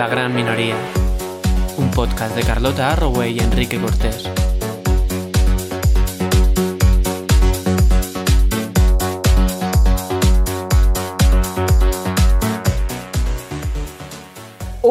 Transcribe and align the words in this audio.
La 0.00 0.08
Gran 0.08 0.34
Minoría, 0.34 0.76
un 1.76 1.90
podcast 1.90 2.34
de 2.34 2.42
Carlota 2.42 2.90
Arroway 2.90 3.36
y 3.36 3.40
Enrique 3.40 3.78
Cortés. 3.78 4.30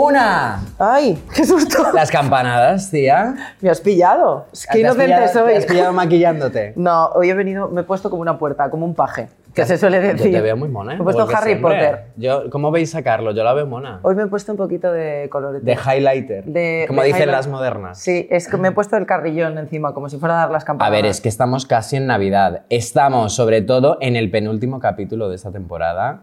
¡Una! 0.10 0.60
¡Ay! 0.80 1.22
¡Qué 1.36 1.46
susto! 1.46 1.92
Las 1.94 2.10
campanadas, 2.10 2.90
tía. 2.90 3.36
Me 3.62 3.70
has 3.70 3.80
pillado. 3.80 4.48
Es 4.52 4.66
que 4.66 4.80
¿Te 4.80 4.88
has 4.88 4.96
inocente 4.96 5.06
pillado- 5.16 5.34
soy. 5.34 5.52
¿Te 5.54 5.58
has 5.60 5.66
pillado 5.66 5.94
maquillándote? 5.94 6.74
No, 6.80 7.08
hoy 7.10 7.30
he 7.30 7.34
venido, 7.36 7.70
me 7.70 7.82
he 7.82 7.84
puesto 7.84 8.10
como 8.10 8.22
una 8.24 8.40
puerta, 8.40 8.70
como 8.72 8.86
un 8.88 8.96
paje, 8.96 9.28
que 9.54 9.66
se 9.66 9.78
suele 9.78 10.00
decir. 10.00 10.28
Yo 10.32 10.38
te 10.38 10.42
veo 10.42 10.58
muy 10.58 10.68
mona, 10.70 10.94
¿eh? 10.94 10.96
Me 10.96 11.02
he 11.02 11.04
puesto 11.04 11.24
Harry 11.30 11.52
siempre. 11.52 11.62
Potter. 11.62 12.04
Yo, 12.16 12.50
¿Cómo 12.50 12.72
veis 12.72 12.96
a 12.96 13.04
Carlos? 13.04 13.36
Yo 13.36 13.44
la 13.44 13.54
veo 13.54 13.68
mona. 13.68 14.00
Hoy 14.02 14.16
me 14.16 14.24
he 14.24 14.28
puesto 14.28 14.52
un 14.52 14.58
poquito 14.58 14.92
de 14.92 15.28
colorete. 15.32 15.64
De 15.66 15.74
highlighter. 15.74 16.44
De- 16.46 16.86
como 16.88 17.02
de 17.02 17.08
dicen 17.08 17.22
highlight. 17.24 17.38
las 17.38 17.48
modernas. 17.48 18.00
Sí, 18.00 18.28
es 18.32 18.48
que 18.48 18.58
me 18.58 18.70
he 18.70 18.72
puesto 18.72 18.98
el 18.98 19.06
carrillón 19.06 19.58
encima, 19.60 19.94
como 19.94 20.10
si 20.10 20.18
fuera 20.18 20.36
a 20.36 20.38
dar 20.40 20.52
las 20.52 20.64
A 20.64 20.66
campanadas. 20.68 21.02
ver, 21.02 21.06
es 21.06 21.22
que 21.22 21.30
estamos 21.30 21.66
casi 21.68 21.98
en 21.98 22.08
Navidad. 22.08 22.64
Estamos, 22.70 23.36
sobre 23.36 23.62
todo, 23.62 23.98
en 24.02 24.16
el 24.16 24.32
penúltimo 24.32 24.80
capítulo 24.80 25.30
de 25.30 25.36
esta 25.36 25.52
temporada. 25.52 26.22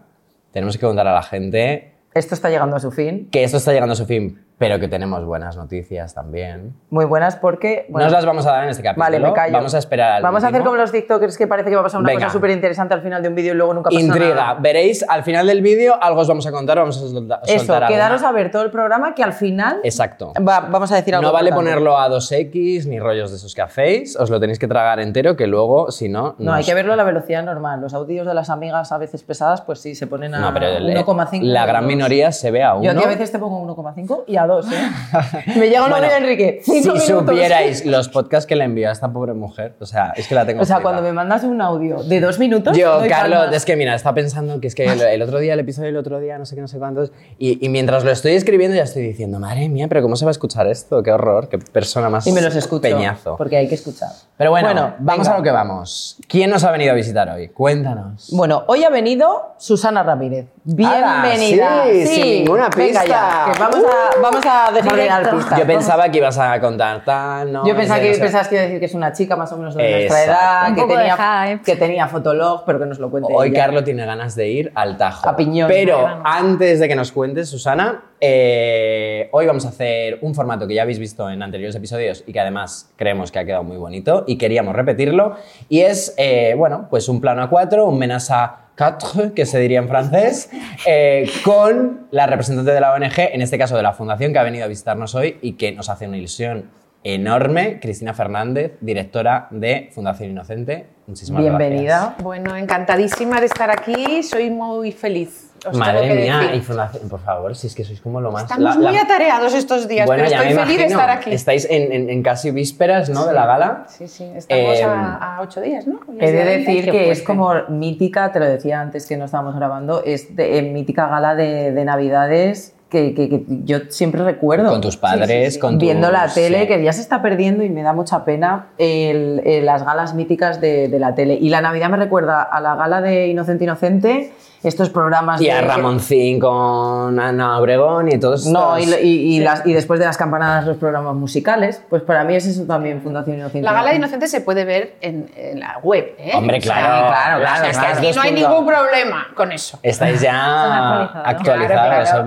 Tenemos 0.51 0.77
que 0.77 0.85
contar 0.85 1.07
a 1.07 1.13
la 1.13 1.23
gente 1.23 1.93
Esto 2.17 2.35
está 2.35 2.49
llegando 2.49 2.75
a 2.75 2.79
su 2.79 2.91
fin. 2.91 3.29
que 3.31 3.43
esto 3.43 3.57
está 3.57 3.71
llegando 3.73 3.93
a 3.93 3.95
su 3.95 4.05
fin, 4.05 4.43
pero 4.57 4.79
que 4.79 4.87
tenemos 4.87 5.23
buenas 5.25 5.55
noticias 5.55 6.13
también. 6.15 6.73
Muy 6.89 7.05
buenas 7.05 7.35
porque... 7.35 7.85
no 7.89 7.93
bueno, 7.93 8.07
os 8.07 8.11
las 8.13 8.25
vamos 8.25 8.45
a 8.47 8.51
dar 8.51 8.63
en 8.63 8.69
este 8.71 8.81
capítulo. 8.81 9.05
Vale, 9.05 9.19
me 9.19 9.33
callo. 9.33 9.53
Vamos 9.53 9.75
a 9.75 9.77
esperar 9.77 10.13
al 10.13 10.23
Vamos 10.23 10.43
a 10.43 10.47
hacer 10.47 10.63
como 10.63 10.75
los 10.77 10.91
TikTokers 10.91 11.37
que 11.37 11.45
parece 11.47 11.69
que 11.69 11.75
va 11.75 11.81
a 11.81 11.83
pasar 11.83 11.99
una 11.99 12.07
Venga. 12.09 12.25
cosa 12.25 12.33
súper 12.33 12.49
interesante 12.49 12.93
al 12.95 13.01
final 13.01 13.21
de 13.21 13.29
un 13.29 13.35
vídeo 13.35 13.53
y 13.53 13.55
luego 13.57 13.73
nunca 13.75 13.89
pasa 13.91 14.01
Intriga. 14.01 14.33
nada. 14.35 14.53
Veréis 14.55 15.05
al 15.07 15.23
final 15.23 15.45
del 15.45 15.61
vídeo 15.61 15.95
algo 16.01 16.21
os 16.21 16.27
vamos 16.27 16.47
a 16.47 16.51
contar, 16.51 16.77
vamos 16.79 16.97
a 16.97 17.01
solta- 17.01 17.39
soltar 17.45 17.83
Eso, 17.83 17.87
quedaros 17.87 18.23
a 18.23 18.31
ver 18.31 18.49
todo 18.49 18.63
el 18.63 18.71
programa 18.71 19.13
que 19.13 19.21
al 19.23 19.33
final 19.33 19.79
Exacto. 19.83 20.33
va- 20.37 20.61
vamos 20.61 20.91
a 20.91 20.95
decir 20.95 21.13
algo 21.13 21.27
No 21.27 21.33
vale 21.33 21.49
importante. 21.49 21.73
ponerlo 21.75 21.97
a 21.99 22.09
2x 22.09 22.87
ni 22.87 22.99
rollos 22.99 23.29
de 23.29 23.37
esos 23.37 23.53
que 23.53 23.61
hacéis, 23.61 24.15
os 24.15 24.29
lo 24.31 24.39
tenéis 24.39 24.57
que 24.57 24.67
tragar 24.67 24.99
entero 24.99 25.35
que 25.35 25.45
luego, 25.45 25.91
si 25.91 26.09
no... 26.09 26.35
No, 26.39 26.53
hay 26.53 26.63
que 26.63 26.73
verlo 26.73 26.93
a 26.93 26.95
la 26.95 27.03
velocidad 27.03 27.43
normal. 27.43 27.79
Los 27.81 27.93
audios 27.93 28.25
de 28.25 28.33
las 28.33 28.49
amigas 28.49 28.91
a 28.91 28.97
veces 28.97 29.21
pesadas, 29.21 29.61
pues 29.61 29.79
sí, 29.81 29.93
se 29.93 30.07
ponen 30.07 30.33
a 30.33 30.39
No, 30.39 30.51
pero 30.53 30.65
el- 30.67 30.87
1,5. 30.97 31.43
la 31.43 31.65
gran 31.67 31.85
minoría 31.85 32.31
se 32.31 32.49
ve 32.49 32.63
a 32.63 32.73
uno. 32.73 32.83
Yo 32.83 32.91
aquí 32.91 33.03
a 33.03 33.07
veces 33.07 33.31
te 33.31 33.37
pongo 33.37 33.59
1,5 33.61 34.23
y 34.25 34.37
a 34.37 34.46
2, 34.47 34.65
¿eh? 34.71 34.75
Me 35.57 35.69
llega 35.69 35.83
un 35.83 35.89
Bueno, 35.89 35.95
audio 36.05 36.09
de 36.09 36.17
Enrique. 36.17 36.61
Si 36.63 36.71
minutos. 36.81 37.05
supierais 37.05 37.85
los 37.85 38.09
podcasts 38.09 38.47
que 38.47 38.55
le 38.55 38.63
envío 38.63 38.89
a 38.89 38.91
esta 38.91 39.11
pobre 39.11 39.33
mujer, 39.33 39.75
o 39.79 39.85
sea, 39.85 40.13
es 40.15 40.27
que 40.27 40.35
la 40.35 40.45
tengo 40.45 40.61
O 40.61 40.65
sea, 40.65 40.79
cuando 40.81 41.01
me 41.01 41.11
mandas 41.13 41.43
un 41.43 41.61
audio 41.61 42.03
de 42.03 42.19
dos 42.19 42.39
minutos. 42.39 42.77
Yo, 42.77 43.01
Carlos, 43.07 43.47
es 43.53 43.65
que 43.65 43.75
mira, 43.75 43.93
está 43.95 44.13
pensando 44.13 44.59
que 44.59 44.67
es 44.67 44.75
que 44.75 44.85
el, 44.85 45.01
el 45.01 45.21
otro 45.21 45.39
día, 45.39 45.53
el 45.53 45.59
episodio 45.59 45.87
del 45.87 45.97
otro 45.97 46.19
día, 46.19 46.37
no 46.37 46.45
sé 46.45 46.55
qué, 46.55 46.61
no 46.61 46.67
sé 46.67 46.77
cuántos, 46.77 47.11
y, 47.37 47.63
y 47.65 47.69
mientras 47.69 48.03
lo 48.03 48.11
estoy 48.11 48.33
escribiendo 48.33 48.75
ya 48.77 48.83
estoy 48.83 49.03
diciendo, 49.03 49.39
madre 49.39 49.69
mía, 49.69 49.87
pero 49.87 50.01
¿cómo 50.01 50.15
se 50.15 50.25
va 50.25 50.29
a 50.29 50.31
escuchar 50.31 50.67
esto? 50.67 51.03
Qué 51.03 51.11
horror, 51.11 51.49
qué 51.49 51.57
persona 51.57 52.09
más 52.09 52.25
Y 52.27 52.31
me 52.31 52.41
los 52.41 52.55
escucho. 52.55 52.81
peñazo. 52.81 53.35
Porque 53.37 53.57
hay 53.57 53.67
que 53.67 53.75
escuchar. 53.75 54.09
Pero 54.37 54.51
bueno, 54.51 54.73
vamos 54.99 55.25
venga. 55.25 55.33
a 55.33 55.37
lo 55.37 55.43
que 55.43 55.51
vamos. 55.51 56.17
¿Quién 56.27 56.49
nos 56.49 56.63
ha 56.63 56.71
venido 56.71 56.91
a 56.91 56.95
visitar 56.95 57.29
hoy? 57.29 57.47
Cuéntanos. 57.49 58.29
Bueno, 58.31 58.63
hoy 58.67 58.83
ha 58.83 58.89
venido 58.89 59.55
Susana 59.57 60.03
Ramírez. 60.03 60.45
Bienvenida. 60.69 61.85
sí, 61.85 62.05
sin 62.07 62.25
ninguna 62.43 62.67
Venga 62.67 62.99
pista. 63.01 63.05
ya, 63.05 63.53
que 63.53 63.57
vamos 63.59 63.85
a, 63.85 64.21
vamos 64.21 64.45
a 64.45 64.71
Directo. 64.73 65.37
pistas. 65.37 65.59
Yo 65.59 65.65
pensaba 65.65 66.11
que 66.11 66.17
ibas 66.17 66.37
a 66.37 66.59
contar 66.59 67.05
tal, 67.05 67.53
no. 67.53 67.65
Yo 67.65 67.73
pensaba 67.73 67.99
no 68.01 68.05
que 68.05 68.13
sé. 68.15 68.19
pensabas 68.19 68.47
que 68.49 68.55
iba 68.55 68.61
a 68.61 68.65
decir 68.65 68.79
que 68.81 68.85
es 68.87 68.93
una 68.93 69.13
chica 69.13 69.37
más 69.37 69.49
o 69.53 69.57
menos 69.57 69.75
de 69.75 69.89
nuestra 69.89 70.23
edad, 70.25 70.69
Un 70.69 70.75
que 70.75 70.83
tenía, 70.83 71.61
que 71.63 71.75
tenía 71.77 72.07
fotolog, 72.09 72.65
pero 72.65 72.79
que 72.79 72.85
nos 72.85 72.99
lo 72.99 73.09
cuente 73.09 73.31
Hoy 73.33 73.47
ella. 73.47 73.61
Carlos 73.63 73.85
tiene 73.85 74.05
ganas 74.05 74.35
de 74.35 74.49
ir 74.49 74.71
al 74.75 74.97
Tajo. 74.97 75.29
A 75.29 75.37
Piñón. 75.37 75.69
Pero 75.69 76.05
antes 76.25 76.81
de 76.81 76.87
que 76.89 76.95
nos 76.97 77.13
cuentes, 77.13 77.47
Susana, 77.49 78.03
eh, 78.19 79.29
hoy 79.31 79.45
vamos 79.45 79.65
a 79.65 79.69
hacer 79.69 80.19
un 80.21 80.35
formato 80.35 80.67
que 80.67 80.73
ya 80.73 80.81
habéis 80.81 80.99
visto 80.99 81.29
en 81.29 81.41
anteriores 81.43 81.77
episodios 81.77 82.25
y 82.27 82.33
que 82.33 82.41
además 82.41 82.91
creemos 82.97 83.31
que 83.31 83.39
ha 83.39 83.45
quedado 83.45 83.63
muy 83.63 83.77
bonito 83.77 84.25
y 84.27 84.37
queríamos 84.37 84.75
repetirlo. 84.75 85.37
Y 85.69 85.79
es, 85.83 86.13
eh, 86.17 86.55
bueno, 86.57 86.87
pues 86.89 87.07
un 87.07 87.21
plano 87.21 87.41
a 87.41 87.49
cuatro, 87.49 87.85
un 87.85 87.97
menas 87.97 88.29
a 88.31 88.63
quatre, 88.77 89.33
que 89.33 89.45
se 89.45 89.59
diría 89.59 89.79
en 89.79 89.87
francés, 89.87 90.49
eh, 90.85 91.29
con 91.43 92.07
la 92.11 92.27
representante 92.27 92.71
de 92.71 92.79
la 92.79 92.93
ONG, 92.93 93.17
en 93.17 93.41
este 93.41 93.57
caso 93.57 93.75
de 93.75 93.83
la 93.83 93.93
Fundación, 93.93 94.31
que 94.31 94.39
ha 94.39 94.43
venido 94.43 94.65
a 94.65 94.67
visitarnos 94.67 95.15
hoy 95.15 95.37
y 95.41 95.53
que 95.53 95.71
nos 95.71 95.89
hace 95.89 96.07
una 96.07 96.17
ilusión 96.17 96.69
enorme, 97.03 97.79
Cristina 97.79 98.13
Fernández, 98.13 98.77
directora 98.81 99.47
de 99.51 99.89
Fundación 99.93 100.31
Inocente. 100.31 100.87
Muchísimas 101.07 101.41
Bienvenida. 101.41 101.99
gracias. 101.99 102.23
Bueno, 102.23 102.55
encantadísima 102.55 103.39
de 103.39 103.45
estar 103.45 103.71
aquí, 103.71 104.23
soy 104.23 104.49
muy 104.49 104.91
feliz. 104.91 105.46
Os 105.57 105.71
tengo 105.71 105.77
Madre 105.77 106.07
que 106.07 106.13
mía, 106.15 106.61
por 107.09 107.19
favor, 107.19 107.55
si 107.55 107.67
es 107.67 107.75
que 107.75 107.83
sois 107.83 107.99
como 108.01 108.21
lo 108.21 108.31
más... 108.31 108.43
Estamos 108.43 108.63
la- 108.75 108.81
la- 108.81 108.89
muy 108.91 108.97
atareados 108.99 109.53
estos 109.53 109.87
días, 109.87 110.05
Bueno, 110.05 110.23
pero 110.23 110.31
ya 110.31 110.37
estoy 110.43 110.53
me 110.55 110.61
feliz 110.63 110.77
de 110.77 110.85
estar 110.85 111.09
aquí. 111.09 111.31
Estáis 111.33 111.67
en, 111.69 111.91
en- 111.91 112.09
en 112.09 112.23
casi 112.23 112.51
vísperas, 112.51 113.09
¿no? 113.09 113.25
De 113.25 113.33
la 113.33 113.45
gala. 113.45 113.85
Sí, 113.89 114.07
sí, 114.07 114.23
estamos 114.35 114.75
Eh, 114.77 114.83
a, 114.83 115.37
a 115.37 115.41
ocho 115.41 115.61
días, 115.61 115.87
¿no? 115.87 115.99
Hoy 116.07 116.17
He 116.19 116.25
es 116.25 116.31
de 116.31 116.37
día 116.37 116.45
20. 116.45 116.71
decir 116.71 116.91
que 116.91 117.11
es 117.11 117.21
como 117.23 117.53
mítica, 117.69 118.31
te 118.31 118.39
lo 118.39 118.45
decía 118.45 118.79
antes 118.81 119.07
que 119.07 119.17
no 119.17 119.25
estábamos 119.25 119.55
grabando, 119.55 120.03
es 120.05 120.35
de, 120.35 120.57
eh, 120.59 120.61
mítica 120.61 121.07
gala 121.07 121.35
de, 121.35 121.71
de 121.71 121.85
Navidades 121.85 122.73
que, 122.89 123.13
que- 123.13 123.29
que 123.29 123.43
yo 123.65 123.79
siempre 123.89 124.23
recuerdo. 124.23 124.69
Con 124.69 124.81
tus 124.81 124.97
padres, 124.97 125.27
sí, 125.45 125.51
sí. 125.55 125.59
con 125.59 125.77
Viendo 125.77 126.09
la 126.11 126.27
tele, 126.27 126.61
sí. 126.61 126.67
que 126.67 126.83
ya 126.83 126.93
se 126.93 127.01
está 127.01 127.21
perdiendo 127.21 127.63
y 127.63 127.69
me 127.69 127.83
da 127.83 127.93
mucha 127.93 128.23
pena 128.25 128.67
el- 128.77 129.41
el- 129.45 129.65
las 129.65 129.83
galas 129.83 130.13
míticas 130.13 130.61
de, 130.61 130.87
de 130.87 130.99
la 130.99 131.13
tele. 131.15 131.33
Y 131.39 131.49
la 131.49 131.61
Navidad 131.61 131.89
me 131.89 131.97
recuerda 131.97 132.41
a 132.43 132.61
la 132.61 132.75
gala 132.75 133.01
de 133.01 133.27
Inocente 133.27 133.63
Inocente, 133.65 134.31
estos 134.63 134.89
programas 134.89 135.39
Y 135.39 135.45
de... 135.45 135.51
a 135.51 135.61
Ramoncín 135.61 136.39
con 136.39 137.19
Ana 137.19 137.59
Obregón 137.59 138.11
y 138.11 138.17
todos 138.17 138.47
No, 138.47 138.77
y, 138.79 138.83
estos- 138.83 138.99
y- 139.01 139.35
y 139.35 139.39
las- 139.39 139.65
y 139.67 139.71
después 139.73 139.99
de 139.99 140.05
las 140.07 140.17
campanadas 140.17 140.65
los 140.65 140.77
programas 140.77 141.13
musicales, 141.15 141.81
pues 141.89 142.01
para 142.01 142.23
mí 142.23 142.35
es 142.35 142.47
eso 142.47 142.63
también 142.65 143.01
Fundación 143.01 143.37
Inocente. 143.37 143.61
La 143.63 143.71
gala 143.73 143.91
de 143.91 143.97
Inocentes 143.97 144.31
se 144.31 144.41
puede 144.41 144.65
ver 144.65 144.95
en, 145.01 145.29
en 145.37 145.59
la 145.59 145.77
web, 145.83 146.15
¿eh? 146.17 146.31
Hombre, 146.35 146.57
O 146.57 146.61
sea, 146.61 146.73
claro, 146.73 147.07
claro, 147.07 147.39
claro, 147.39 147.69
o 147.69 147.73
sea, 147.73 147.91
claro. 147.93 148.15
no 148.15 148.21
hay 148.21 148.31
ningún 148.31 148.65
problema 148.65 149.27
con 149.35 149.51
eso. 149.51 149.77
Estáis 149.83 150.21
ya 150.21 151.03
actualizados. 151.03 151.27
actualizados, 151.27 152.09
Claro, 152.09 152.25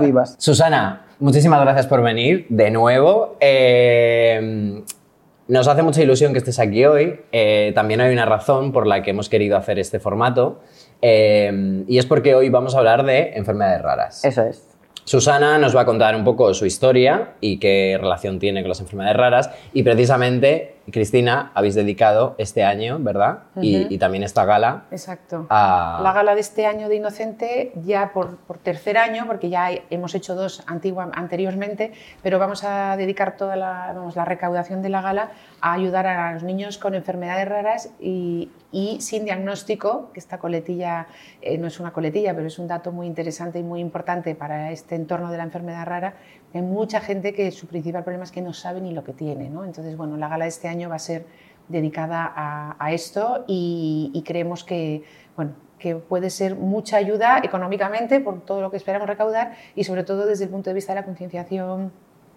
vivas. 0.00 0.36
Susana, 0.38 1.06
muchísimas 1.18 1.60
gracias 1.60 1.86
por 1.86 2.02
venir 2.02 2.46
de 2.48 2.70
nuevo. 2.70 3.36
Eh, 3.40 4.82
nos 5.48 5.68
hace 5.68 5.82
mucha 5.82 6.02
ilusión 6.02 6.32
que 6.32 6.38
estés 6.38 6.58
aquí 6.58 6.84
hoy. 6.84 7.20
Eh, 7.32 7.72
también 7.74 8.00
hay 8.00 8.12
una 8.12 8.24
razón 8.24 8.72
por 8.72 8.86
la 8.86 9.02
que 9.02 9.10
hemos 9.10 9.28
querido 9.28 9.56
hacer 9.56 9.78
este 9.78 9.98
formato. 10.00 10.60
eh, 11.00 11.84
y 11.88 11.98
es 11.98 12.06
porque 12.06 12.34
hoy 12.34 12.48
vamos 12.48 12.74
a 12.74 12.78
hablar 12.78 13.04
de 13.04 13.32
enfermedades 13.34 13.82
raras. 13.82 14.24
Eso 14.24 14.42
es. 14.42 14.72
Susana 15.04 15.58
nos 15.58 15.74
va 15.74 15.80
a 15.80 15.84
contar 15.84 16.14
un 16.14 16.22
poco 16.22 16.54
su 16.54 16.64
historia 16.64 17.32
y 17.40 17.58
qué 17.58 17.98
relación 18.00 18.38
tiene 18.38 18.62
con 18.62 18.68
las 18.68 18.80
enfermedades 18.80 19.16
raras. 19.16 19.50
Y 19.72 19.82
precisamente, 19.82 20.76
Cristina, 20.90 21.52
habéis 21.54 21.74
dedicado 21.74 22.34
este 22.38 22.64
año, 22.64 22.98
¿verdad? 22.98 23.40
y, 23.60 23.92
y 23.94 23.98
también 23.98 24.24
esta 24.24 24.44
gala 24.44 24.84
Exacto. 24.90 25.46
a... 25.48 26.00
La 26.02 26.12
gala 26.12 26.34
de 26.34 26.40
este 26.40 26.66
año 26.66 26.88
de 26.88 26.96
Inocente, 26.96 27.72
ya 27.84 28.12
por, 28.12 28.36
por 28.38 28.58
tercer 28.58 28.98
año, 28.98 29.24
porque 29.26 29.48
ya 29.48 29.66
hay- 29.66 29.82
hemos 29.90 30.14
hecho 30.14 30.34
dos 30.34 30.64
antigua- 30.66 31.10
anteriormente, 31.14 31.92
pero 32.22 32.38
vamos 32.38 32.64
a 32.64 32.96
dedicar 32.96 33.36
toda 33.36 33.54
la, 33.56 33.92
vamos, 33.94 34.16
la 34.16 34.24
recaudación 34.24 34.82
de 34.82 34.88
la 34.88 35.02
gala 35.02 35.30
a 35.60 35.72
ayudar 35.74 36.06
a 36.06 36.32
los 36.32 36.42
niños 36.42 36.78
con 36.78 36.94
enfermedades 36.94 37.48
raras 37.48 37.90
y, 38.00 38.50
y 38.72 39.00
sin 39.00 39.24
diagnóstico, 39.24 40.10
que 40.12 40.18
esta 40.20 40.38
coletilla 40.38 41.06
eh, 41.40 41.58
no 41.58 41.68
es 41.68 41.78
una 41.78 41.92
coletilla, 41.92 42.34
pero 42.34 42.46
es 42.48 42.58
un 42.58 42.66
dato 42.66 42.90
muy 42.90 43.06
interesante 43.06 43.58
y 43.60 43.62
muy 43.62 43.80
importante 43.80 44.34
para 44.34 44.72
este 44.72 44.96
entorno 44.96 45.30
de 45.30 45.36
la 45.36 45.44
enfermedad 45.44 45.84
rara. 45.86 46.14
Hay 46.54 46.60
mucha 46.62 47.00
gente 47.00 47.32
que 47.32 47.50
su 47.50 47.66
principal 47.66 48.02
problema 48.02 48.24
es 48.24 48.32
que 48.32 48.42
no 48.42 48.52
sabe 48.52 48.80
ni 48.80 48.92
lo 48.92 49.04
que 49.04 49.12
tiene. 49.14 49.48
¿no? 49.48 49.64
Entonces, 49.64 49.96
bueno, 49.96 50.16
la 50.18 50.28
gala 50.28 50.44
de 50.44 50.48
este 50.50 50.68
año 50.68 50.71
va 50.88 50.96
a 50.96 50.98
ser 50.98 51.26
dedicada 51.68 52.32
a, 52.34 52.76
a 52.78 52.92
esto 52.92 53.44
y, 53.46 54.10
y 54.14 54.22
creemos 54.22 54.64
que, 54.64 55.04
bueno, 55.36 55.52
que 55.78 55.96
puede 55.96 56.30
ser 56.30 56.54
mucha 56.54 56.96
ayuda 56.96 57.40
económicamente 57.42 58.20
por 58.20 58.40
todo 58.44 58.60
lo 58.60 58.70
que 58.70 58.76
esperamos 58.76 59.08
recaudar 59.08 59.54
y 59.74 59.84
sobre 59.84 60.04
todo 60.04 60.26
desde 60.26 60.44
el 60.44 60.50
punto 60.50 60.70
de 60.70 60.74
vista 60.74 60.92
de 60.92 61.00
la 61.00 61.04
concienciación 61.04 61.92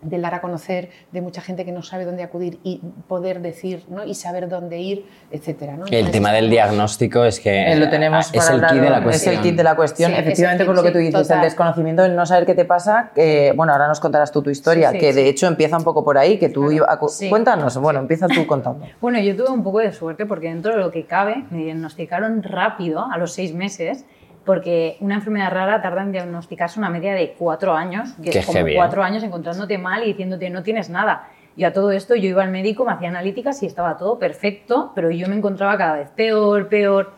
del 0.05 0.21
dar 0.21 0.33
a 0.35 0.41
conocer 0.41 0.89
de 1.11 1.21
mucha 1.21 1.41
gente 1.41 1.65
que 1.65 1.71
no 1.71 1.81
sabe 1.81 2.05
dónde 2.05 2.23
acudir 2.23 2.59
y 2.63 2.81
poder 3.07 3.41
decir 3.41 3.83
¿no? 3.89 4.05
y 4.05 4.13
saber 4.15 4.47
dónde 4.49 4.79
ir, 4.79 5.05
etcétera. 5.31 5.77
¿no? 5.77 5.85
El 5.89 6.11
tema 6.11 6.31
del 6.31 6.49
diagnóstico 6.49 7.25
es 7.25 7.39
que 7.39 7.71
Eh, 7.71 7.75
lo 7.75 7.89
tenemos 7.89 8.33
es 8.33 8.43
para 8.45 8.55
el 8.55 8.65
key 8.67 8.79
de 8.79 8.89
la 8.89 8.97
es 8.97 9.03
cuestión. 9.03 9.35
el 9.35 9.41
kit 9.41 9.55
de 9.55 9.63
la 9.63 9.75
cuestión. 9.75 10.11
Sí, 10.11 10.13
es 10.15 10.21
Efectivamente, 10.21 10.63
kit, 10.63 10.67
por 10.67 10.75
lo 10.75 10.83
que 10.83 10.91
tú 10.91 10.97
dices, 10.99 11.21
total. 11.21 11.37
el 11.39 11.43
desconocimiento, 11.43 12.05
el 12.05 12.15
no 12.15 12.25
saber 12.25 12.45
qué 12.45 12.55
te 12.55 12.65
pasa, 12.65 13.11
que, 13.15 13.53
bueno, 13.55 13.73
ahora 13.73 13.87
nos 13.87 13.99
contarás 13.99 14.31
tú 14.31 14.41
tu 14.41 14.49
historia, 14.49 14.89
Sí, 14.91 14.95
sí, 14.95 14.99
que 15.01 15.13
de 15.13 15.23
sí. 15.23 15.27
hecho 15.29 15.47
empieza 15.47 15.77
un 15.77 15.83
poco 15.83 16.03
por 16.03 16.17
ahí, 16.17 16.37
que 16.37 16.49
tú 16.49 16.69
Sí. 17.09 17.29
Cuéntanos, 17.29 17.77
bueno, 17.77 17.99
empieza 17.99 18.27
tú 18.27 18.45
contando. 18.47 18.85
Bueno, 19.01 19.19
yo 19.19 19.35
tuve 19.35 19.49
un 19.49 19.63
poco 19.63 19.79
de 19.79 19.91
suerte 19.91 20.25
porque 20.25 20.47
dentro 20.49 20.73
de 20.73 20.79
lo 20.79 20.91
que 20.91 21.05
cabe 21.05 21.43
me 21.49 21.63
diagnosticaron 21.65 22.43
rápido, 22.43 23.05
a 23.11 23.17
los 23.17 23.33
seis 23.33 23.53
meses, 23.53 24.05
porque 24.45 24.97
una 24.99 25.15
enfermedad 25.15 25.51
rara 25.51 25.81
tarda 25.81 26.03
en 26.03 26.11
diagnosticarse 26.11 26.79
una 26.79 26.89
media 26.89 27.13
de 27.13 27.33
cuatro 27.37 27.73
años, 27.73 28.13
que 28.23 28.29
Qué 28.29 28.39
es 28.39 28.45
como 28.45 28.59
heavy, 28.59 28.73
¿eh? 28.73 28.75
cuatro 28.75 29.03
años 29.03 29.23
encontrándote 29.23 29.77
mal 29.77 30.03
y 30.03 30.07
diciéndote 30.07 30.49
no 30.49 30.63
tienes 30.63 30.89
nada. 30.89 31.29
Y 31.57 31.63
a 31.63 31.73
todo 31.73 31.91
esto 31.91 32.15
yo 32.15 32.27
iba 32.29 32.43
al 32.43 32.51
médico, 32.51 32.85
me 32.85 32.91
hacía 32.91 33.09
analíticas 33.09 33.61
y 33.63 33.65
estaba 33.65 33.97
todo 33.97 34.19
perfecto, 34.19 34.91
pero 34.93 35.09
yo 35.09 35.27
me 35.27 35.35
encontraba 35.35 35.77
cada 35.77 35.97
vez 35.97 36.09
peor, 36.09 36.67
peor. 36.67 37.11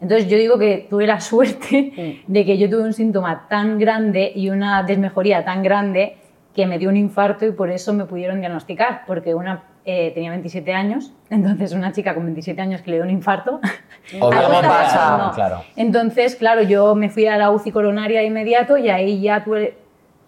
Entonces 0.00 0.28
yo 0.28 0.38
digo 0.38 0.58
que 0.58 0.86
tuve 0.88 1.06
la 1.06 1.20
suerte 1.20 2.22
de 2.26 2.44
que 2.44 2.56
yo 2.56 2.70
tuve 2.70 2.82
un 2.82 2.92
síntoma 2.92 3.46
tan 3.48 3.78
grande 3.78 4.32
y 4.34 4.48
una 4.50 4.82
desmejoría 4.82 5.44
tan 5.44 5.62
grande 5.62 6.16
que 6.54 6.66
me 6.66 6.78
dio 6.78 6.88
un 6.88 6.96
infarto 6.96 7.46
y 7.46 7.52
por 7.52 7.70
eso 7.70 7.92
me 7.92 8.06
pudieron 8.06 8.40
diagnosticar, 8.40 9.02
porque 9.06 9.34
una 9.34 9.62
eh, 9.84 10.10
tenía 10.14 10.30
27 10.30 10.72
años, 10.74 11.12
entonces 11.30 11.72
una 11.72 11.92
chica 11.92 12.14
con 12.14 12.24
27 12.24 12.60
años 12.60 12.82
que 12.82 12.90
le 12.90 12.96
dio 12.98 13.04
un 13.04 13.10
infarto. 13.10 13.60
Está 14.12 14.28
pasa, 14.28 14.62
pasando. 14.68 15.32
claro. 15.34 15.62
Entonces, 15.76 16.36
claro, 16.36 16.62
yo 16.62 16.94
me 16.94 17.08
fui 17.10 17.26
a 17.26 17.36
la 17.36 17.50
UCI 17.50 17.70
coronaria 17.72 18.22
inmediato 18.22 18.76
y 18.76 18.88
ahí 18.90 19.20
ya 19.20 19.44
tuve, 19.44 19.76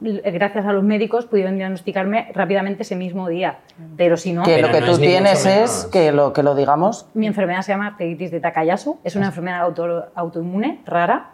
gracias 0.01 0.67
a 0.67 0.73
los 0.73 0.83
médicos, 0.85 1.27
pudieron 1.27 1.57
diagnosticarme 1.57 2.31
rápidamente 2.35 2.83
ese 2.83 2.97
mismo 2.97 3.29
día. 3.29 3.59
Pero 3.97 4.17
si 4.17 4.33
no, 4.33 4.43
Que 4.45 4.63
lo 4.63 4.71
que 4.71 4.81
no 4.81 4.87
tú 4.87 4.99
tienes 4.99 5.45
es, 5.47 5.89
que 5.93 6.13
lo, 6.13 6.33
que 6.33 6.43
lo 6.43 6.55
digamos, 6.55 7.07
mi 7.15 7.27
enfermedad 7.27 7.63
se 7.63 7.73
llama 7.73 7.89
arteritis 7.89 8.31
de 8.31 8.41
Takayasu, 8.41 8.99
es 9.05 9.17
una 9.17 9.27
enfermedad 9.27 9.61
auto- 9.63 10.07
autoinmune 10.15 10.81
rara 10.87 11.32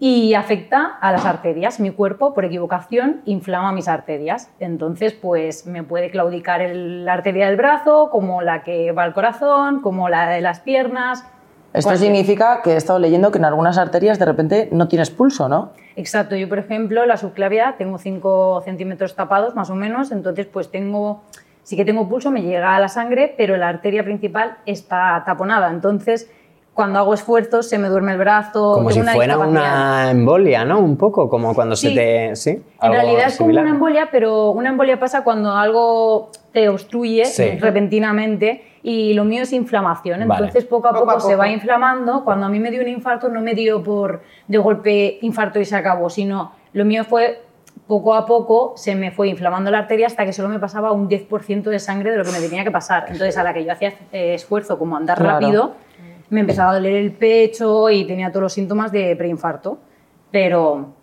y 0.00 0.34
afecta 0.34 0.96
a 1.00 1.10
las 1.12 1.24
arterias. 1.26 1.80
Mi 1.80 1.90
cuerpo, 1.90 2.32
por 2.34 2.44
equivocación, 2.44 3.20
inflama 3.24 3.72
mis 3.72 3.88
arterias. 3.88 4.50
Entonces, 4.60 5.12
pues 5.12 5.66
me 5.66 5.82
puede 5.82 6.10
claudicar 6.10 6.60
el- 6.62 7.04
la 7.04 7.14
arteria 7.14 7.46
del 7.48 7.56
brazo, 7.56 8.08
como 8.10 8.40
la 8.42 8.62
que 8.62 8.92
va 8.92 9.02
al 9.02 9.12
corazón, 9.14 9.80
como 9.80 10.08
la 10.08 10.28
de 10.28 10.40
las 10.40 10.60
piernas. 10.60 11.24
Esto 11.72 11.90
Cualquier- 11.90 11.98
significa 11.98 12.62
que 12.62 12.72
he 12.72 12.76
estado 12.76 12.98
leyendo 12.98 13.30
que 13.30 13.38
en 13.38 13.44
algunas 13.44 13.76
arterias 13.76 14.18
de 14.18 14.24
repente 14.24 14.68
no 14.72 14.88
tienes 14.88 15.10
pulso, 15.10 15.48
¿no? 15.48 15.72
Exacto, 15.96 16.34
yo 16.36 16.48
por 16.48 16.58
ejemplo 16.58 17.04
la 17.04 17.16
subclavia 17.16 17.74
tengo 17.76 17.98
5 17.98 18.62
centímetros 18.64 19.14
tapados 19.16 19.54
más 19.54 19.68
o 19.68 19.74
menos, 19.74 20.10
entonces 20.12 20.46
pues 20.46 20.70
tengo, 20.70 21.24
sí 21.64 21.76
que 21.76 21.84
tengo 21.84 22.08
pulso, 22.08 22.30
me 22.30 22.42
llega 22.42 22.74
a 22.74 22.80
la 22.80 22.88
sangre, 22.88 23.34
pero 23.36 23.56
la 23.56 23.68
arteria 23.68 24.02
principal 24.04 24.56
está 24.64 25.22
taponada, 25.26 25.68
entonces 25.70 26.30
cuando 26.78 27.00
hago 27.00 27.12
esfuerzos 27.12 27.68
se 27.68 27.76
me 27.76 27.88
duerme 27.88 28.12
el 28.12 28.18
brazo, 28.18 28.74
Como 28.74 28.92
si 28.92 29.00
una 29.00 29.12
fuera 29.12 29.36
una 29.36 30.12
embolia, 30.12 30.64
¿no? 30.64 30.78
Un 30.78 30.96
poco, 30.96 31.28
como 31.28 31.52
cuando 31.52 31.74
se 31.74 31.88
Sí. 31.88 31.94
te... 31.96 32.36
¿Sí? 32.36 32.62
En 32.80 32.92
realidad 32.92 33.24
es 33.26 33.36
como 33.36 33.50
una 33.50 33.68
embolia, 33.68 34.10
pero 34.12 34.50
una 34.52 34.68
embolia 34.68 34.96
pasa 34.96 35.24
cuando 35.24 35.50
algo 35.56 36.30
te 36.52 36.68
obstruye 36.68 37.24
Sí. 37.24 37.58
repentinamente 37.58 38.62
y 38.84 39.12
lo 39.14 39.24
mío 39.24 39.42
es 39.42 39.52
inflamación. 39.52 40.20
Vale. 40.28 40.46
Entonces 40.46 40.66
poco 40.66 40.86
a 40.86 40.92
Poco 40.92 41.06
poco, 41.06 41.16
a 41.16 41.20
se 41.20 41.26
poco. 41.30 41.38
va 41.38 41.48
inflamando. 41.48 42.22
Cuando 42.22 42.46
a 42.46 42.48
mí 42.48 42.60
me 42.60 42.70
dio 42.70 42.80
un 42.80 42.86
infarto 42.88 43.28
no 43.28 43.40
me 43.40 43.54
dio 43.54 43.82
por 43.82 44.22
de 44.46 44.58
golpe 44.58 45.18
infarto 45.22 45.58
y 45.58 45.64
se 45.64 45.74
acabó, 45.74 46.08
sino 46.08 46.52
lo 46.74 46.84
mío 46.84 47.02
fue 47.02 47.42
poco 47.88 48.14
a 48.14 48.24
poco 48.24 48.74
se 48.76 48.94
me 48.94 49.10
fue 49.10 49.26
inflamando 49.26 49.70
la 49.72 49.78
arteria 49.78 50.06
hasta 50.06 50.24
que 50.24 50.32
solo 50.32 50.48
me 50.48 50.60
pasaba 50.60 50.92
un 50.92 51.08
10% 51.08 51.70
de 51.70 51.80
sangre 51.80 52.12
de 52.12 52.18
lo 52.18 52.22
que 52.24 52.30
me 52.30 52.38
tenía 52.38 52.62
que 52.62 52.70
pasar. 52.70 53.06
Entonces 53.08 53.36
a 53.36 53.42
la 53.42 53.52
que 53.52 53.64
yo 53.64 53.72
hacía 53.72 53.94
eh, 54.12 54.34
esfuerzo 54.34 54.78
como 54.78 54.96
andar 54.96 55.18
Claro. 55.18 55.40
rápido, 55.40 55.72
me 56.30 56.40
empezaba 56.40 56.70
a 56.72 56.74
doler 56.74 56.96
el 56.96 57.12
pecho 57.12 57.90
y 57.90 58.04
tenía 58.04 58.30
todos 58.30 58.42
los 58.42 58.52
síntomas 58.52 58.92
de 58.92 59.14
preinfarto. 59.16 59.78
Pero 60.30 60.94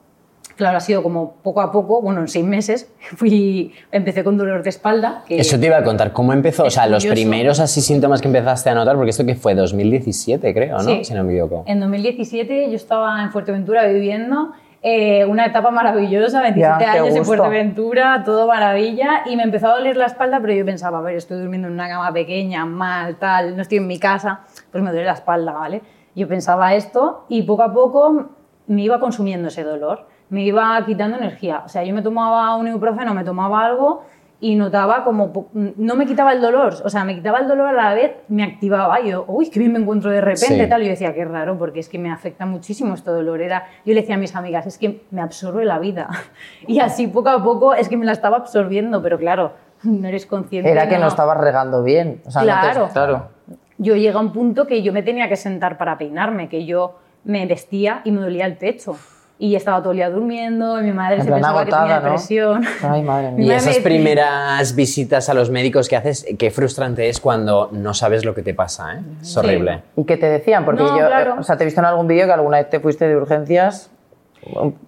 Claro, 0.56 0.77
ha 0.77 0.81
sido 0.81 1.04
como 1.04 1.36
poco 1.44 1.60
a 1.60 1.72
poco, 1.72 2.01
bueno, 2.01 2.22
en 2.22 2.27
seis 2.30 2.45
meses, 2.45 2.89
fui, 3.18 3.74
empecé 3.92 4.24
con 4.24 4.38
dolor 4.38 4.63
de 4.63 4.69
espalda. 4.69 5.24
Que 5.27 5.38
Eso 5.39 5.60
te 5.60 5.66
iba 5.66 5.77
a 5.77 5.83
contar, 5.83 6.13
¿cómo 6.13 6.31
empezó? 6.33 6.63
O 6.63 6.69
sea, 6.69 6.88
los 6.88 7.04
curioso. 7.04 7.13
primeros 7.13 7.60
así 7.60 7.81
síntomas 7.81 8.22
que 8.22 8.27
empezaste 8.27 8.69
a 8.69 8.75
notar, 8.75 8.95
porque 8.95 9.10
esto 9.10 9.25
que 9.25 9.36
fue 9.36 9.54
2017, 9.54 10.54
creo, 10.54 10.77
¿no? 10.77 10.83
Sí. 10.83 11.04
Si 11.04 11.13
no 11.13 11.24
me 11.24 11.33
equivoco. 11.33 11.63
En 11.68 11.80
2017 11.80 12.69
yo 12.69 12.75
estaba 12.75 13.22
en 13.22 13.31
Fuerteventura 13.31 13.86
viviendo 13.86 14.54
eh, 14.81 15.25
una 15.25 15.45
etapa 15.48 15.72
maravillosa, 15.72 16.42
27 16.42 16.83
Ya, 16.83 16.92
años 16.94 17.16
en. 17.16 17.25
Fuerteventura, 17.25 18.24
todo 18.24 18.48
maravilla, 18.48 19.24
y 19.25 19.36
me 19.36 19.44
empezó 19.44 19.68
a 19.68 19.75
doler 19.77 19.98
la 19.98 20.06
espalda, 20.06 20.39
pero 20.39 20.54
yo 20.54 20.63
pensaba, 20.63 21.00
a 21.00 21.01
ver, 21.01 21.16
estoy 21.18 21.39
durmiendo 21.39 21.68
en 21.68 21.74
una 21.74 21.89
cama 21.89 22.13
pequeña, 22.13 22.66
mal, 22.66 23.18
tal, 23.18 23.56
no 23.57 23.62
estoy 23.62 23.80
en 23.80 23.88
mi 23.88 24.00
casa, 24.00 24.42
pues 24.75 24.83
me 24.83 24.92
duele 24.92 25.06
la 25.06 25.13
espalda, 25.13 25.54
¿vale? 25.54 25.81
Yo 26.16 26.27
pensaba 26.27 26.74
esto 26.74 27.24
y 27.30 27.44
poco 27.44 27.63
a 27.63 27.72
poco 27.72 28.25
me 28.68 28.81
iba 28.81 29.00
consumiendo 29.00 29.48
ese 29.48 29.63
dolor, 29.63 30.06
me 30.27 30.44
iba 30.44 30.83
quitando 30.86 31.16
energía. 31.16 31.62
O 31.66 31.69
sea, 31.69 31.86
yo 31.86 31.95
me 31.95 32.01
tomaba 32.01 32.54
un 32.57 32.68
ibuprofeno, 32.68 33.13
me 33.13 33.24
tomaba 33.24 33.66
algo 33.66 34.04
y 34.42 34.56
notaba 34.57 35.06
como, 35.06 35.48
no 35.54 35.95
me 35.95 36.06
quitaba 36.06 36.33
el 36.33 36.42
dolor, 36.42 36.74
o 36.83 36.89
sea, 36.89 37.06
me 37.06 37.16
quitaba 37.16 37.39
el 37.39 37.48
dolor 37.48 37.69
a 37.69 37.72
la 37.72 37.94
vez, 37.94 38.18
me 38.27 38.44
activaba 38.44 39.00
y 39.00 39.12
yo, 39.12 39.24
uy, 39.30 39.50
qué 39.50 39.60
bien 39.62 39.72
me 39.72 39.80
encuentro 39.80 40.12
de 40.12 40.19
repente, 40.19 40.63
Sí. 40.66 40.68
tal, 40.69 40.81
y 40.81 40.86
yo 40.88 40.92
decía, 40.92 41.13
qué 41.13 41.24
raro, 41.24 41.57
porque 41.57 41.80
es 41.80 41.88
que 41.88 41.98
me 41.98 42.12
afecta 42.12 42.45
muchísimo 42.45 42.95
este 42.95 43.12
dolor. 43.12 43.42
Era, 43.42 43.63
yo 43.86 43.94
le 43.94 44.01
decía 44.01 44.16
a 44.16 44.18
mis 44.18 44.36
amigas, 44.36 44.68
es 44.68 44.77
que 44.77 45.06
me 45.10 45.22
absorbe 45.22 45.63
la 45.63 45.80
vida. 45.80 46.10
Y 46.68 46.81
así 46.81 47.07
poco 47.07 47.30
a 47.30 47.42
poco 47.42 47.74
es 47.75 47.88
que 47.88 47.95
me 47.95 48.06
la 48.06 48.12
estaba 48.12 48.36
absorbiendo, 48.36 49.01
pero 49.01 49.18
claro, 49.18 49.54
no 49.83 50.06
eres 50.06 50.25
consciente. 50.25 50.69
Era 50.69 50.89
que 50.89 50.98
no 50.98 51.07
estabas 51.07 51.38
regando 51.38 51.81
bien. 51.81 52.22
O 52.25 52.31
sea, 52.31 52.42
no 52.42 52.48
te- 52.48 52.92
Claro. 52.92 53.30
Yo 53.77 53.95
llegué 53.95 54.16
a 54.16 54.19
un 54.19 54.31
punto 54.31 54.68
que 54.68 54.81
yo 54.81 54.94
me 54.94 55.04
tenía 55.04 55.27
que 55.30 55.36
sentar 55.36 55.77
para 55.77 55.98
peinarme, 55.98 56.48
que 56.50 56.66
yo 56.66 56.98
me 57.24 57.45
vestía 57.45 58.01
y 58.06 58.12
me 58.12 58.22
dolía 58.22 58.45
el 58.45 58.56
pecho. 58.57 58.95
Y 59.38 59.56
estaba 59.56 59.81
todo 59.81 59.92
el 59.92 59.98
día 59.98 60.10
durmiendo, 60.10 60.80
y 60.80 60.83
mi 60.86 60.94
madre 60.94 61.18
En 61.18 61.24
se 61.25 61.30
pensaba 61.31 61.66
que 61.66 61.72
tenía 61.72 61.80
agotada, 61.81 62.00
¿no? 62.00 62.06
depresión. 62.13 62.63
Ay, 62.89 63.04
madre 63.04 63.27
Y 63.31 63.31
mía. 63.33 63.45
madre 63.48 63.56
esas 63.57 63.75
me- 63.77 63.81
primeras 63.83 64.75
visitas 64.75 65.27
a 65.27 65.33
los 65.33 65.50
médicos 65.50 65.89
que 65.89 65.98
haces, 65.98 66.25
qué 66.39 66.51
frustrante 66.51 67.10
es 67.10 67.19
cuando 67.19 67.68
no 67.74 67.94
sabes 67.94 68.24
lo 68.24 68.33
que 68.33 68.44
te 68.44 68.54
pasa, 68.54 68.94
¿eh? 68.95 69.01
Es 69.22 69.36
horrible. 69.36 69.81
¿Y 69.98 70.06
qué 70.06 70.16
te 70.16 70.27
decían? 70.27 70.63
Porque 70.63 70.83
No, 70.83 70.98
yo, 70.98 71.06
claro. 71.07 71.36
o 71.39 71.44
sea, 71.44 71.57
te 71.57 71.63
he 71.63 71.66
visto 71.66 71.81
en 71.81 71.86
algún 71.88 72.07
vídeo 72.07 72.27
que 72.27 72.31
alguna 72.31 72.57
vez 72.60 72.69
te 72.69 72.80
fuiste 72.80 73.10
de 73.10 73.18
urgencias. 73.18 73.92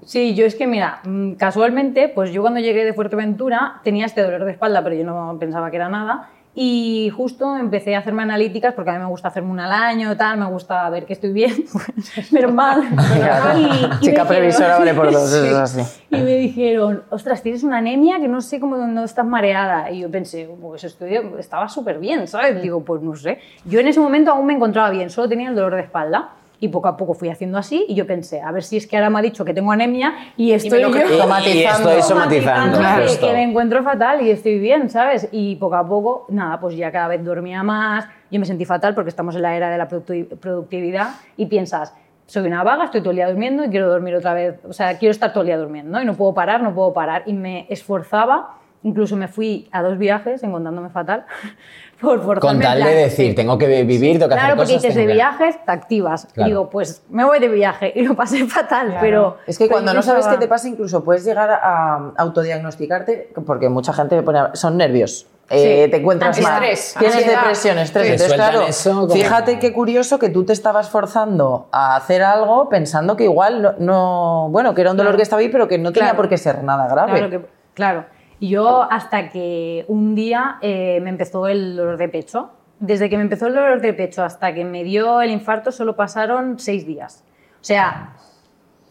Sí, 0.05 0.35
yo 0.35 0.45
es 0.45 0.55
que 0.55 0.67
mira, 0.67 0.99
mm, 1.03 1.33
casualmente, 1.33 2.07
pues 2.09 2.31
yo 2.31 2.41
cuando 2.41 2.59
llegué 2.59 2.85
de 2.85 2.93
Fuerteventura 2.93 3.81
tenía 3.83 4.05
este 4.05 4.21
dolor 4.21 4.45
de 4.45 4.51
espalda, 4.51 4.83
pero 4.83 4.95
yo 4.95 5.03
no 5.03 5.35
pensaba 5.39 5.71
que 5.71 5.77
era 5.77 5.89
nada. 5.89 6.29
Y 6.59 7.11
justo 7.15 7.55
empecé 7.55 7.95
a 7.95 7.99
hacerme 7.99 8.23
analíticas 8.23 8.73
porque 8.73 8.89
a 8.89 8.93
mí 8.93 8.99
me 8.99 9.05
gusta 9.05 9.27
hacerme 9.27 9.51
una 9.51 9.65
al 9.65 9.73
año, 9.73 10.17
tal, 10.17 10.39
me 10.39 10.47
gusta 10.47 10.89
ver 10.89 11.05
que 11.05 11.13
estoy 11.13 11.31
bien, 11.31 11.53
menos 12.31 12.51
mal. 12.51 12.81
Claro. 13.15 13.59
Y- 13.59 13.99
Chica 13.99 14.25
previsora 14.25 14.79
vale 14.79 14.95
por 14.95 15.11
dos, 15.11 15.31
eso 15.33 15.45
es 15.45 15.53
así. 15.53 15.81
Y 16.09 16.17
me 16.17 16.35
dijeron, 16.37 17.03
ostras, 17.11 17.43
tienes 17.43 17.61
una 17.61 17.77
anemia 17.77 18.19
que 18.19 18.27
no 18.27 18.41
sé 18.41 18.59
cómo 18.59 18.75
no 18.75 19.03
estás 19.03 19.23
mareada. 19.23 19.91
Y 19.91 19.99
yo 19.99 20.09
pensé, 20.09 20.49
pues 20.59 20.83
estoy, 20.83 21.19
estaba 21.37 21.69
súper 21.69 21.99
bien, 21.99 22.27
¿sabes? 22.27 22.59
Digo, 22.59 22.83
pues 22.83 23.03
no 23.03 23.15
sé. 23.15 23.37
Yo 23.65 23.79
en 23.79 23.87
ese 23.89 23.99
momento 23.99 24.31
aún 24.31 24.47
me 24.47 24.53
encontraba 24.53 24.89
bien, 24.89 25.11
solo 25.11 25.29
tenía 25.29 25.49
el 25.49 25.55
dolor 25.55 25.75
de 25.75 25.81
espalda. 25.81 26.29
Y 26.59 26.69
poco 26.69 26.87
a 26.87 26.97
poco 26.97 27.13
fui 27.13 27.29
haciendo 27.29 27.57
así 27.57 27.85
y 27.87 27.93
yo 27.93 28.07
pensé, 28.07 28.41
a 28.41 28.51
ver 28.51 28.63
si 28.63 28.77
es 28.77 28.87
que 28.87 28.97
ahora 28.97 29.09
me 29.11 29.19
ha 29.19 29.21
dicho 29.21 29.45
que 29.45 29.53
tengo 29.53 29.71
anemia 29.71 30.13
y 30.37 30.53
estoy 30.53 30.81
lo 30.81 30.89
yo. 30.89 30.97
Y, 30.97 31.13
y 31.13 31.17
Somatizando. 31.19 31.89
estoy 31.91 32.01
somatizando, 32.01 32.79
que, 32.79 33.17
que 33.27 33.33
me 33.33 33.43
encuentro 33.43 33.83
fatal 33.83 34.21
y 34.25 34.31
estoy 34.31 34.57
bien, 34.57 34.89
¿sabes? 34.89 35.29
Y 35.31 35.55
poco 35.57 35.75
a 35.75 35.87
poco, 35.87 36.25
nada, 36.29 36.59
pues 36.59 36.75
ya 36.75 36.91
cada 36.91 37.09
vez 37.09 37.23
dormía 37.23 37.61
más, 37.61 38.07
yo 38.31 38.39
me 38.39 38.45
sentí 38.47 38.65
fatal 38.65 38.95
porque 38.95 39.09
estamos 39.09 39.35
en 39.35 39.43
la 39.43 39.55
era 39.55 39.69
de 39.69 39.77
la 39.77 39.87
producti- 39.87 40.27
productividad 40.39 41.09
y 41.37 41.45
piensas, 41.45 41.93
soy 42.25 42.47
una 42.47 42.63
vaga, 42.63 42.85
estoy 42.85 43.01
todo 43.01 43.11
el 43.11 43.17
día 43.17 43.27
durmiendo 43.29 43.63
y 43.63 43.69
quiero 43.69 43.87
dormir 43.87 44.15
otra 44.15 44.33
vez, 44.33 44.55
o 44.67 44.73
sea, 44.73 44.97
quiero 44.97 45.11
estar 45.11 45.31
todo 45.31 45.41
el 45.41 45.47
día 45.47 45.57
durmiendo 45.57 46.01
y 46.01 46.05
no 46.05 46.15
puedo 46.15 46.33
parar, 46.33 46.61
no 46.63 46.73
puedo 46.73 46.91
parar. 46.91 47.23
Y 47.27 47.33
me 47.33 47.67
esforzaba, 47.69 48.55
incluso 48.87 49.15
me 49.15 49.27
fui 49.27 49.67
a 49.71 49.81
dos 49.81 49.97
viajes 49.97 50.41
encontrándome 50.43 50.89
fatal 50.89 51.25
por 52.01 52.21
forzarme. 52.23 52.39
Con 52.41 52.59
tal 52.59 52.83
de 52.83 52.93
decir, 52.95 53.29
sí. 53.29 53.35
tengo 53.35 53.57
que 53.57 53.67
vivir, 53.83 54.13
tengo 54.17 54.29
que 54.29 54.35
Claro, 54.35 54.53
hacer 54.53 54.55
porque 54.55 54.73
cosas. 54.73 54.81
dices 54.83 54.95
de 54.95 55.01
tengo 55.01 55.07
que- 55.09 55.13
viajes, 55.15 55.65
te 55.65 55.71
activas. 55.71 56.27
Claro. 56.33 56.47
Y 56.47 56.51
digo, 56.51 56.69
pues 56.69 57.03
me 57.09 57.25
voy 57.25 57.39
de 57.39 57.47
viaje 57.47 57.91
y 57.95 58.03
lo 58.03 58.15
pasé 58.15 58.45
fatal, 58.47 58.97
pero... 59.01 59.37
Es 59.47 59.57
que 59.57 59.65
pero 59.65 59.75
cuando 59.75 59.93
no 59.93 60.01
sabes 60.01 60.25
qué 60.25 60.31
pensaba- 60.31 60.39
te 60.39 60.47
pasa, 60.47 60.67
incluso 60.69 61.03
puedes 61.03 61.25
llegar 61.25 61.49
a 61.51 62.11
autodiagnosticarte, 62.17 63.33
porque 63.45 63.69
mucha 63.69 63.93
gente 63.93 64.15
me 64.15 64.23
pone, 64.23 64.39
a- 64.39 64.51
son 64.55 64.77
nervios. 64.77 65.27
Eh, 65.49 65.85
Sí. 65.85 65.91
te 65.91 65.97
encuentras 65.97 66.41
mal, 66.41 66.61
Estrés, 66.61 66.95
tienes 66.99 67.15
ansiedad. 67.15 67.39
depresión, 67.39 67.77
estrés. 67.79 68.05
Te 68.07 68.11
Entonces, 68.15 68.33
claro, 68.35 68.61
eso 68.67 69.07
fíjate 69.09 69.59
qué 69.59 69.71
curioso 69.71 70.19
que 70.19 70.27
tú 70.29 70.43
te 70.43 70.51
estabas 70.51 70.89
forzando 70.89 71.69
a 71.71 71.95
hacer 71.95 72.21
algo 72.21 72.67
pensando 72.67 73.15
que 73.15 73.23
igual 73.23 73.61
no, 73.61 73.73
no- 73.79 74.49
bueno, 74.51 74.75
que 74.75 74.81
era 74.81 74.91
un 74.91 74.97
dolor 74.97 75.11
Claro. 75.11 75.17
que 75.17 75.23
estaba 75.23 75.39
ahí, 75.39 75.47
pero 75.47 75.69
que 75.69 75.77
no 75.77 75.93
tenía 75.93 76.09
Claro. 76.09 76.17
por 76.17 76.27
qué 76.29 76.37
ser 76.37 76.63
nada 76.65 76.87
grave. 76.89 77.13
Claro, 77.13 77.29
que, 77.29 77.41
claro. 77.75 78.05
Yo 78.39 78.83
hasta 78.83 79.29
que 79.29 79.85
un 79.87 80.13
día 80.13 80.57
eh, 80.61 80.99
me 81.01 81.09
empezó 81.09 81.47
el 81.47 81.75
dolor 81.75 81.97
de 81.97 82.09
pecho. 82.09 82.51
Desde 82.79 83.09
que 83.09 83.17
me 83.17 83.23
empezó 83.23 83.47
el 83.47 83.55
dolor 83.55 83.81
de 83.81 83.93
pecho 83.93 84.23
hasta 84.23 84.53
que 84.53 84.63
me 84.63 84.83
dio 84.83 85.21
el 85.21 85.31
infarto 85.31 85.71
solo 85.71 85.95
pasaron 85.95 86.59
seis 86.59 86.85
días. 86.85 87.23
O 87.59 87.63
sea, 87.63 88.13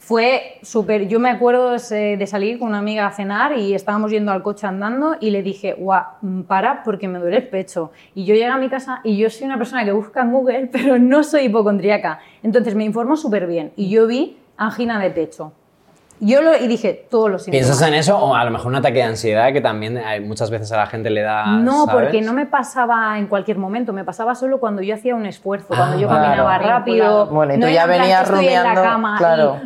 fue 0.07 0.59
súper... 0.63 1.09
Yo 1.09 1.19
me 1.21 1.31
acuerdo 1.31 1.73
de, 1.73 2.27
salir 2.27 2.59
con 2.59 2.69
una 2.69 2.79
amiga 2.79 3.07
a 3.07 3.13
cenar 3.13 3.59
y 3.59 3.75
estábamos 3.75 4.11
yendo 4.11 4.31
al 4.33 4.43
coche 4.43 4.67
andando 4.67 5.17
y 5.21 5.31
le 5.31 5.43
dije, 5.43 5.75
guau, 5.75 6.05
para 6.47 6.83
porque 6.83 7.09
me 7.09 7.19
duele 7.19 7.39
el 7.39 7.49
pecho. 7.49 7.91
Y 8.15 8.25
yo 8.25 8.35
llegué 8.35 8.47
a 8.47 8.57
mi 8.57 8.69
casa 8.69 9.01
y 9.03 9.17
yo 9.17 9.31
soy 9.31 9.47
una 9.47 9.59
persona 9.59 9.85
que 9.85 9.93
busca 9.93 10.23
en 10.23 10.33
Google, 10.33 10.67
pero 10.73 10.99
no 10.99 11.25
soy 11.25 11.45
hipocondríaca. 11.45 12.19
Entonces 12.43 12.75
me 12.75 12.85
informo 12.85 13.17
súper 13.17 13.47
bien 13.47 13.73
y 13.77 13.89
yo 13.89 14.07
vi 14.07 14.39
angina 14.57 15.01
de 15.01 15.11
pecho. 15.11 15.53
Yo 16.21 16.41
lo, 16.41 16.57
y 16.57 16.67
dije, 16.67 17.07
todos 17.11 17.31
los 17.31 17.43
síntomas. 17.45 17.67
¿Piensas 17.67 17.89
en 17.89 17.95
eso? 17.95 18.19
O 18.19 18.35
a 18.35 18.45
lo 18.45 18.51
mejor 18.51 18.69
un 18.69 18.77
ataque 18.77 18.97
de 18.99 19.03
ansiedad 19.03 19.53
que 19.53 19.61
también 19.61 19.99
hay- 19.99 20.21
muchas 20.21 20.51
veces 20.51 20.73
a 20.73 20.77
la 20.79 20.87
gente 20.87 21.11
le 21.11 21.21
da. 21.21 21.47
No, 21.59 21.85
¿sabes? 21.85 22.03
porque 22.05 22.23
no 22.23 22.33
me 22.33 22.47
pasaba 22.47 23.19
en 23.19 23.27
cualquier 23.27 23.59
momento, 23.59 23.93
me 23.93 24.03
pasaba 24.05 24.35
solo 24.35 24.59
cuando 24.59 24.81
yo 24.83 24.95
hacía 24.95 25.15
un 25.15 25.27
esfuerzo, 25.27 25.69
cuando 25.69 25.97
Ah, 25.97 26.01
yo 26.01 26.09
claro. 26.09 26.25
caminaba 26.25 26.59
rápido. 26.59 27.27
Bueno, 27.27 27.53
y 27.55 27.57
tú 27.61 27.67
no 27.67 27.71
ya 27.73 27.85
venías 27.87 28.23
estoy 28.31 28.47
en 28.47 28.53
la 28.55 28.63
rumiando, 28.63 28.83
cama 28.83 29.15
y- 29.15 29.19
claro. 29.19 29.57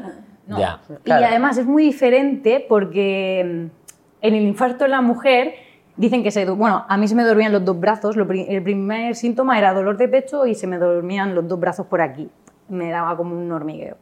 no. 0.49 0.59
Ya. 0.59 0.80
Claro. 1.04 1.23
Y 1.23 1.25
además 1.25 1.57
es 1.59 1.66
muy 1.66 1.85
diferente 1.85 2.66
porque 2.69 3.45
mm, 3.71 4.26
en 4.26 4.35
el 4.35 4.42
infarto 4.42 4.85
en 4.85 4.90
la 4.90 5.00
mujer 5.00 5.54
dicen 5.97 6.25
que 6.25 6.33
se... 6.33 6.45
Bueno, 6.50 6.85
a 6.88 6.97
mí 6.97 7.07
se 7.07 7.14
me 7.14 7.23
dormían 7.23 7.52
los 7.52 7.64
dos 7.64 7.78
brazos, 7.78 8.16
lo 8.16 8.26
el 8.28 8.62
primer 8.62 9.14
síntoma 9.14 9.57
era 9.59 9.73
dolor 9.73 9.97
de 9.97 10.09
pecho 10.09 10.47
y 10.47 10.57
se 10.57 10.66
me 10.66 10.78
dormían 10.78 11.35
los 11.37 11.47
dos 11.47 11.61
brazos 11.61 11.87
por 11.87 12.00
aquí. 12.00 12.28
me 12.69 12.90
daba 12.90 13.16
como 13.16 13.37
un 13.37 13.50
hormigueo. 13.52 13.97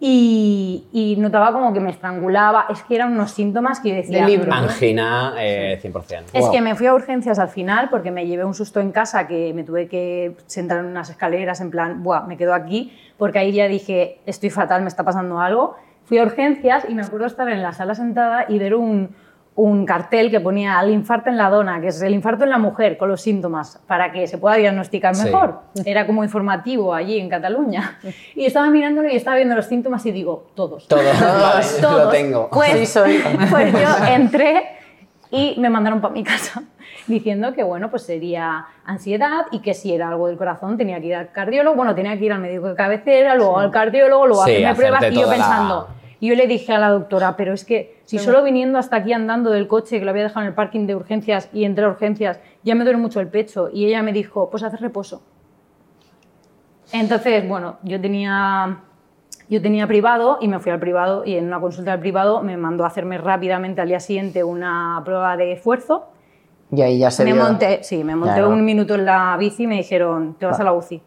Y, 0.00 0.84
y 0.92 1.16
notaba 1.18 1.52
como 1.52 1.72
que 1.72 1.80
me 1.80 1.90
estrangulaba, 1.90 2.66
es 2.68 2.82
que 2.82 2.96
eran 2.96 3.12
unos 3.12 3.30
síntomas 3.30 3.80
que 3.80 3.90
yo 3.90 3.94
decía... 3.94 4.24
De 4.24 4.30
libro. 4.30 4.52
Angina, 4.52 5.34
eh, 5.38 5.80
100%. 5.82 6.24
Es 6.32 6.42
Wow. 6.42 6.52
que 6.52 6.60
me 6.60 6.74
fui 6.74 6.86
a 6.86 6.94
urgencias 6.94 7.38
al 7.38 7.48
final 7.48 7.88
porque 7.88 8.10
me 8.10 8.26
llevé 8.26 8.44
un 8.44 8.54
susto 8.54 8.80
en 8.80 8.90
casa 8.92 9.26
que 9.26 9.54
me 9.54 9.62
tuve 9.64 9.88
que 9.88 10.36
sentar 10.46 10.78
en 10.80 10.86
unas 10.86 11.08
escaleras 11.10 11.60
en 11.60 11.70
plan, 11.70 12.02
Buah, 12.02 12.26
me 12.26 12.36
quedo 12.36 12.54
aquí, 12.54 12.92
porque 13.16 13.38
ahí 13.38 13.52
ya 13.52 13.66
dije, 13.68 14.18
estoy 14.26 14.50
fatal, 14.50 14.82
me 14.82 14.88
está 14.88 15.04
pasando 15.04 15.40
algo. 15.40 15.76
Fui 16.04 16.18
a 16.18 16.22
urgencias 16.24 16.84
y 16.88 16.94
me 16.94 17.02
acuerdo 17.02 17.26
estar 17.26 17.48
en 17.48 17.62
la 17.62 17.72
sala 17.72 17.94
sentada 17.94 18.44
y 18.48 18.58
ver 18.58 18.74
un, 18.74 19.14
un 19.56 19.86
cartel 19.86 20.30
que 20.32 20.40
ponía 20.40 20.80
el 20.80 20.90
infarto 20.90 21.30
en 21.30 21.36
la 21.36 21.48
dona, 21.48 21.80
que 21.80 21.86
es 21.88 22.02
el 22.02 22.12
infarto 22.12 22.42
en 22.42 22.50
la 22.50 22.58
mujer 22.58 22.96
con 22.98 23.08
los 23.08 23.20
síntomas, 23.20 23.80
para 23.86 24.10
que 24.10 24.26
se 24.26 24.36
pueda 24.38 24.56
diagnosticar 24.56 25.14
Sí. 25.14 25.26
mejor. 25.26 25.60
Era 25.84 26.06
como 26.06 26.24
informativo 26.24 26.92
allí 26.92 27.20
en 27.20 27.28
Cataluña. 27.28 27.98
Y 28.34 28.46
estaba 28.46 28.68
mirándolo 28.70 29.08
y 29.08 29.14
estaba 29.14 29.36
viendo 29.36 29.54
los 29.54 29.66
síntomas 29.66 30.04
y 30.06 30.10
digo, 30.12 30.48
todos. 30.56 30.88
Todo, 30.88 30.98
vale, 31.20 31.64
lo 31.80 31.88
Todos. 31.88 32.10
tengo. 32.12 32.48
Pues, 32.50 32.72
Sí, 32.80 32.86
soy. 32.86 33.22
pues 33.48 33.72
yo 33.72 34.04
entré 34.08 34.70
y 35.30 35.54
me 35.60 35.70
mandaron 35.70 36.00
para 36.00 36.12
mi 36.14 36.24
casa 36.24 36.62
diciendo 37.06 37.52
que 37.54 37.62
bueno, 37.62 37.90
pues 37.90 38.02
sería 38.02 38.66
ansiedad 38.84 39.46
y 39.52 39.60
que 39.60 39.72
si 39.74 39.94
era 39.94 40.08
algo 40.08 40.26
del 40.26 40.36
corazón 40.36 40.76
tenía 40.76 40.98
que 41.00 41.06
ir 41.06 41.14
al 41.14 41.30
cardiólogo, 41.30 41.76
bueno, 41.76 41.94
tenía 41.94 42.18
que 42.18 42.24
ir 42.24 42.32
al 42.32 42.40
médico 42.40 42.68
de 42.70 42.74
cabecera, 42.74 43.36
luego 43.36 43.58
al 43.60 43.70
cardiólogo, 43.70 44.26
luego 44.26 44.44
Sí, 44.46 44.64
hacerme 44.64 44.74
pruebas 44.74 45.02
y 45.04 45.14
yo 45.14 45.22
toda 45.22 45.36
la- 45.36 45.44
pensando, 45.44 45.88
y 46.20 46.28
yo 46.28 46.34
le 46.34 46.46
dije 46.46 46.72
a 46.72 46.78
la 46.78 46.90
doctora, 46.90 47.36
pero 47.36 47.52
es 47.52 47.64
que 47.64 48.00
si 48.04 48.18
solo 48.18 48.42
viniendo 48.42 48.78
hasta 48.78 48.96
aquí 48.96 49.12
andando 49.12 49.50
del 49.50 49.66
coche, 49.68 49.98
que 49.98 50.04
lo 50.04 50.10
había 50.10 50.22
dejado 50.24 50.42
en 50.42 50.48
el 50.48 50.54
parking 50.54 50.86
de 50.86 50.94
urgencias 50.96 51.48
y 51.52 51.64
entré 51.64 51.84
a 51.84 51.88
urgencias, 51.88 52.40
ya 52.62 52.74
me 52.74 52.84
duele 52.84 52.98
mucho 52.98 53.20
el 53.20 53.28
pecho. 53.28 53.68
Y 53.72 53.86
ella 53.86 54.02
me 54.02 54.12
dijo, 54.12 54.48
pues 54.50 54.62
haz 54.62 54.80
reposo. 54.80 55.22
Entonces, 56.92 57.46
bueno, 57.48 57.78
yo 57.82 58.00
tenía, 58.00 58.78
yo 59.48 59.60
tenía 59.62 59.86
privado 59.86 60.38
y 60.40 60.48
me 60.48 60.58
fui 60.60 60.70
al 60.70 60.78
privado 60.78 61.24
y 61.24 61.34
en 61.36 61.46
una 61.46 61.60
consulta 61.60 61.92
del 61.92 62.00
privado 62.00 62.42
me 62.42 62.56
mandó 62.56 62.84
a 62.84 62.88
hacerme 62.88 63.18
rápidamente 63.18 63.80
al 63.80 63.88
día 63.88 64.00
siguiente 64.00 64.44
una 64.44 65.00
prueba 65.04 65.36
de 65.36 65.52
esfuerzo. 65.52 66.06
Y 66.70 66.82
ahí 66.82 66.98
ya 66.98 67.10
se 67.10 67.24
Me 67.24 67.34
monté, 67.34 67.82
sí, 67.82 68.02
me 68.04 68.16
monté 68.16 68.34
Claro. 68.36 68.50
un 68.50 68.64
minuto 68.64 68.94
en 68.94 69.04
la 69.04 69.36
bici 69.36 69.64
y 69.64 69.66
me 69.66 69.76
dijeron, 69.76 70.34
te 70.38 70.46
vas 70.46 70.58
a 70.60 70.64
la 70.64 70.72
UCI. 70.72 71.02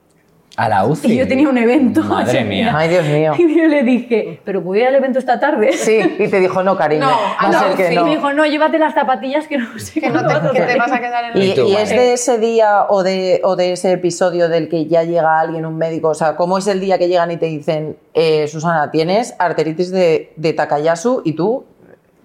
A 0.59 0.67
la 0.69 0.85
UCI. 0.85 1.11
Y 1.13 1.17
yo 1.17 1.27
tenía 1.27 1.47
un 1.47 1.57
evento. 1.59 2.01
Madre 2.03 2.43
mía. 2.43 2.73
Ay, 2.75 2.89
Dios 2.89 3.05
mío. 3.05 3.33
Y 3.37 3.55
yo 3.55 3.67
le 3.67 3.83
dije, 3.83 4.39
¿pero 4.43 4.63
puedo 4.63 4.81
ir 4.81 4.87
al 4.87 4.95
evento 4.95 5.19
esta 5.19 5.39
tarde? 5.39 5.71
Sí, 5.73 5.99
y 6.17 6.27
te 6.27 6.39
dijo, 6.39 6.63
no, 6.63 6.75
cariño, 6.75 7.05
No, 7.05 7.15
a 7.37 7.51
no, 7.51 7.59
ser 7.59 7.73
que 7.75 7.87
sí, 7.89 7.93
Y 7.93 7.95
no. 7.95 8.05
me 8.05 8.09
dijo, 8.15 8.33
no, 8.33 8.43
llévate 8.45 8.79
las 8.79 8.95
zapatillas 8.95 9.47
que 9.47 9.59
no 9.59 9.77
sé 9.77 10.01
Que 10.01 10.09
no 10.09 10.15
cómo 10.15 10.27
vas 10.29 10.43
a 10.43 10.47
te, 10.51 10.57
que 10.57 10.63
hacer". 10.63 10.73
te 10.73 10.79
vas 10.79 10.91
a 10.91 10.99
quedar 10.99 11.23
en 11.35 11.41
Y, 11.43 11.45
Y 11.51 11.53
tú, 11.55 11.61
y 11.67 11.73
vale. 11.73 11.83
es 11.83 11.89
de 11.91 12.13
ese 12.13 12.39
día 12.39 12.85
o 12.89 13.03
de, 13.03 13.39
o 13.43 13.55
de 13.55 13.73
ese 13.73 13.91
episodio 13.91 14.49
del 14.49 14.67
que 14.67 14.87
ya 14.87 15.03
llega 15.03 15.39
alguien, 15.39 15.63
un 15.65 15.77
médico, 15.77 16.09
o 16.09 16.15
sea, 16.15 16.35
¿cómo 16.35 16.57
es 16.57 16.65
el 16.65 16.79
día 16.79 16.97
que 16.97 17.07
llegan 17.07 17.29
y 17.29 17.37
te 17.37 17.45
dicen, 17.45 17.95
eh, 18.15 18.47
Susana, 18.47 18.89
tienes 18.89 19.35
arteritis 19.37 19.91
de, 19.91 20.33
de 20.37 20.53
Takayasu 20.53 21.21
y 21.23 21.33
tú 21.33 21.65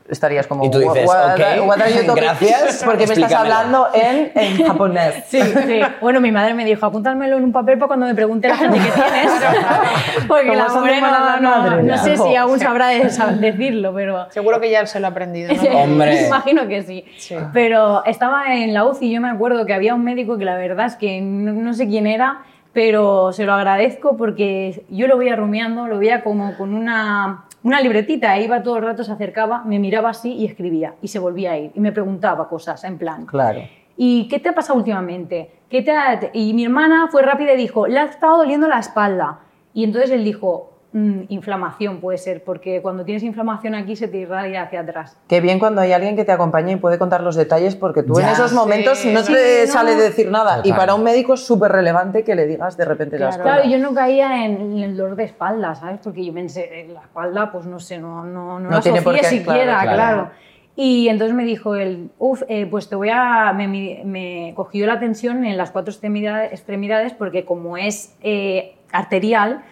estarías 0.09 0.47
como, 0.47 0.65
Y 0.65 0.71
tú 0.71 0.79
dices, 0.79 1.07
"What- 1.09 1.35
"Ok, 1.35 1.67
what 1.69 1.81
are 1.81 1.91
you 1.93 2.03
talking-" 2.07 2.15
gracias, 2.17 2.83
porque 2.85 3.07
me 3.07 3.15
estás 3.15 3.33
hablando 3.33 3.89
en, 3.95 4.33
en 4.35 4.65
japonés. 4.67 5.25
Sí, 5.29 5.41
sí. 5.41 5.81
Bueno, 6.01 6.21
mi 6.21 6.33
madre 6.33 6.55
me 6.55 6.65
dijo, 6.65 6.85
apúntamelo 6.87 7.37
en 7.39 7.45
un 7.45 7.53
papel 7.53 7.79
para 7.79 7.89
cuando 7.89 8.07
me 8.07 8.15
pregunte 8.15 8.49
la 8.49 8.57
gente 8.57 8.79
que 8.79 8.91
tienes. 8.91 9.33
Porque 10.29 10.55
la 10.57 10.67
pobre 10.67 11.01
no, 11.01 11.41
no, 11.41 11.83
no 11.83 11.99
sé 11.99 12.17
si 12.17 12.37
aún 12.37 12.59
sabrá 12.59 12.89
de- 12.89 13.05
sab- 13.07 13.37
decirlo, 13.39 13.93
pero... 13.95 14.31
Seguro 14.31 14.61
que 14.61 14.71
ya 14.71 14.85
se 14.87 15.01
lo 15.01 15.07
ha 15.07 15.11
aprendido. 15.11 15.53
¿no? 15.55 15.79
Hombre. 15.79 16.27
Imagino 16.27 16.69
que 16.69 16.83
sí. 16.83 17.05
Sí. 17.19 17.37
Pero 17.53 18.05
estaba 18.05 18.55
en 18.55 18.73
la 18.75 18.85
UCI 18.85 19.07
y 19.07 19.13
yo 19.15 19.21
me 19.21 19.31
acuerdo 19.31 19.67
que 19.67 19.75
había 19.75 19.95
un 19.95 20.05
médico 20.05 20.39
que 20.39 20.45
la 20.45 20.57
verdad 20.57 20.87
es 20.87 20.97
que 20.97 21.21
no, 21.21 21.53
no 21.53 21.75
sé 21.75 21.87
quién 21.89 22.07
era, 22.07 22.43
pero 22.73 23.33
se 23.33 23.45
lo 23.45 23.53
agradezco 23.53 24.17
porque 24.17 24.85
yo 24.89 25.07
lo 25.07 25.19
veía 25.19 25.37
rumiando, 25.37 25.87
lo 25.87 25.99
veía 25.99 26.23
como 26.23 26.57
con 26.57 26.75
una, 26.75 27.45
una 27.65 27.81
libretita, 27.81 28.37
e 28.37 28.45
iba 28.45 28.63
todo 28.63 28.77
el 28.79 28.83
rato, 28.85 29.05
se 29.05 29.13
acercaba, 29.13 29.63
me 29.65 29.79
miraba 29.79 30.11
así 30.11 30.33
y 30.33 30.47
escribía 30.47 30.95
y 31.01 31.09
se 31.09 31.19
volvía 31.19 31.53
a 31.53 31.59
ir 31.59 31.71
y 31.75 31.81
me 31.81 31.93
preguntaba 31.93 32.49
cosas 32.49 32.83
en 32.85 32.99
plan. 32.99 33.27
Claro. 33.27 33.61
¿Y 33.97 34.27
qué 34.29 34.39
te 34.41 34.49
ha 34.49 34.55
pasado 34.55 34.79
últimamente? 34.79 35.51
¿Qué 35.69 35.83
te 35.83 35.93
ha- 35.93 36.19
Y 36.33 36.55
mi 36.55 36.65
hermana 36.65 37.09
fue 37.11 37.23
rápida 37.23 37.53
y 37.53 37.57
dijo, 37.57 37.87
le 37.87 37.99
ha 38.01 38.05
estado 38.05 38.39
doliendo 38.39 38.67
la 38.69 38.79
espalda. 38.79 39.41
Y 39.75 39.85
entonces 39.85 40.11
él 40.11 40.25
dijo, 40.25 40.72
"Mm, 40.72 40.72
inflamación 40.95 42.01
puede 42.01 42.19
ser, 42.19 42.45
porque 42.45 42.83
cuando 42.83 43.05
tienes 43.05 43.23
inflamación 43.23 43.75
aquí 43.75 43.97
se 43.97 44.09
te 44.09 44.19
irradia 44.19 44.63
hacia 44.63 44.81
atrás. 44.81 45.17
Qué 45.27 45.41
bien 45.41 45.59
cuando 45.59 45.81
hay 45.81 45.93
alguien 45.93 46.17
que 46.17 46.25
te 46.25 46.33
acompaña 46.33 46.73
y 46.73 46.77
puede 46.77 46.99
contar 46.99 47.23
los 47.23 47.35
detalles, 47.35 47.77
porque 47.77 48.03
tú 48.03 48.19
en 48.19 48.27
Ya, 48.27 48.33
esos 48.33 48.53
momentos 48.53 48.99
sí, 48.99 49.11
no 49.13 49.23
sí, 49.23 49.33
te 49.33 49.67
no. 49.67 49.73
sale 49.73 49.95
de 49.97 50.03
decir 50.03 50.31
nada. 50.31 50.61
Y 50.65 50.73
para 50.73 50.95
un 50.95 51.03
médico 51.03 51.35
es 51.35 51.41
súper 51.47 51.73
relevante 51.73 52.25
que 52.25 52.35
le 52.35 52.47
digas 52.47 52.77
de 52.77 52.85
repente 52.85 53.19
las 53.19 53.37
Claro. 53.37 53.43
cosas. 53.51 53.63
Claro, 53.63 53.71
yo 53.83 53.89
no 53.89 53.95
caía 53.95 54.45
en, 54.45 54.61
en 54.61 54.79
el 54.81 54.97
dolor 54.97 55.17
de 55.17 55.25
espalda, 55.25 55.75
¿sabes? 55.75 56.01
Porque 56.05 56.25
yo 56.25 56.35
pensé, 56.35 56.81
en 56.83 56.93
la 56.95 57.01
espalda, 57.01 57.51
pues 57.51 57.65
no 57.65 57.81
sé, 57.81 57.99
no, 57.99 58.25
no, 58.25 58.59
no, 58.61 58.69
No 58.69 58.71
la 58.77 58.81
tiene 58.83 59.01
por 59.01 59.15
qué, 59.19 59.25
siquiera, 59.25 59.81
claro. 59.83 59.95
claro. 59.95 60.31
Y 60.77 61.09
entonces 61.09 61.35
me 61.35 61.45
dijo 61.45 61.75
él, 61.75 62.11
uff, 62.19 62.43
pues 62.71 62.89
te 62.89 62.97
voy 62.97 63.11
a... 63.13 63.53
Me, 63.55 63.69
me- 63.69 64.03
me 64.05 64.53
cogió 64.57 64.87
la 64.87 64.99
tensión 65.01 65.45
en 65.45 65.57
las 65.57 65.71
cuatro 65.71 65.91
extremidades, 65.91 66.53
extremidades 66.53 67.13
porque 67.13 67.45
como 67.45 67.77
es 67.77 68.15
eh, 68.23 68.75
arterial, 68.91 69.63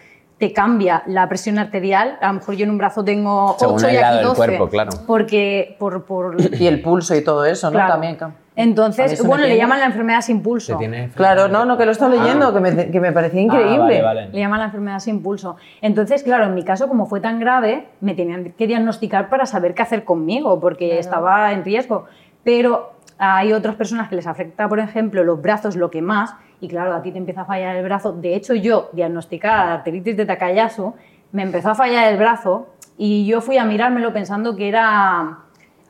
te 0.41 0.53
cambia 0.53 1.03
la 1.05 1.29
presión 1.29 1.59
arterial. 1.59 2.17
A 2.19 2.29
lo 2.29 2.33
mejor 2.33 2.55
yo 2.55 2.63
en 2.63 2.71
un 2.71 2.79
brazo 2.79 3.03
tengo 3.03 3.55
Según 3.59 3.75
8 3.75 3.87
el 3.89 3.93
y 3.93 3.97
aquí 3.97 4.15
del 4.15 4.25
12. 4.25 4.35
cuerpo, 4.35 4.69
claro. 4.69 4.91
Porque 5.05 5.75
por... 5.77 6.03
por 6.03 6.35
Y 6.59 6.65
el 6.65 6.81
pulso 6.81 7.15
y 7.15 7.23
todo 7.23 7.45
eso, 7.45 7.67
¿no? 7.67 7.73
claro. 7.73 7.91
También. 7.93 8.17
Entonces, 8.55 9.23
bueno, 9.23 9.45
le 9.45 9.55
llaman 9.55 9.79
la 9.79 9.85
enfermedad 9.85 10.21
sin 10.21 10.41
pulso. 10.41 10.79
Claro, 11.15 11.47
no, 11.47 11.63
no, 11.65 11.77
que 11.77 11.85
lo 11.85 11.91
estaba 11.91 12.15
leyendo, 12.15 12.51
que, 12.55 12.59
me, 12.59 12.89
que 12.89 12.99
me 12.99 13.11
parecía 13.11 13.39
increíble. 13.39 13.99
Ah, 13.99 14.03
vale, 14.03 14.21
vale. 14.21 14.29
Le 14.29 14.39
llaman 14.39 14.59
la 14.59 14.65
enfermedad 14.65 14.97
sin 14.97 15.21
pulso. 15.21 15.57
Entonces, 15.79 16.23
claro, 16.23 16.45
en 16.45 16.55
mi 16.55 16.63
caso, 16.63 16.87
como 16.87 17.05
fue 17.05 17.19
tan 17.21 17.39
grave, 17.39 17.87
me 18.01 18.15
tenían 18.15 18.51
que 18.57 18.65
diagnosticar 18.65 19.29
para 19.29 19.45
saber 19.45 19.75
qué 19.75 19.83
hacer 19.83 20.03
conmigo, 20.03 20.59
porque 20.59 20.97
estaba 20.97 21.51
en 21.53 21.63
riesgo. 21.63 22.05
Pero 22.43 22.93
hay 23.19 23.53
otras 23.53 23.75
personas 23.75 24.09
que 24.09 24.15
les 24.15 24.25
afecta, 24.25 24.67
por 24.67 24.79
ejemplo, 24.79 25.23
los 25.23 25.39
brazos 25.39 25.75
lo 25.75 25.91
que 25.91 26.01
más, 26.01 26.33
y 26.61 26.67
claro, 26.69 26.93
a 26.93 27.01
ti 27.01 27.11
te 27.11 27.17
empieza 27.17 27.41
a 27.41 27.45
fallar 27.45 27.75
el 27.75 27.83
brazo. 27.83 28.13
De 28.13 28.35
hecho, 28.35 28.53
yo, 28.53 28.89
diagnosticada 28.93 29.65
de 29.67 29.71
arteritis 29.73 30.15
de 30.15 30.25
Takayasu, 30.25 30.93
me 31.33 31.41
empezó 31.43 31.71
a 31.71 31.75
fallar 31.75 32.07
el 32.11 32.17
brazo 32.17 32.67
y 32.97 33.25
yo 33.25 33.41
fui 33.41 33.57
a 33.57 33.65
mirármelo 33.65 34.13
pensando 34.13 34.55
que 34.55 34.67
era 34.69 35.39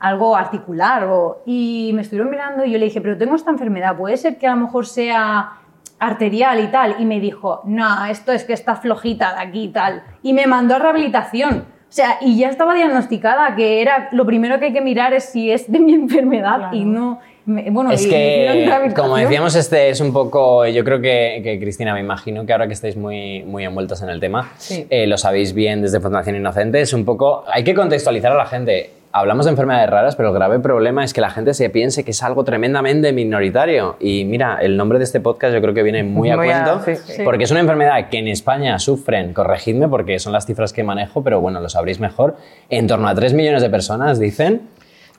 algo 0.00 0.34
articular 0.36 1.04
o- 1.04 1.42
y 1.46 1.92
me 1.94 2.02
estuvieron 2.02 2.30
mirando 2.30 2.64
y 2.64 2.72
yo 2.72 2.78
le 2.78 2.86
dije, 2.86 3.00
pero 3.00 3.16
tengo 3.18 3.36
esta 3.36 3.50
enfermedad, 3.50 3.96
puede 3.96 4.16
ser 4.16 4.38
que 4.38 4.46
a 4.48 4.54
lo 4.54 4.62
mejor 4.62 4.86
sea 4.86 5.52
arterial 5.98 6.58
y 6.60 6.66
tal. 6.68 6.96
Y 6.98 7.04
me 7.04 7.20
dijo, 7.20 7.60
no, 7.64 8.04
esto 8.06 8.32
es 8.32 8.44
que 8.44 8.52
está 8.52 8.74
flojita 8.76 9.34
de 9.34 9.40
aquí 9.40 9.64
y 9.64 9.68
tal. 9.68 10.02
Y 10.22 10.32
me 10.32 10.46
mandó 10.46 10.74
a 10.76 10.78
rehabilitación. 10.80 11.58
O 11.88 11.94
sea, 11.94 12.16
y 12.22 12.38
ya 12.38 12.48
estaba 12.48 12.74
diagnosticada 12.74 13.54
que 13.54 13.82
era 13.82 14.08
lo 14.12 14.24
primero 14.24 14.58
que 14.58 14.66
hay 14.66 14.72
que 14.72 14.80
mirar 14.80 15.12
es 15.12 15.24
si 15.26 15.52
es 15.52 15.70
de 15.70 15.78
mi 15.78 15.94
enfermedad 15.94 16.72
y 16.72 16.84
no. 16.84 17.20
Me- 17.46 17.70
bueno, 17.70 17.90
Es 17.92 18.06
y 18.06 18.10
que, 18.10 18.68
como 18.94 19.16
decíamos, 19.16 19.54
este 19.56 19.88
es 19.90 20.00
un 20.00 20.12
poco. 20.12 20.66
Yo 20.66 20.84
creo 20.84 21.00
que, 21.00 21.40
que, 21.42 21.58
Cristina, 21.60 21.94
me 21.94 22.00
imagino 22.00 22.44
que 22.46 22.52
ahora 22.52 22.66
que 22.66 22.72
estáis 22.74 22.96
muy, 22.96 23.42
muy 23.42 23.64
envueltas 23.64 24.02
en 24.02 24.08
el 24.10 24.20
tema, 24.20 24.52
Sí. 24.58 24.86
eh, 24.90 25.06
lo 25.06 25.16
sabéis 25.18 25.52
bien 25.54 25.82
desde 25.82 26.00
Fundación 26.00 26.36
Inocente. 26.36 26.80
Es 26.80 26.92
un 26.92 27.04
poco. 27.04 27.44
Hay 27.52 27.64
que 27.64 27.74
contextualizar 27.74 28.32
a 28.32 28.36
la 28.36 28.46
gente. 28.46 28.90
Hablamos 29.14 29.44
de 29.44 29.50
enfermedades 29.50 29.90
raras, 29.90 30.16
pero 30.16 30.30
el 30.30 30.34
grave 30.34 30.58
problema 30.58 31.04
es 31.04 31.12
que 31.12 31.20
la 31.20 31.28
gente 31.28 31.52
se 31.52 31.68
piense 31.68 32.02
que 32.02 32.12
es 32.12 32.22
algo 32.22 32.44
tremendamente 32.44 33.12
minoritario. 33.12 33.96
Y 34.00 34.24
mira, 34.24 34.58
el 34.62 34.78
nombre 34.78 34.96
de 34.98 35.04
este 35.04 35.20
podcast 35.20 35.52
yo 35.52 35.60
creo 35.60 35.74
que 35.74 35.82
viene 35.82 36.02
muy 36.02 36.30
a 36.30 36.36
Muy 36.38 36.48
a- 36.48 36.64
cuento, 36.64 36.82
sí, 36.86 37.12
sí. 37.16 37.22
porque 37.22 37.44
es 37.44 37.50
una 37.50 37.60
enfermedad 37.60 38.08
que 38.08 38.16
en 38.18 38.28
España 38.28 38.78
sufren, 38.78 39.34
corregidme 39.34 39.86
porque 39.88 40.18
son 40.18 40.32
las 40.32 40.46
cifras 40.46 40.72
que 40.72 40.82
manejo, 40.82 41.22
pero 41.22 41.42
bueno, 41.42 41.60
lo 41.60 41.68
sabréis 41.68 42.00
mejor, 42.00 42.36
en 42.70 42.86
torno 42.86 43.06
a 43.06 43.14
3 43.14 43.34
millones 43.34 43.60
de 43.60 43.68
personas, 43.68 44.18
dicen, 44.18 44.62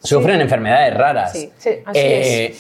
sufren 0.03 0.41
enfermedades 0.41 0.93
raras. 0.93 1.31
Sí, 1.31 1.51
sí, 1.57 1.69
así 1.85 1.99
Eh, 1.99 2.55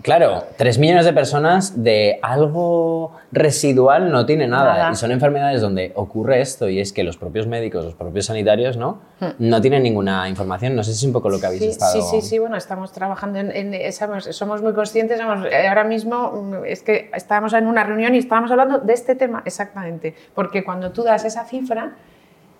Claro, 0.00 0.44
3 0.56 0.78
millones 0.78 1.04
de 1.04 1.12
personas 1.12 1.82
de 1.82 2.18
algo 2.22 3.12
residual 3.30 4.10
no 4.10 4.24
tiene 4.24 4.46
nada. 4.48 4.72
Nada. 4.78 4.92
Y 4.92 4.94
son 4.94 5.10
enfermedades 5.10 5.60
donde 5.60 5.92
ocurre 5.96 6.40
esto 6.40 6.68
y 6.70 6.80
es 6.80 6.94
que 6.94 7.04
los 7.04 7.18
propios 7.18 7.46
médicos, 7.46 7.84
los 7.84 7.94
propios 7.94 8.24
sanitarios, 8.26 8.78
¿no? 8.78 9.00
Hmm. 9.20 9.26
No 9.38 9.60
tienen 9.60 9.82
ninguna 9.82 10.30
información. 10.30 10.74
No 10.76 10.82
sé 10.82 10.92
si 10.94 10.98
es 11.00 11.04
un 11.04 11.12
poco 11.12 11.28
lo 11.28 11.38
que 11.38 11.46
habéis 11.46 11.62
Sí, 11.62 11.68
estado... 11.68 11.92
sí, 11.92 12.00
sí, 12.22 12.26
sí, 12.26 12.38
bueno, 12.38 12.56
estamos 12.56 12.90
trabajando 12.92 13.38
en, 13.38 13.50
en 13.54 13.74
esa- 13.74 14.20
somos 14.32 14.62
muy 14.62 14.72
conscientes, 14.72 15.20
somos- 15.20 15.44
eh, 15.44 15.68
ahora 15.68 15.84
mismo 15.84 16.30
mm, 16.32 16.64
es 16.64 16.82
que 16.82 17.10
estábamos 17.12 17.52
en 17.52 17.66
una 17.66 17.84
reunión 17.84 18.14
y 18.14 18.18
estábamos 18.18 18.50
hablando 18.52 18.78
de 18.78 18.94
este 18.94 19.14
tema 19.14 19.42
exactamente, 19.44 20.14
porque 20.34 20.64
cuando 20.64 20.90
tú 20.92 21.02
das 21.02 21.24
esa 21.26 21.44
cifra, 21.44 21.92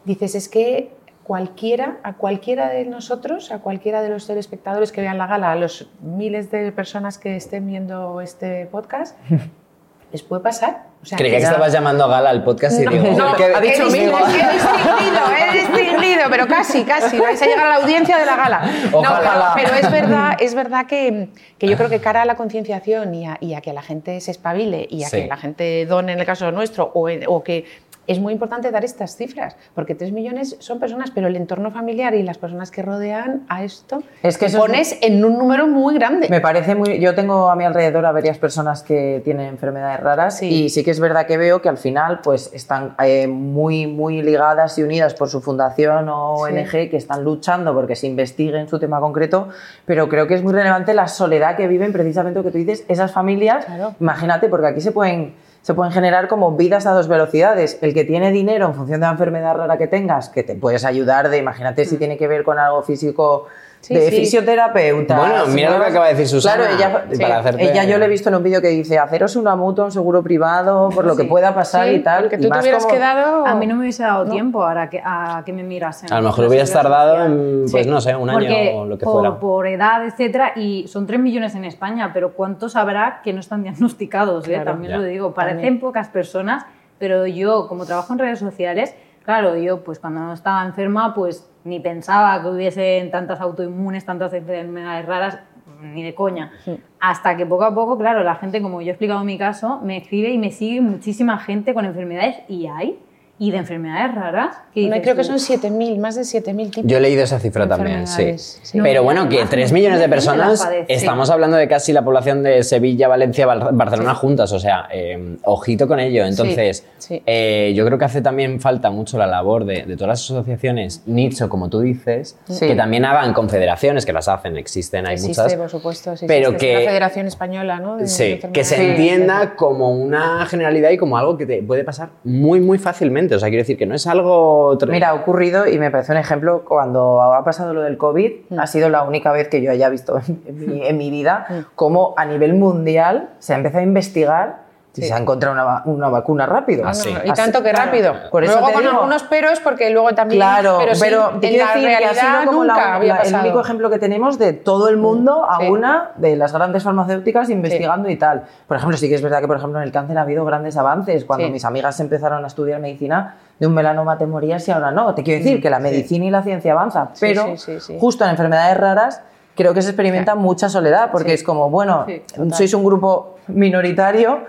dices, 0.05 0.35
es 0.35 0.49
que 0.51 0.91
cualquiera, 1.27 1.97
a 2.05 2.13
cualquiera 2.15 2.69
de 2.69 2.85
nosotros, 2.85 3.51
a 3.51 3.59
cualquiera 3.59 4.01
de 4.03 4.09
los 4.11 4.27
telespectadores 4.27 4.93
que 4.93 5.01
vean 5.01 5.19
la 5.19 5.27
gala, 5.27 5.51
a 5.53 5.57
los 5.57 5.89
miles 6.01 6.51
de 6.53 6.71
personas 6.71 7.19
que 7.19 7.35
estén 7.37 7.67
viendo 7.67 8.21
este 8.21 8.67
podcast, 8.67 9.17
les 10.13 10.23
puede 10.23 10.43
pasar. 10.43 10.85
O 11.03 11.07
sea, 11.09 11.19
Creía 11.19 11.37
que 11.37 11.43
ya- 11.43 11.49
estabas 11.51 11.73
llamando 11.73 12.09
Gala 12.09 12.31
al 12.31 12.43
podcast 12.43 12.81
y 12.81 12.87
digo... 12.87 13.13
no, 13.17 13.35
que 13.37 13.45
ha 13.45 13.61
dicho 13.61 13.83
he, 13.83 13.85
distinguido, 13.87 14.19
he 14.19 14.53
distinguido, 14.55 15.21
he 15.39 15.53
distinguido, 15.53 16.23
pero 16.31 16.47
casi, 16.49 16.85
casi. 16.85 17.21
Vais 17.21 17.41
a 17.43 17.47
llegar 17.47 17.67
a 17.67 17.69
la 17.71 17.77
audiencia 17.85 18.17
de 18.19 18.27
la 18.27 18.35
gala. 18.37 18.71
No, 18.91 18.99
Ojalá. 19.01 19.53
pero, 19.55 19.69
pero 19.73 19.87
es 19.87 19.91
verdad, 19.93 20.37
es 20.41 20.55
verdad 20.55 20.87
que, 20.87 21.29
que 21.59 21.69
yo 21.69 21.77
creo 21.77 21.89
que 21.91 22.01
cara 22.01 22.23
a 22.23 22.25
la 22.25 22.35
concienciación 22.35 23.15
y 23.15 23.27
a, 23.27 23.37
y 23.41 23.55
a 23.55 23.61
que 23.61 23.73
la 23.73 23.83
gente 23.83 24.21
se 24.21 24.31
espabile 24.33 24.87
y 24.91 25.05
a 25.05 25.09
Sí. 25.09 25.23
que 25.23 25.27
la 25.29 25.37
gente 25.37 25.87
done 25.87 26.13
en 26.13 26.19
el 26.21 26.27
caso 26.27 26.51
nuestro 26.51 26.91
o, 26.95 27.09
en- 27.09 27.25
o 27.29 27.45
que 27.45 27.67
es 28.07 28.21
muy 28.21 28.33
importante 28.33 28.71
dar 28.71 28.85
estas 28.85 29.17
cifras, 29.17 29.57
porque 29.75 29.95
3 29.95 30.13
millones 30.13 30.57
son 30.61 30.79
personas, 30.79 31.11
pero 31.11 31.27
el 31.29 31.37
entorno 31.37 31.71
familiar 31.71 32.15
y 32.15 32.23
las 32.23 32.39
personas 32.39 32.71
que 32.71 32.83
rodean 32.83 33.45
a 33.49 33.65
esto 33.65 34.03
Es 34.23 34.39
que 34.39 34.47
es 34.47 34.57
pones 34.57 34.99
en 35.03 35.25
un 35.25 35.39
número 35.39 35.67
muy 35.67 35.95
grande. 35.95 36.29
Me 36.29 36.41
parece 36.41 36.75
muy. 36.75 36.99
Yo 37.01 37.15
tengo 37.15 37.49
a 37.51 37.57
mi 37.57 37.65
alrededor 37.65 38.07
a 38.07 38.13
varias 38.13 38.39
personas 38.39 38.83
que 38.83 39.21
tienen 39.25 39.47
enfermedades 39.47 40.01
raras 40.01 40.39
Sí. 40.39 40.65
y 40.65 40.69
sí 40.71 40.85
que 40.85 40.91
es 40.91 41.01
verdad 41.01 41.27
que 41.27 41.37
veo 41.37 41.61
que 41.63 41.69
al 41.69 41.79
final 41.79 42.21
pues 42.23 42.51
están 42.53 42.95
eh, 43.03 43.27
muy, 43.27 43.87
muy 43.87 44.23
ligadas 44.23 44.79
y 44.79 44.83
unidas 44.83 45.15
por 45.15 45.29
su 45.29 45.41
fundación 45.41 46.09
o 46.09 46.47
Sí. 46.47 46.53
ONG 46.53 46.91
que 46.91 46.97
están 46.97 47.25
luchando 47.25 47.75
porque 47.75 47.97
se 47.97 48.07
investigue 48.07 48.59
en 48.59 48.69
su 48.69 48.79
tema 48.79 49.01
concreto, 49.01 49.49
pero 49.85 50.09
creo 50.09 50.27
que 50.27 50.35
es 50.35 50.43
muy 50.43 50.53
relevante 50.53 50.95
la 50.95 51.09
soledad 51.09 51.57
que 51.57 51.67
viven 51.69 51.93
precisamente 51.93 52.39
lo 52.39 52.45
que 52.45 52.51
tú 52.51 52.59
dices, 52.59 52.85
esas 52.89 53.13
familias. 53.13 53.65
Claro. 53.65 53.95
Imagínate, 54.01 54.49
porque 54.49 54.67
aquí 54.69 54.81
se 54.81 54.93
pueden. 54.93 55.35
Se 55.67 55.75
pueden 55.75 55.93
generar 55.93 56.29
como 56.29 56.53
vidas 56.53 56.87
a 56.87 56.93
dos 56.93 57.09
velocidades. 57.09 57.79
El 57.83 57.93
que 57.93 58.05
tiene 58.05 58.31
dinero 58.31 58.67
en 58.67 58.75
función 58.75 59.01
de 59.01 59.07
la 59.07 59.11
enfermedad 59.11 59.57
rara 59.57 59.77
que 59.77 59.89
tengas, 59.89 60.29
que 60.29 60.45
te 60.45 60.55
puedes 60.55 60.85
ayudar 60.85 61.29
de, 61.29 61.39
imagínate 61.39 61.85
si 61.85 61.97
tiene 61.97 62.17
que 62.17 62.29
ver 62.29 62.45
con 62.45 62.61
algo 62.61 62.85
físico, 62.85 63.49
Mm. 63.49 63.66
Sí, 63.87 63.95
de 63.95 64.11
sí. 64.11 64.17
fisioterapeuta. 64.17 65.17
Bueno, 65.17 65.47
mira 65.49 65.71
lo 65.71 65.79
que 65.79 65.91
acaba 65.91 66.07
de 66.07 66.15
decir 66.15 66.27
Susana. 66.29 66.67
Claro, 66.77 66.77
ella, 66.77 67.19
para 67.21 67.39
hacerte- 67.39 67.71
ella 67.71 67.85
yo 67.85 67.99
le 67.99 68.07
he 68.07 68.09
visto 68.09 68.29
en 68.31 68.35
un 68.35 68.43
vídeo 68.43 68.61
que 68.61 68.69
dice 68.69 68.99
haceros 68.99 69.37
una 69.37 69.55
mutua, 69.55 69.85
un 69.85 69.93
seguro 69.93 70.23
privado, 70.25 70.89
por 70.91 71.05
lo 71.05 71.15
que 71.17 71.23
pueda 71.25 71.55
pasar 71.55 71.87
Sí, 71.89 71.95
y 71.95 71.99
tal. 72.01 72.23
Porque 72.23 72.37
y 72.37 72.41
tú 72.41 72.49
te 72.51 72.59
hubieras 72.59 72.83
como- 72.85 72.95
quedado. 72.97 73.47
A 73.47 73.55
mí 73.55 73.67
no 73.67 73.75
me 73.77 73.83
hubiese 73.83 74.03
dado 74.03 74.25
tiempo 74.29 74.65
ahora 74.65 74.91
que, 74.91 75.01
a 75.05 75.43
que 75.47 75.53
me 75.53 75.63
mirasen. 75.63 76.13
A 76.13 76.17
lo 76.21 76.29
mejor 76.29 76.45
la 76.45 76.49
hubieras 76.51 76.73
tardado, 76.73 77.25
en, 77.27 77.67
pues 77.71 77.85
Sí. 77.85 77.91
no 77.91 78.01
sé, 78.01 78.17
un 78.17 78.29
Porque 78.29 78.71
año 78.71 78.81
o 78.81 78.87
lo 78.87 78.99
que 78.99 79.05
por, 79.05 79.21
fuera. 79.21 79.39
por 79.39 79.67
edad, 79.69 80.05
etcétera, 80.05 80.53
y 80.57 80.89
son 80.89 81.07
3 81.07 81.21
millones 81.21 81.55
en 81.55 81.65
España, 81.65 82.11
pero 82.13 82.33
¿cuántos 82.33 82.75
habrá 82.75 83.21
que 83.23 83.33
no 83.33 83.39
están 83.41 83.63
diagnosticados? 83.63 84.47
eh? 84.49 84.53
Claro, 84.55 84.73
También 84.73 84.93
ya. 84.93 84.99
lo 84.99 85.05
digo, 85.05 85.33
parecen 85.33 85.59
También. 85.59 85.81
pocas 85.81 86.09
personas, 86.09 86.67
pero 86.99 87.27
yo, 87.27 87.69
como 87.69 87.87
trabajo 87.87 88.13
en 88.13 88.19
redes 88.19 88.39
sociales, 88.41 88.95
claro, 89.25 89.57
yo 89.57 89.85
pues 89.85 89.99
cuando 90.01 90.21
no 90.21 90.33
estaba 90.33 90.65
enferma, 90.65 91.15
pues 91.15 91.49
ni 91.67 91.81
pensaba 91.81 92.41
que 92.41 92.49
hubiesen 92.49 93.11
tantas 93.11 93.41
autoinmunes, 93.41 94.05
tantas 94.05 94.33
enfermedades 94.33 95.05
raras, 95.05 95.39
ni 95.83 96.03
de 96.03 96.15
coña. 96.15 96.53
Hasta 97.01 97.37
que 97.37 97.45
poco 97.45 97.65
a 97.65 97.75
poco, 97.75 97.99
claro, 97.99 98.23
la 98.23 98.37
gente, 98.37 98.63
como 98.63 98.81
yo 98.81 98.89
he 98.89 98.91
explicado 98.91 99.21
en 99.21 99.27
mi 99.27 99.37
caso, 99.37 99.81
me 99.83 99.99
escribe 99.99 100.31
y 100.31 100.39
me 100.39 100.51
sigue 100.51 100.81
muchísima 100.81 101.39
gente 101.39 101.75
con 101.75 101.85
enfermedades, 101.85 102.37
y 102.49 102.67
hay, 102.67 102.99
y 103.39 103.51
de 103.51 103.59
enfermedades 103.59 104.15
raras. 104.15 104.57
Que 104.73 104.81
No, 104.89 104.95
dices 104.95 105.03
creo 105.03 105.15
que 105.17 105.25
son 105.25 105.37
7.000, 105.37 105.99
más 105.99 106.15
de 106.15 106.23
7.000 106.23 106.71
tipos. 106.71 106.91
Yo 106.91 106.97
he 106.97 107.01
leído 107.01 107.23
esa 107.23 107.39
cifra 107.39 107.69
también, 107.69 108.07
sí. 108.07 108.35
Pero 108.83 109.01
No, 109.01 109.05
bueno, 109.05 109.29
que 109.29 109.41
más 109.41 109.51
3 109.51 109.69
de 109.71 109.75
millones 109.75 110.01
de 110.01 110.09
personas, 110.09 110.67
estamos 110.89 111.29
hablando 111.29 111.57
de 111.59 111.69
casi 111.69 111.93
la 111.93 112.03
población 112.03 112.43
de 112.43 112.63
Sevilla, 112.63 113.09
Valencia, 113.09 113.45
Bar- 113.47 113.75
Barcelona 113.75 114.15
juntas, 114.15 114.53
o 114.53 114.59
sea, 114.59 114.89
eh, 114.91 115.37
ojito 115.45 115.87
con 115.87 116.01
ello. 116.01 116.25
Entonces, 116.25 116.87
sí. 116.99 117.23
eh, 117.27 117.75
yo 117.77 117.85
creo 117.85 117.99
que 117.99 118.07
hace 118.07 118.23
también 118.23 118.59
falta 118.61 118.91
mucho 118.91 119.19
la 119.19 119.27
labor 119.27 119.67
de, 119.67 119.85
de 119.85 119.95
todas 119.97 120.09
las 120.09 120.25
asociaciones 120.25 121.03
nicho, 121.07 121.49
como 121.51 121.69
tú 121.69 121.81
dices, 121.81 122.39
Sí. 122.49 122.67
que 122.67 122.75
también 122.75 123.05
hagan 123.05 123.35
confederaciones, 123.35 124.07
que 124.07 124.13
las 124.15 124.29
hacen, 124.29 124.57
existen, 124.57 125.07
hay 125.07 125.15
Existe, 125.15 125.43
muchas. 125.43 125.55
por 125.59 125.69
supuesto. 125.71 126.17
sí, 126.17 126.25
pero 126.27 126.51
existe. 126.53 126.67
que- 126.67 126.73
Es 126.79 126.85
la 126.85 126.91
Federación 126.91 127.27
Española, 127.27 127.81
¿no? 127.81 127.97
De- 127.97 128.07
Sí, 128.09 128.41
que 128.53 128.65
se 128.65 128.91
entienda 128.93 129.57
como 129.57 129.91
una 129.91 130.47
generalidad 130.47 130.91
y 130.91 130.97
como 130.97 131.19
algo 131.19 131.37
que 131.37 131.45
te 131.45 131.63
puede 131.63 131.85
pasar 131.85 132.11
muy, 132.25 132.61
muy 132.61 132.79
fácilmente. 132.79 133.26
O 133.35 133.39
sea, 133.39 133.49
quiero 133.49 133.63
decir 133.63 133.77
que 133.77 133.87
no 133.87 133.95
es 133.95 134.07
algo... 134.07 134.79
Mira, 134.89 135.09
ha 135.11 135.15
ocurrido, 135.15 135.67
y 135.67 135.79
me 135.79 135.91
parece 135.91 136.13
un 136.13 136.19
ejemplo, 136.19 136.65
cuando 136.67 137.23
ha 137.23 137.45
pasado 137.45 137.75
lo 137.75 137.83
del 137.83 137.97
COVID, 137.99 138.33
Mm. 138.51 138.59
ha 138.61 138.67
sido 138.67 138.89
la 138.89 139.03
única 139.03 139.33
vez 139.33 139.49
que 139.49 139.61
yo 139.61 139.71
haya 139.73 139.89
visto 139.89 140.21
en 140.47 140.59
mi, 140.59 140.87
en 140.87 140.97
mi 140.99 141.09
Mm. 141.09 141.11
vida 141.11 141.47
cómo 141.75 142.15
a 142.17 142.25
nivel 142.25 142.55
mundial 142.55 143.31
se 143.39 143.55
ha 143.55 143.57
empezado 143.57 143.81
a 143.81 143.83
investigar 143.85 144.66
y 144.97 145.03
se 145.03 145.13
ha 145.13 145.19
encontrado 145.19 145.55
una, 145.55 145.83
una 145.85 146.09
vacuna 146.09 146.47
rápido. 146.47 146.85
Ah, 146.87 146.95
sí. 146.95 147.15
Y 147.25 147.33
tanto 147.33 147.63
que 147.63 147.71
Claro. 147.71 147.87
rápido. 147.87 148.15
Por 148.31 148.45
eso 148.45 148.55
luego 148.61 148.73
con 148.73 148.83
digo- 148.83 148.95
algunos 148.95 149.23
peros, 149.25 149.61
porque 149.61 149.91
luego 149.91 150.15
también. 150.15 150.39
Claro, 150.41 150.79
pero, 150.81 150.95
sí, 150.95 151.01
te 151.41 151.47
en 151.49 151.53
quiero 151.53 151.65
la 151.67 151.73
decir 151.75 151.89
que 151.89 151.95
ha 151.95 151.99
realidad 151.99 152.41
sido 152.41 152.47
como 152.51 152.65
la- 152.65 152.73
nunca 152.75 152.95
había 152.95 153.15
la- 153.17 153.21
el 153.23 153.35
único 153.35 153.61
ejemplo 153.61 153.91
que 153.91 153.99
tenemos 153.99 154.39
de 154.39 154.53
todo 154.53 154.89
el 154.89 154.97
mundo 154.97 155.45
a 155.49 155.59
una 155.69 156.11
de 156.17 156.37
las 156.37 156.53
grandes 156.53 156.83
farmacéuticas 156.83 157.51
investigando 157.51 158.09
y 158.09 158.17
tal. 158.17 158.45
Por 158.67 158.77
ejemplo, 158.77 158.97
sí 158.97 159.09
que 159.09 159.15
es 159.17 159.23
verdad 159.23 159.41
que 159.41 159.47
por 159.49 159.57
ejemplo 159.57 159.79
en 159.81 159.85
el 159.85 159.93
cáncer 159.93 160.17
ha 160.19 160.23
habido 160.23 160.45
grandes 160.45 160.77
avances. 160.77 161.25
Cuando 161.25 161.47
Sí. 161.47 161.53
mis 161.53 161.65
amigas 161.65 161.99
empezaron 162.01 162.43
a 162.45 162.47
estudiar 162.47 162.81
medicina, 162.81 163.37
de 163.59 163.67
un 163.67 163.75
melanoma 163.75 164.19
te 164.19 164.27
morías 164.27 164.67
y 164.69 164.71
ahora 164.71 164.91
no. 164.91 165.15
Te 165.15 165.23
quiero 165.23 165.43
decir 165.43 165.59
Mm, 165.59 165.63
que 165.63 165.71
la 165.71 165.77
sí. 165.79 165.83
medicina 165.83 166.25
y 166.27 166.31
la 166.31 166.43
ciencia 166.43 166.73
avanza, 166.73 167.09
pero 167.19 167.45
sí, 167.45 167.57
sí, 167.59 167.81
sí. 167.81 167.97
justo 167.99 168.25
en 168.25 168.31
enfermedades 168.31 168.77
raras 168.77 169.23
creo 169.55 169.73
que 169.73 169.81
se 169.81 169.89
experimenta 169.89 170.35
mucha 170.35 170.69
soledad 170.69 171.09
porque 171.11 171.31
Sí. 171.31 171.35
es 171.37 171.43
como, 171.43 171.71
bueno, 171.71 172.05
sois 172.53 172.75
un 172.75 172.85
grupo 172.85 173.37
minoritario 173.49 174.41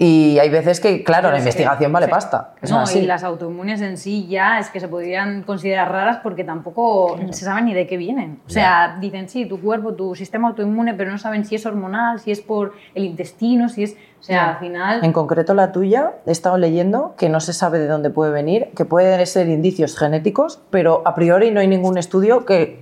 y 0.00 0.38
hay 0.38 0.48
veces 0.48 0.78
que, 0.78 1.02
claro, 1.02 1.28
la 1.28 1.38
Sí, 1.38 1.40
investigación 1.40 1.92
vale 1.92 2.06
sí. 2.06 2.12
pasta. 2.12 2.54
Eso 2.62 2.76
No, 2.76 2.84
es 2.84 2.90
así. 2.90 3.00
y 3.00 3.06
las 3.06 3.24
autoinmunes 3.24 3.80
en 3.80 3.96
sí 3.98 4.28
ya 4.28 4.60
es 4.60 4.70
que 4.70 4.78
se 4.78 4.86
podrían 4.86 5.42
considerar 5.42 5.90
raras 5.90 6.18
porque 6.22 6.44
tampoco 6.44 7.18
se 7.32 7.44
saben 7.44 7.64
ni 7.64 7.74
de 7.74 7.88
qué 7.88 7.96
vienen. 7.96 8.38
O 8.46 8.50
sea, 8.50 8.96
dicen, 9.00 9.28
sí, 9.28 9.44
tu 9.46 9.60
cuerpo, 9.60 9.94
tu 9.94 10.14
sistema 10.14 10.48
autoinmune, 10.48 10.94
pero 10.94 11.10
no 11.10 11.18
saben 11.18 11.44
si 11.44 11.56
es 11.56 11.66
hormonal, 11.66 12.20
si 12.20 12.30
es 12.30 12.40
por 12.40 12.74
el 12.94 13.04
intestino, 13.04 13.68
si 13.68 13.82
es... 13.82 13.96
O 14.20 14.22
sea, 14.22 14.36
Ya. 14.36 14.50
al 14.50 14.58
final... 14.58 15.04
En 15.04 15.12
concreto 15.12 15.52
la 15.54 15.72
tuya, 15.72 16.12
he 16.26 16.30
estado 16.30 16.58
leyendo 16.58 17.14
que 17.18 17.28
no 17.28 17.40
se 17.40 17.52
sabe 17.52 17.80
de 17.80 17.88
dónde 17.88 18.10
puede 18.10 18.30
venir, 18.30 18.68
que 18.76 18.84
pueden 18.84 19.26
ser 19.26 19.48
indicios 19.48 19.98
genéticos, 19.98 20.60
pero 20.70 21.02
a 21.06 21.16
priori 21.16 21.50
no 21.50 21.58
hay 21.58 21.66
ningún 21.66 21.98
estudio 21.98 22.44
que... 22.44 22.80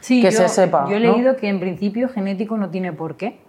Sí, 0.00 0.20
que 0.20 0.30
yo, 0.30 0.36
se 0.36 0.48
sepa, 0.50 0.86
Yo 0.90 0.96
he 0.96 1.00
¿no? 1.00 1.12
leído 1.14 1.36
que 1.36 1.48
en 1.48 1.58
principio 1.58 2.10
genético 2.10 2.58
no 2.58 2.68
tiene 2.68 2.92
por 2.92 3.16
qué. 3.16 3.40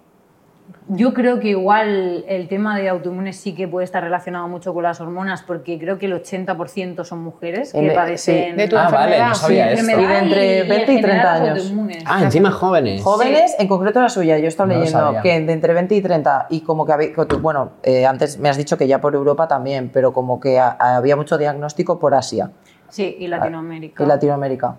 Yo 0.87 1.13
creo 1.15 1.39
que 1.39 1.49
igual 1.49 2.25
el 2.27 2.47
tema 2.47 2.77
de 2.77 2.89
autoinmunes 2.89 3.37
sí 3.37 3.55
que 3.55 3.67
puede 3.67 3.85
estar 3.85 4.03
relacionado 4.03 4.47
mucho 4.47 4.73
con 4.73 4.83
las 4.83 5.01
hormonas, 5.01 5.41
porque 5.41 5.79
creo 5.79 5.97
que 5.97 6.05
el 6.05 6.13
80% 6.13 7.03
son 7.03 7.23
mujeres 7.23 7.71
que 7.73 7.87
El- 7.87 7.93
padecen 7.93 8.51
sí. 8.51 8.55
De 8.55 8.67
tu 8.67 8.77
Ah, 8.77 8.83
vale, 8.89 9.15
enfermedad. 9.15 9.27
no 9.29 9.35
sabía 9.35 9.75
sí, 9.75 9.81
esto. 9.81 9.97
de 9.97 10.17
entre 10.19 10.45
y- 10.45 10.59
y 10.65 10.69
20 10.69 10.93
y 10.93 10.95
en 10.97 11.01
30 11.01 11.33
general 11.33 11.55
las 11.57 11.65
años. 11.71 12.03
Ah, 12.05 12.23
encima 12.23 12.51
jóvenes. 12.51 13.01
Jóvenes, 13.03 13.55
en 13.57 13.67
concreto 13.67 13.99
la 14.01 14.09
suya, 14.09 14.37
yo 14.37 14.45
he 14.45 14.47
estado 14.47 14.73
No 14.73 14.79
leyendo 14.79 15.15
que 15.23 15.39
de 15.39 15.53
entre 15.53 15.73
20 15.73 15.95
y 15.95 16.01
30 16.01 16.45
y 16.49 16.61
como 16.61 16.85
que 16.85 16.93
había, 16.93 17.09
bueno, 17.41 17.71
eh, 17.83 18.05
antes 18.05 18.37
me 18.39 18.49
has 18.49 18.57
dicho 18.57 18.77
que 18.77 18.87
ya 18.87 19.01
por 19.01 19.15
Europa 19.15 19.47
también, 19.47 19.89
pero 19.91 20.13
como 20.13 20.39
que 20.39 20.59
ha- 20.59 20.77
había 20.79 21.15
mucho 21.15 21.37
diagnóstico 21.39 21.97
por 21.99 22.13
Asia 22.13 22.51
Sí, 22.89 23.15
y 23.19 23.27
Latinoamérica. 23.27 24.03
y 24.03 24.05
Latinoamérica. 24.07 24.75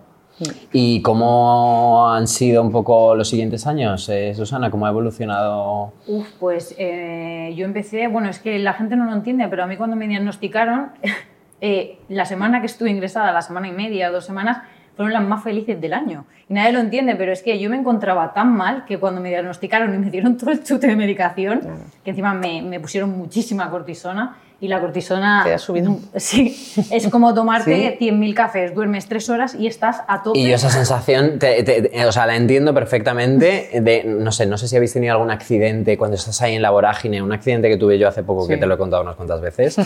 ¿Y 0.71 1.01
cómo 1.01 2.11
han 2.11 2.27
sido 2.27 2.61
un 2.61 2.71
poco 2.71 3.15
los 3.15 3.29
siguientes 3.29 3.65
años, 3.65 4.07
eh, 4.09 4.33
Susana? 4.35 4.69
¿Cómo 4.69 4.85
ha 4.85 4.89
evolucionado? 4.89 5.93
Uf, 6.05 6.29
pues 6.39 6.75
eh, 6.77 7.53
yo 7.55 7.65
empecé, 7.65 8.07
bueno, 8.07 8.29
es 8.29 8.39
que 8.39 8.59
la 8.59 8.73
gente 8.73 8.95
no 8.95 9.05
lo 9.05 9.13
entiende, 9.13 9.47
pero 9.47 9.63
a 9.63 9.67
mí 9.67 9.77
cuando 9.77 9.95
me 9.95 10.07
diagnosticaron, 10.07 10.91
eh, 11.61 11.99
la 12.09 12.25
semana 12.25 12.59
que 12.59 12.67
estuve 12.67 12.91
ingresada, 12.91 13.31
la 13.31 13.41
semana 13.41 13.67
y 13.67 13.71
media, 13.71 14.11
dos 14.11 14.25
semanas, 14.25 14.59
fueron 14.97 15.13
las 15.13 15.23
más 15.23 15.41
felices 15.43 15.79
del 15.79 15.93
año. 15.93 16.25
Y 16.49 16.53
nadie 16.53 16.73
lo 16.73 16.79
entiende, 16.79 17.15
pero 17.15 17.31
es 17.31 17.41
que 17.43 17.57
yo 17.59 17.69
me 17.69 17.77
encontraba 17.77 18.33
tan 18.33 18.53
mal 18.53 18.83
que 18.85 18.97
cuando 18.97 19.21
me 19.21 19.29
diagnosticaron 19.29 19.93
y 19.93 19.97
me 19.97 20.09
dieron 20.09 20.35
todo 20.37 20.51
el 20.51 20.63
chute 20.63 20.87
de 20.87 20.95
medicación, 20.97 21.61
que 22.03 22.09
encima 22.09 22.33
me, 22.33 22.61
me 22.61 22.79
pusieron 22.81 23.11
muchísima 23.17 23.69
cortisona, 23.69 24.37
y 24.59 24.67
la 24.69 24.79
cortisona... 24.81 25.41
Te 25.43 25.53
ha 25.53 25.59
subido. 25.59 25.99
Sí, 26.15 26.55
es 26.89 27.07
como 27.09 27.31
tomarte 27.35 27.97
¿Sí? 27.99 28.05
100.000 28.09 28.33
cafés, 28.33 28.73
duermes 28.73 29.07
tres 29.07 29.29
horas 29.29 29.53
y 29.53 29.67
estás 29.67 30.01
a 30.07 30.23
tope. 30.23 30.39
Y 30.39 30.47
yo 30.49 30.55
esa 30.55 30.71
sensación, 30.71 31.37
te- 31.37 31.61
te- 31.63 31.83
te- 31.83 32.05
o 32.07 32.11
sea, 32.11 32.25
la 32.25 32.35
entiendo 32.35 32.73
perfectamente. 32.73 33.69
De, 33.81 34.03
no 34.03 34.31
sé, 34.31 34.47
no 34.47 34.57
sé 34.57 34.67
si 34.67 34.75
habéis 34.75 34.93
tenido 34.93 35.13
algún 35.13 35.29
accidente 35.29 35.95
cuando 35.95 36.15
estás 36.15 36.41
ahí 36.41 36.55
en 36.55 36.63
la 36.63 36.71
vorágine, 36.71 37.21
un 37.21 37.31
accidente 37.33 37.69
que 37.69 37.77
tuve 37.77 37.99
yo 37.99 38.07
hace 38.07 38.23
poco 38.23 38.47
que 38.47 38.55
Sí. 38.55 38.59
te 38.59 38.65
lo 38.65 38.73
he 38.73 38.77
contado 38.79 39.03
unas 39.03 39.15
cuantas 39.15 39.41
veces. 39.41 39.77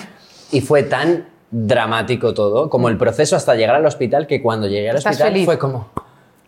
Y 0.54 0.62
fue 0.62 0.84
tan 0.84 1.26
dramático 1.52 2.34
todo, 2.34 2.70
como 2.70 2.90
el 2.90 2.98
proceso 2.98 3.36
hasta 3.36 3.56
llegar 3.56 3.76
al 3.76 3.86
hospital, 3.86 4.26
que 4.26 4.42
cuando 4.42 4.68
llegué 4.68 4.90
al 4.90 4.98
hospital 4.98 5.28
feliz. 5.28 5.46
fue 5.46 5.60
como, 5.60 5.90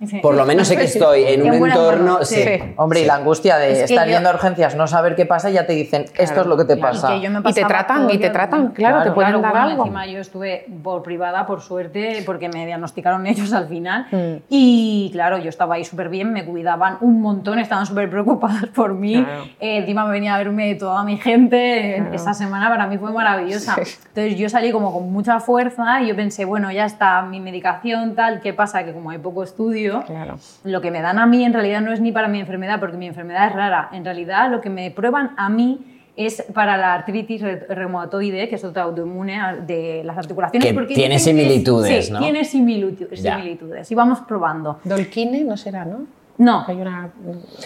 Sí. 0.08 0.20
por 0.20 0.36
lo 0.36 0.46
menos 0.46 0.68
sé 0.68 0.76
que 0.78 0.84
estoy 0.84 1.24
en 1.24 1.42
un 1.44 1.54
En 1.54 1.66
entorno... 1.66 2.24
sí. 2.24 2.36
sí. 2.44 2.74
Hombre, 2.78 3.02
y 3.02 3.06
la 3.06 3.16
angustia 3.16 3.58
de 3.58 3.72
Es 3.72 3.78
que 3.80 3.84
estar 3.94 4.08
yo- 4.08 4.14
yendo 4.14 4.30
a 4.30 4.34
urgencias, 4.34 4.76
no 4.76 4.88
saber 4.88 5.16
qué 5.16 5.26
pasa, 5.26 5.50
ya 5.50 5.66
te 5.66 5.74
dicen, 5.74 6.06
esto 6.18 6.42
es 6.42 6.48
lo 6.48 6.58
que 6.58 6.66
te 6.66 6.76
claro. 6.78 6.94
pasa. 6.94 7.16
Y, 7.16 7.26
Y 7.26 7.54
te 7.54 7.64
tratan, 7.66 8.10
y 8.10 8.18
te 8.18 8.30
tratan, 8.30 8.70
claro, 8.70 9.04
te 9.04 9.12
pueden 9.12 9.42
dar 9.42 9.52
bueno, 9.52 9.60
algo. 9.70 9.84
Encima 9.84 10.06
yo 10.08 10.20
estuve 10.20 10.66
por 10.84 11.04
privada, 11.04 11.46
por 11.46 11.62
suerte, 11.62 12.24
porque 12.26 12.50
me 12.50 12.66
diagnosticaron 12.66 13.26
ellos 13.28 13.54
al 13.54 13.68
final. 13.68 14.08
Mm. 14.12 14.44
Y 14.50 15.10
claro, 15.14 15.38
yo 15.38 15.50
estaba 15.50 15.76
ahí 15.76 15.86
súper 15.86 16.10
bien, 16.10 16.32
me 16.34 16.46
cuidaban 16.46 16.98
un 17.02 17.22
montón, 17.22 17.60
estaban 17.60 17.86
súper 17.86 18.10
preocupadas 18.10 18.66
por 18.76 18.94
mí. 18.94 19.24
Claro. 19.24 19.44
Eh, 19.60 19.78
encima 19.78 20.06
me 20.06 20.12
venía 20.12 20.36
a 20.36 20.38
verme 20.38 20.76
toda 20.76 21.04
mi 21.04 21.18
gente. 21.18 21.96
Claro. 21.98 22.14
Esa 22.16 22.34
semana 22.34 22.70
para 22.70 22.88
mí 22.88 22.98
fue 22.98 23.12
maravillosa. 23.12 23.76
Sí. 23.84 23.96
Entonces 24.10 24.36
yo 24.38 24.50
salí 24.50 24.72
como 24.72 24.94
con 24.94 25.12
mucha 25.12 25.40
fuerza 25.40 26.02
y 26.02 26.08
yo 26.08 26.16
pensé, 26.16 26.46
bueno, 26.46 26.72
ya 26.72 26.86
está, 26.86 27.22
mi 27.22 27.40
medicación 27.40 28.16
tal, 28.16 28.42
¿qué 28.42 28.54
pasa? 28.54 28.84
Que 28.84 28.94
como 28.94 29.10
hay 29.10 29.18
poco 29.18 29.44
estudio, 29.44 29.93
Claro. 30.02 30.38
lo 30.64 30.82
que 30.82 30.92
me 30.92 31.02
dan 31.02 31.20
a 31.20 31.26
mí 31.26 31.44
en 31.46 31.54
realidad 31.54 31.82
no 31.82 31.94
es 31.94 32.02
ni 32.02 32.12
para 32.12 32.28
mi 32.28 32.40
enfermedad, 32.40 32.80
porque 32.80 32.98
mi 32.98 33.08
enfermedad 33.08 33.48
es 33.48 33.54
rara. 33.54 33.90
En 33.94 34.04
realidad 34.04 34.50
lo 34.52 34.60
que 34.62 34.70
me 34.70 34.90
prueban 34.92 35.32
a 35.38 35.50
mí 35.50 36.02
es 36.16 36.44
para 36.54 36.78
la 36.78 36.94
artritis 36.94 37.42
re- 37.42 37.66
reumatoide, 37.70 38.48
que 38.48 38.56
es 38.56 38.64
otra 38.64 38.84
autoinmune 38.84 39.40
de 39.66 40.04
las 40.06 40.18
articulaciones. 40.18 40.68
Que 40.68 40.74
porque 40.74 40.94
tiene 40.94 41.16
dicen 41.16 41.36
que 41.38 41.42
es- 41.42 41.48
similitudes, 41.48 42.06
sí, 42.08 42.12
¿no? 42.14 42.20
tiene 42.20 42.46
similitudes. 42.46 43.92
Y 43.92 43.96
vamos 43.96 44.20
probando. 44.28 44.80
Dolquine 44.84 45.44
no 45.44 45.58
será, 45.58 45.86
¿no? 45.86 46.06
No, 46.38 46.66
Que 46.66 46.72
hay 46.72 46.82
una- 46.82 47.12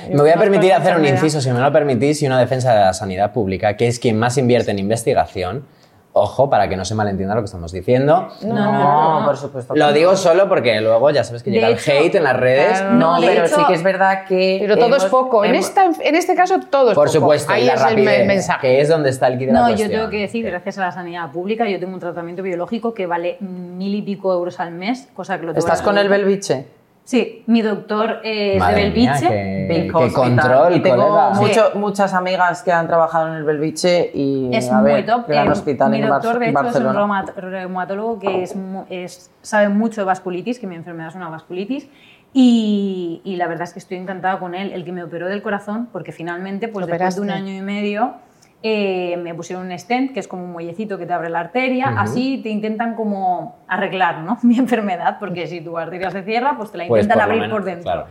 Me 0.09 0.17
voy 0.17 0.29
a 0.29 0.35
permitir 0.37 0.73
hacer 0.73 0.97
un 0.97 1.05
inciso, 1.05 1.39
si 1.39 1.49
me 1.51 1.59
lo 1.59 1.71
permitís, 1.71 2.21
y 2.21 2.27
una 2.27 2.37
defensa 2.39 2.73
de 2.73 2.81
la 2.81 2.93
sanidad 2.93 3.31
pública, 3.31 3.77
que 3.77 3.87
es 3.87 3.97
quien 3.97 4.19
más 4.19 4.37
invierte 4.37 4.71
en 4.71 4.79
investigación. 4.79 5.63
Ojo, 6.19 6.49
para 6.49 6.67
que 6.67 6.75
no 6.75 6.83
se 6.85 6.95
malentienda 6.95 7.35
lo 7.35 7.41
que 7.41 7.45
estamos 7.45 7.71
diciendo. 7.71 8.29
No, 8.41 8.53
no, 8.55 8.71
no, 8.73 9.19
no. 9.21 9.25
por 9.25 9.37
supuesto. 9.37 9.75
Lo 9.75 9.87
no. 9.87 9.93
digo 9.93 10.15
solo 10.15 10.47
porque 10.49 10.79
luego 10.81 11.09
ya 11.11 11.23
sabes 11.23 11.43
que 11.43 11.49
De 11.49 11.55
llega 11.57 11.69
hecho, 11.69 11.91
el 11.91 11.97
hate 12.05 12.15
en 12.15 12.23
las 12.23 12.37
redes. 12.37 12.79
claro, 12.79 12.93
No, 12.95 13.17
pero 13.19 13.45
hecho- 13.45 13.55
sí 13.55 13.61
que 13.67 13.73
es 13.73 13.83
verdad 13.83 14.25
que. 14.25 14.57
Pero 14.61 14.77
todo 14.77 14.95
es 14.95 15.03
hemos- 15.03 15.11
poco. 15.11 15.45
En, 15.45 15.55
esta, 15.55 15.85
en 16.01 16.15
este 16.15 16.35
caso, 16.35 16.59
todo 16.69 16.91
es 16.91 16.95
Por 16.95 17.07
poco. 17.07 17.19
supuesto, 17.19 17.51
Ahí 17.53 17.63
y 17.63 17.67
la 17.67 17.73
es 17.73 17.83
el 17.85 18.25
mensaje. 18.27 18.61
que 18.67 18.81
es 18.81 18.89
donde 18.89 19.09
está 19.09 19.27
el 19.27 19.37
kit 19.37 19.47
de 19.47 19.53
la 19.53 19.59
No, 19.59 19.69
yo 19.75 19.89
tengo 19.89 20.09
que 20.09 20.21
decir, 20.21 20.45
gracias 20.45 20.77
a 20.77 20.81
la 20.81 20.91
sanidad 20.91 21.31
pública, 21.31 21.67
yo 21.67 21.79
tengo 21.79 21.93
un 21.93 21.99
tratamiento 21.99 22.43
biológico 22.43 22.93
que 22.93 23.05
vale 23.05 23.37
mil 23.39 23.93
y 23.95 24.01
pico 24.01 24.33
euros 24.33 24.59
al 24.59 24.71
mes, 24.71 25.07
cosa 25.15 25.39
que 25.39 25.45
lo 25.45 25.53
tengo 25.53 25.59
¿Estás 25.65 25.81
con 25.81 25.97
el. 25.97 26.09
Belviche? 26.09 26.76
Sí, 27.07 27.41
mi 27.47 27.61
doctor 27.61 28.19
es 28.21 28.59
Madre 28.59 28.83
de 28.83 28.89
mía, 28.91 29.13
Belviche. 29.13 29.29
qué 29.29 29.89
Hospital. 29.93 30.11
control, 30.13 30.75
Y 30.75 30.79
tengo 30.81 31.07
colega. 31.07 31.29
mucho- 31.35 31.71
muchas 31.75 32.13
amigas 32.13 32.63
que 32.63 32.73
han 32.73 32.85
trabajado 32.85 33.29
en 33.29 33.35
el 33.35 33.43
Belviche 33.45 34.11
y 34.13 34.49
Es 34.53 34.69
a 34.69 34.81
muy 34.81 34.91
ver, 34.91 35.05
top. 35.05 35.25
gran 35.25 35.47
Eh, 35.47 35.51
hospital 35.51 35.89
mi 35.89 36.01
en 36.01 36.09
Bar- 36.09 36.21
doctor, 36.21 36.37
de 36.39 36.49
hecho, 36.49 36.67
es 36.67 36.75
un 36.75 37.51
reumatólogo 37.51 38.19
que 38.19 38.43
es, 38.89 39.31
sabe 39.41 39.69
mucho 39.69 40.01
de 40.01 40.05
vasculitis, 40.05 40.59
que 40.59 40.67
mi 40.67 40.75
enfermedad 40.75 41.07
es 41.07 41.15
una 41.15 41.29
vasculitis. 41.29 41.87
Y, 42.33 43.21
y 43.23 43.37
la 43.37 43.47
verdad 43.47 43.63
es 43.63 43.71
que 43.73 43.79
estoy 43.79 43.95
encantada 43.99 44.37
con 44.37 44.53
él, 44.53 44.73
el 44.73 44.83
que 44.83 44.91
me 44.91 45.01
operó 45.01 45.27
del 45.27 45.41
corazón, 45.41 45.87
porque 45.93 46.11
finalmente, 46.11 46.67
pues 46.67 46.85
¿Lo 46.85 46.91
después 46.91 47.15
de 47.15 47.21
un 47.21 47.29
año 47.29 47.53
y 47.53 47.61
medio, 47.61 48.15
eh, 48.69 49.17
me 49.17 49.33
pusieron 49.33 49.65
un 49.71 49.77
stent, 49.79 50.11
que 50.13 50.19
es 50.19 50.27
como 50.27 50.43
un 50.43 50.51
muellecito 50.51 50.97
que 50.97 51.05
te 51.05 51.13
abre 51.13 51.29
la 51.29 51.39
arteria. 51.39 51.93
Así 51.97 52.39
te 52.43 52.49
intentan 52.49 52.95
como 52.95 53.57
arreglar 53.67 54.19
¿no? 54.19 54.37
mi 54.43 54.57
enfermedad, 54.57 55.17
porque 55.19 55.47
si 55.47 55.61
tu 55.61 55.77
arteria 55.77 56.11
se 56.11 56.23
cierra, 56.23 56.55
pues 56.57 56.71
te 56.71 56.77
la 56.77 56.87
Pues, 56.87 57.03
intentan 57.05 57.17
por 57.19 57.27
lo 57.27 57.33
abrir 57.33 57.41
menos, 57.41 57.55
por 57.57 57.63
dentro. 57.65 57.83
claro. 57.91 58.07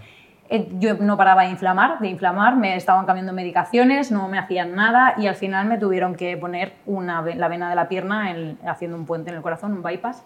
Eh, 0.48 0.68
Yo 0.78 0.94
no 0.94 1.16
paraba 1.16 1.42
de 1.42 1.50
inflamar, 1.50 1.98
de 1.98 2.08
inflamar, 2.08 2.54
me 2.56 2.76
estaban 2.76 3.04
cambiando 3.04 3.32
medicaciones, 3.32 4.12
no 4.12 4.28
me 4.28 4.38
hacían 4.38 4.76
nada 4.76 5.14
y 5.18 5.26
al 5.26 5.34
final 5.34 5.66
me 5.66 5.76
tuvieron 5.76 6.14
que 6.14 6.36
poner 6.36 6.74
una, 6.86 7.20
la 7.22 7.48
vena 7.48 7.68
de 7.68 7.74
la 7.74 7.88
pierna 7.88 8.30
en- 8.30 8.56
haciendo 8.64 8.96
un 8.96 9.06
puente 9.06 9.30
en 9.30 9.36
el 9.36 9.42
corazón, 9.42 9.72
un 9.72 9.82
bypass, 9.82 10.24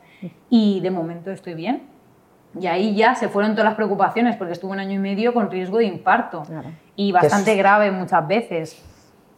y 0.50 0.80
de 0.80 0.90
momento 0.90 1.30
estoy 1.30 1.54
bien. 1.54 1.84
Y 2.60 2.66
ahí 2.66 2.94
ya 2.94 3.14
se 3.14 3.28
fueron 3.28 3.52
todas 3.52 3.64
las 3.64 3.74
preocupaciones 3.76 4.36
porque 4.36 4.52
estuve 4.52 4.72
un 4.72 4.80
año 4.80 4.92
y 4.92 4.98
medio 4.98 5.32
con 5.32 5.50
riesgo 5.50 5.78
de 5.78 5.84
infarto 5.84 6.42
Claro. 6.42 6.68
y 6.96 7.12
bastante 7.12 7.52
es- 7.52 7.58
grave 7.58 7.90
muchas 7.90 8.26
veces. 8.28 8.86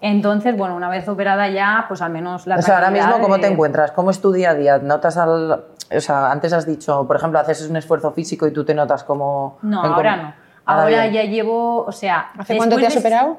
Entonces, 0.03 0.57
bueno, 0.57 0.75
una 0.77 0.89
vez 0.91 1.09
operada 1.09 1.49
ya, 1.49 1.85
pues 1.89 2.03
al 2.03 2.11
menos 2.11 2.47
la 2.47 2.57
O 2.57 2.63
sea, 2.63 2.75
ahora 2.75 2.91
mismo, 2.91 3.21
¿cómo 3.21 3.37
de- 3.37 3.43
te 3.43 3.47
encuentras? 3.47 3.93
¿Cómo 3.93 4.11
es 4.11 4.21
tu 4.21 4.33
día 4.33 4.51
a 4.51 4.55
día? 4.55 4.79
¿Notas 4.79 5.17
al...? 5.17 5.65
O 5.95 6.01
sea, 6.01 6.31
antes 6.33 6.53
has 6.53 6.67
dicho, 6.67 7.07
por 7.07 7.17
ejemplo, 7.17 7.39
haces 7.39 7.69
un 7.71 7.77
esfuerzo 7.77 8.11
físico 8.13 8.47
y 8.47 8.51
tú 8.53 8.65
te 8.65 8.75
notas 8.75 9.05
como... 9.05 9.59
No, 9.63 9.85
en 9.85 9.93
ahora 9.93 10.17
no. 10.17 10.35
Ahora 10.65 11.07
ya 11.07 11.23
llevo, 11.25 11.85
o 11.85 11.93
sea... 11.93 12.31
¿Hace 12.37 12.57
cuánto 12.57 12.77
te 12.77 12.87
has 12.87 12.95
de- 12.95 13.01
operado? 13.01 13.39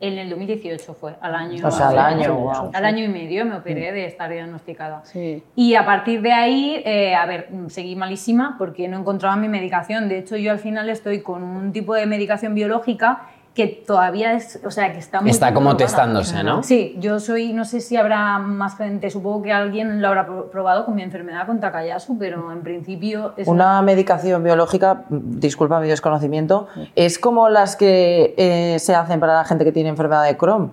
En 0.00 0.18
el 0.18 0.28
2018 0.28 0.94
fue, 0.94 1.14
al 1.20 1.34
año. 1.34 1.66
O 1.66 1.70
sea, 1.70 1.88
al 1.88 1.98
año, 1.98 2.34
wow. 2.34 2.70
Al 2.74 2.84
año 2.84 3.04
y 3.04 3.08
medio 3.08 3.46
me 3.46 3.56
operé 3.56 3.92
de 3.92 4.04
estar 4.06 4.28
diagnosticada. 4.28 5.00
Sí. 5.04 5.42
Y 5.54 5.76
a 5.76 5.86
partir 5.86 6.20
de 6.20 6.32
ahí, 6.32 6.82
eh, 6.84 7.14
a 7.14 7.24
ver, 7.26 7.48
seguí 7.68 7.94
malísima 7.96 8.56
porque 8.58 8.88
no 8.88 8.98
encontraba 8.98 9.36
mi 9.36 9.48
medicación. 9.48 10.08
De 10.08 10.18
hecho, 10.18 10.36
yo 10.36 10.50
al 10.50 10.58
final 10.58 10.90
estoy 10.90 11.22
con 11.22 11.42
un 11.44 11.72
tipo 11.72 11.94
de 11.94 12.04
medicación 12.06 12.54
biológica 12.54 13.22
que 13.54 13.68
todavía 13.68 14.32
es, 14.32 14.58
o 14.66 14.70
sea, 14.72 14.92
que 14.92 14.98
está 14.98 15.20
muy 15.20 15.30
Está 15.30 15.54
como 15.54 15.70
probada. 15.70 15.86
testándose, 15.86 16.42
¿no? 16.42 16.64
Sí, 16.64 16.96
yo 16.98 17.20
soy, 17.20 17.52
no 17.52 17.64
sé 17.64 17.80
si 17.80 17.96
habrá 17.96 18.38
más 18.40 18.76
gente, 18.76 19.08
supongo 19.10 19.42
que 19.42 19.52
alguien 19.52 20.02
lo 20.02 20.08
habrá 20.08 20.26
pro- 20.26 20.50
probado 20.50 20.84
con 20.84 20.96
mi 20.96 21.02
enfermedad 21.04 21.46
con 21.46 21.60
Takayasu, 21.60 22.18
pero 22.18 22.50
en 22.50 22.62
principio 22.62 23.32
es 23.36 23.46
Una 23.46 23.80
medicación 23.82 24.42
biológica, 24.42 25.02
disculpa 25.08 25.78
mi 25.78 25.86
desconocimiento, 25.86 26.66
es 26.96 27.20
como 27.20 27.48
las 27.48 27.76
que 27.76 28.34
eh, 28.36 28.78
se 28.80 28.94
hacen 28.96 29.20
para 29.20 29.34
la 29.34 29.44
gente 29.44 29.64
que 29.64 29.70
tiene 29.70 29.88
enfermedad 29.88 30.24
de 30.24 30.36
Crohn. 30.36 30.72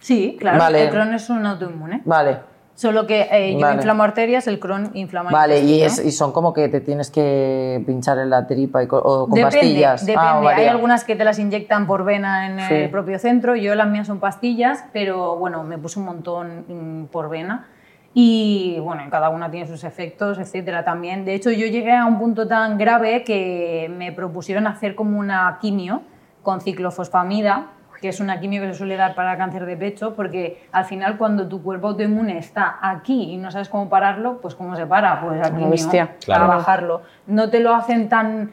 Sí, 0.00 0.36
claro, 0.40 0.58
Vale. 0.58 0.84
el 0.84 0.90
Crohn 0.90 1.14
es 1.14 1.30
un 1.30 1.46
autoinmune. 1.46 2.02
Vale, 2.04 2.38
Solo 2.80 3.06
que 3.06 3.28
eh, 3.30 3.52
yo 3.52 3.60
Vale. 3.60 3.74
inflamo 3.74 4.02
arterias, 4.02 4.46
el 4.46 4.58
Crohn 4.58 4.90
inflama 4.94 5.30
vale, 5.30 5.60
y, 5.60 5.82
es, 5.82 6.02
y 6.02 6.12
son 6.12 6.32
como 6.32 6.54
que 6.54 6.70
te 6.70 6.80
tienes 6.80 7.10
que 7.10 7.82
pinchar 7.86 8.16
en 8.18 8.30
la 8.30 8.46
tripa 8.46 8.82
y 8.82 8.86
co- 8.86 8.96
o 8.96 9.26
con 9.28 9.34
Depende, 9.34 9.58
pastillas. 9.58 10.06
depende. 10.06 10.48
Ah, 10.48 10.52
Hay 10.56 10.64
algunas 10.66 11.04
que 11.04 11.14
te 11.14 11.22
las 11.26 11.38
inyectan 11.38 11.86
por 11.86 12.04
vena 12.04 12.46
en 12.46 12.58
Sí. 12.68 12.74
el 12.74 12.90
propio 12.90 13.18
centro. 13.18 13.54
Yo 13.54 13.74
las 13.74 13.86
mías 13.86 14.06
son 14.06 14.18
pastillas, 14.18 14.82
pero 14.94 15.36
bueno, 15.36 15.62
me 15.62 15.76
puse 15.76 15.98
un 15.98 16.06
montón 16.06 16.64
mm, 17.02 17.04
por 17.08 17.28
vena. 17.28 17.66
Y 18.14 18.78
bueno, 18.80 19.02
cada 19.10 19.28
una 19.28 19.50
tiene 19.50 19.66
sus 19.66 19.84
efectos, 19.84 20.38
etcétera 20.38 20.82
también. 20.82 21.26
De 21.26 21.34
hecho, 21.34 21.50
yo 21.50 21.66
llegué 21.66 21.92
a 21.94 22.06
un 22.06 22.18
punto 22.18 22.48
tan 22.48 22.78
grave 22.78 23.24
que 23.24 23.92
me 23.94 24.10
propusieron 24.10 24.66
hacer 24.66 24.94
como 24.94 25.18
una 25.18 25.58
quimio 25.60 26.00
con 26.42 26.62
ciclofosfamida, 26.62 27.66
que 28.00 28.08
es 28.08 28.20
una 28.20 28.40
quimio 28.40 28.62
que 28.62 28.68
se 28.68 28.74
suele 28.74 28.96
dar 28.96 29.14
para 29.14 29.36
cáncer 29.36 29.66
de 29.66 29.76
pecho, 29.76 30.14
porque 30.14 30.62
al 30.72 30.84
final 30.84 31.18
cuando 31.18 31.48
tu 31.48 31.62
cuerpo 31.62 31.88
autoinmune 31.88 32.38
está 32.38 32.78
aquí 32.82 33.32
y 33.32 33.36
no 33.36 33.50
sabes 33.50 33.68
cómo 33.68 33.88
pararlo, 33.88 34.40
pues 34.40 34.54
¿cómo 34.54 34.74
se 34.76 34.86
para? 34.86 35.20
Pues 35.20 35.70
bestia. 35.70 36.06
para 36.26 36.38
Claro. 36.38 36.46
bajarlo. 36.48 37.02
No 37.26 37.50
te 37.50 37.60
lo 37.60 37.74
hacen 37.74 38.08
tan 38.08 38.52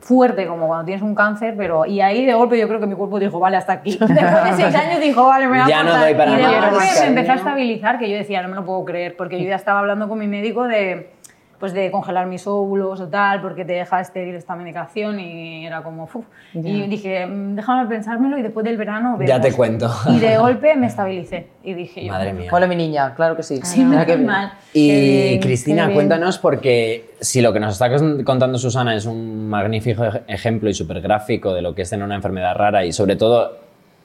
fuerte 0.00 0.46
como 0.46 0.68
cuando 0.68 0.84
tienes 0.84 1.02
un 1.02 1.14
cáncer, 1.14 1.54
pero 1.56 1.84
y 1.84 2.00
ahí 2.00 2.24
de 2.24 2.32
golpe 2.32 2.56
yo 2.58 2.68
creo 2.68 2.78
que 2.80 2.86
mi 2.86 2.94
cuerpo 2.94 3.18
dijo, 3.18 3.40
vale, 3.40 3.56
hasta 3.56 3.72
aquí. 3.72 3.90
Después 4.00 4.14
de 4.14 4.52
seis 4.54 4.74
años 4.74 5.00
dijo, 5.00 5.26
vale, 5.26 5.46
me 5.48 5.50
voy 5.50 5.58
a 5.60 5.68
Ya 5.68 5.82
no 5.82 5.96
doy 5.98 6.14
para 6.14 6.32
y 6.32 6.36
de 6.36 6.42
golpe 6.42 6.84
me 7.00 7.06
empecé 7.08 7.30
a 7.32 7.34
estabilizar, 7.34 7.98
que 7.98 8.08
yo 8.08 8.16
decía, 8.16 8.40
no 8.42 8.48
me 8.48 8.54
lo 8.54 8.64
puedo 8.64 8.84
creer, 8.84 9.16
porque 9.16 9.42
yo 9.42 9.48
ya 9.48 9.56
estaba 9.56 9.80
hablando 9.80 10.08
con 10.08 10.18
mi 10.18 10.28
médico 10.28 10.64
de 10.68 11.10
pues 11.58 11.72
de 11.72 11.90
congelar 11.90 12.26
mis 12.26 12.46
óvulos 12.46 13.00
o 13.00 13.08
tal, 13.08 13.40
porque 13.42 13.64
te 13.64 13.72
deja 13.72 14.00
estéril 14.00 14.34
esta 14.36 14.54
medicación 14.54 15.18
y 15.18 15.66
era 15.66 15.82
como, 15.82 16.04
"Uf". 16.04 16.24
y 16.54 16.86
dije, 16.86 17.26
"Mm, 17.26 17.56
déjame 17.56 17.88
pensármelo 17.88 18.38
y 18.38 18.42
después 18.42 18.64
del 18.64 18.76
verano 18.76 19.12
vemos. 19.18 19.28
Ya 19.28 19.40
te 19.40 19.52
cuento. 19.52 19.90
Y 20.08 20.18
de 20.20 20.38
golpe 20.38 20.76
me 20.76 20.86
estabilicé 20.86 21.48
y 21.64 21.74
dije 21.74 22.04
yo, 22.04 22.12
Madre 22.12 22.32
mía. 22.32 22.48
Hola, 22.52 22.66
mi 22.68 22.76
niña, 22.76 23.12
claro 23.14 23.34
que 23.36 23.42
sí. 23.42 23.60
sí, 23.64 23.84
qué 24.06 24.14
bien. 24.16 24.26
mal. 24.26 24.52
Y 24.72 25.40
Cristina, 25.40 25.92
cuéntanos 25.92 26.38
porque 26.38 27.10
si 27.20 27.40
lo 27.40 27.52
que 27.52 27.58
nos 27.60 27.72
está 27.80 27.90
contando 28.24 28.56
Susana 28.58 28.94
es 28.94 29.04
un 29.06 29.48
magnífico 29.48 30.04
ej- 30.04 30.22
ejemplo 30.28 30.70
y 30.70 30.74
súper 30.74 31.00
gráfico 31.00 31.52
de 31.54 31.62
lo 31.62 31.74
que 31.74 31.82
es 31.82 31.90
tener 31.90 32.04
una 32.04 32.14
enfermedad 32.14 32.54
rara 32.54 32.84
y 32.84 32.92
sobre 32.92 33.16
todo 33.16 33.58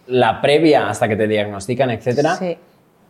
la 0.08 0.42
previa 0.42 0.90
hasta 0.90 1.08
que 1.08 1.16
te 1.16 1.28
diagnostican, 1.28 1.92
etcétera, 1.92 2.36
Sí. 2.36 2.58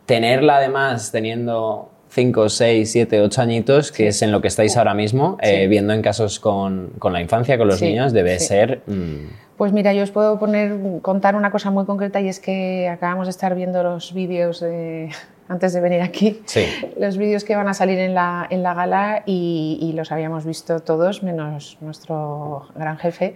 tenerla 0.06 0.56
además 0.58 1.10
teniendo 1.10 1.90
5, 2.14 2.48
6, 2.48 2.90
7, 2.92 3.20
8 3.22 3.42
añitos, 3.42 3.90
que 3.92 4.06
es 4.08 4.22
en 4.22 4.30
lo 4.30 4.40
que 4.40 4.48
estáis 4.48 4.76
ahora 4.76 4.94
mismo, 4.94 5.36
eh, 5.42 5.66
viendo 5.66 5.92
en 5.92 6.00
casos 6.00 6.38
con, 6.38 6.90
con 6.98 7.12
la 7.12 7.20
infancia, 7.20 7.58
con 7.58 7.66
los 7.68 7.82
niños, 7.82 8.12
debe 8.12 8.38
ser... 8.38 8.82
mm, 8.86 9.56
Pues 9.56 9.72
mira, 9.72 9.92
yo 9.92 10.02
os 10.04 10.10
puedo 10.12 10.38
poner, 10.38 10.76
contar 11.02 11.34
una 11.36 11.50
cosa 11.50 11.70
muy 11.70 11.84
concreta 11.84 12.20
y 12.20 12.28
es 12.28 12.38
que 12.40 12.88
acabamos 12.88 13.26
de 13.26 13.30
estar 13.30 13.54
viendo 13.54 13.82
los 13.82 14.14
vídeos 14.14 14.60
de- 14.60 15.10
antes 15.48 15.72
de 15.74 15.80
venir 15.80 16.00
aquí. 16.00 16.40
sí. 16.46 16.64
Los 16.98 17.18
vídeos 17.18 17.44
que 17.44 17.54
van 17.54 17.68
a 17.68 17.74
salir 17.74 17.98
en 17.98 18.14
la, 18.14 18.46
en 18.48 18.62
la 18.62 18.72
gala 18.74 19.22
y, 19.26 19.78
y 19.82 19.92
los 19.92 20.10
habíamos 20.10 20.46
visto 20.46 20.80
todos, 20.80 21.22
menos 21.22 21.76
nuestro 21.82 22.68
gran 22.74 22.96
jefe. 22.96 23.34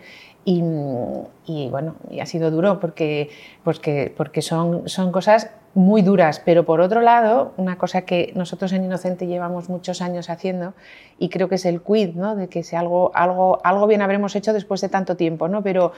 Y, 0.51 1.69
bueno, 1.69 1.97
y 2.11 2.21
ha 2.21 2.27
sido 2.27 2.51
duro 2.51 2.81
porque, 2.81 3.29
pues 3.65 3.79
que- 3.81 4.13
porque 4.17 4.41
son, 4.41 4.89
son 4.89 5.13
cosas 5.13 5.51
muy 5.75 6.01
duras, 6.01 6.41
pero 6.45 6.65
por 6.65 6.81
otro 6.81 7.03
lado, 7.03 7.53
una 7.59 7.77
cosa 7.77 8.03
que 8.03 8.33
nosotros 8.35 8.73
en 8.73 8.85
Inocente 8.85 9.27
llevamos 9.27 9.69
muchos 9.69 10.01
años 10.01 10.31
haciendo 10.31 10.73
y 11.19 11.29
creo 11.29 11.49
que 11.51 11.57
es 11.57 11.67
el 11.67 11.83
quid, 11.83 12.15
¿no? 12.15 12.35
de 12.35 12.49
que 12.49 12.63
si 12.63 12.77
algo, 12.77 13.11
algo, 13.15 13.59
algo 13.63 13.87
bien 13.87 14.01
habremos 14.01 14.35
hecho 14.37 14.53
después 14.55 14.81
de 14.81 14.89
tanto 14.89 15.17
tiempo, 15.17 15.49
¿no? 15.49 15.63
pero 15.63 15.93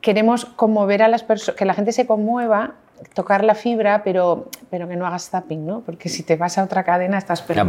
queremos 0.00 0.44
conmover 0.44 1.02
a 1.02 1.08
las 1.08 1.22
personas, 1.24 1.56
que 1.58 1.64
la 1.64 1.74
gente 1.74 1.90
se 1.92 2.06
conmueva, 2.06 2.74
tocar 3.14 3.44
la 3.44 3.54
fibra, 3.54 4.02
pero, 4.04 4.48
pero 4.70 4.86
que 4.88 4.96
no 4.96 5.06
hagas 5.06 5.30
zapping, 5.30 5.64
¿no? 5.66 5.80
Porque 5.80 6.08
si 6.08 6.22
te 6.22 6.36
vas 6.36 6.58
a 6.58 6.64
otra 6.64 6.84
cadena 6.84 7.18
estás 7.18 7.40
perdido. 7.42 7.62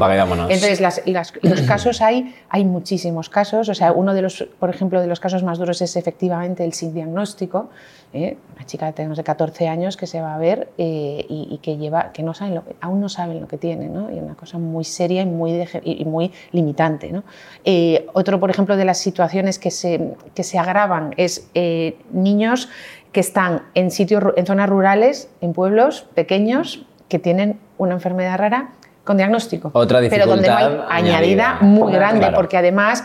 Entonces, 0.52 0.82
las- 0.82 1.02
las- 1.06 1.34
los 1.42 1.62
casos 1.68 2.02
hay, 2.02 2.36
hay 2.50 2.66
muchísimos 2.66 3.30
casos. 3.30 3.70
O 3.70 3.74
sea, 3.74 3.92
uno 3.94 4.14
de 4.14 4.22
los, 4.22 4.48
por 4.60 4.70
ejemplo, 4.70 5.00
de 5.02 5.08
los 5.08 5.20
casos 5.20 5.44
más 5.44 5.58
duros 5.58 5.82
es 5.82 5.96
efectivamente 5.96 6.64
el 6.66 6.74
sin 6.74 6.94
diagnóstico. 6.94 7.70
¿eh? 8.14 8.38
Una 8.56 8.66
chica 8.66 8.92
tenemos 8.92 9.18
de 9.18 9.24
14 9.24 9.68
años 9.70 9.96
que 9.96 10.06
se 10.06 10.20
va 10.22 10.36
a 10.36 10.38
ver 10.38 10.70
eh, 10.78 11.26
y, 11.30 11.48
y 11.52 11.58
que 11.60 11.78
lleva, 11.78 12.12
que 12.12 12.24
no 12.24 12.34
saben 12.34 12.56
lo 12.56 12.64
aún 12.82 13.00
no 13.00 13.08
saben 13.10 13.40
lo 13.40 13.48
que 13.48 13.58
tiene, 13.58 13.88
¿no? 13.88 14.12
Y 14.12 14.20
una 14.20 14.36
cosa 14.36 14.58
muy 14.58 14.84
seria 14.84 15.22
y 15.22 15.26
muy, 15.26 15.66
y 15.84 16.04
muy 16.06 16.32
limitante, 16.52 17.12
¿no? 17.12 17.24
Eh, 17.64 18.06
otro, 18.14 18.40
por 18.40 18.50
ejemplo, 18.50 18.76
de 18.76 18.84
las 18.86 18.98
situaciones 18.98 19.60
que 19.60 19.72
se, 19.72 20.14
que 20.36 20.44
se 20.44 20.60
agravan 20.60 21.14
es 21.16 21.48
eh, 21.54 21.96
niños 22.12 22.68
que 23.12 23.20
están 23.20 23.64
en 23.74 23.92
sitios, 23.92 24.24
en 24.36 24.46
zonas 24.46 24.70
rurales, 24.70 25.30
en 25.42 25.54
pueblos 25.54 26.08
pequeños, 26.16 26.86
que 27.10 27.20
tienen 27.20 27.60
una 27.78 27.94
enfermedad 27.94 28.38
rara 28.38 28.70
con 29.04 29.18
diagnóstico. 29.18 29.72
Otra 29.74 30.00
Pero 30.10 30.26
donde 30.28 30.48
no 30.48 30.56
hay 30.56 30.64
dificultad 30.66 30.92
añadida 30.96 31.50
añadida. 31.52 31.58
muy 31.62 31.92
grande, 31.92 32.20
Claro. 32.20 32.36
porque 32.36 32.58
además 32.58 33.04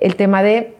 el 0.00 0.14
tema 0.16 0.42
de 0.42 0.76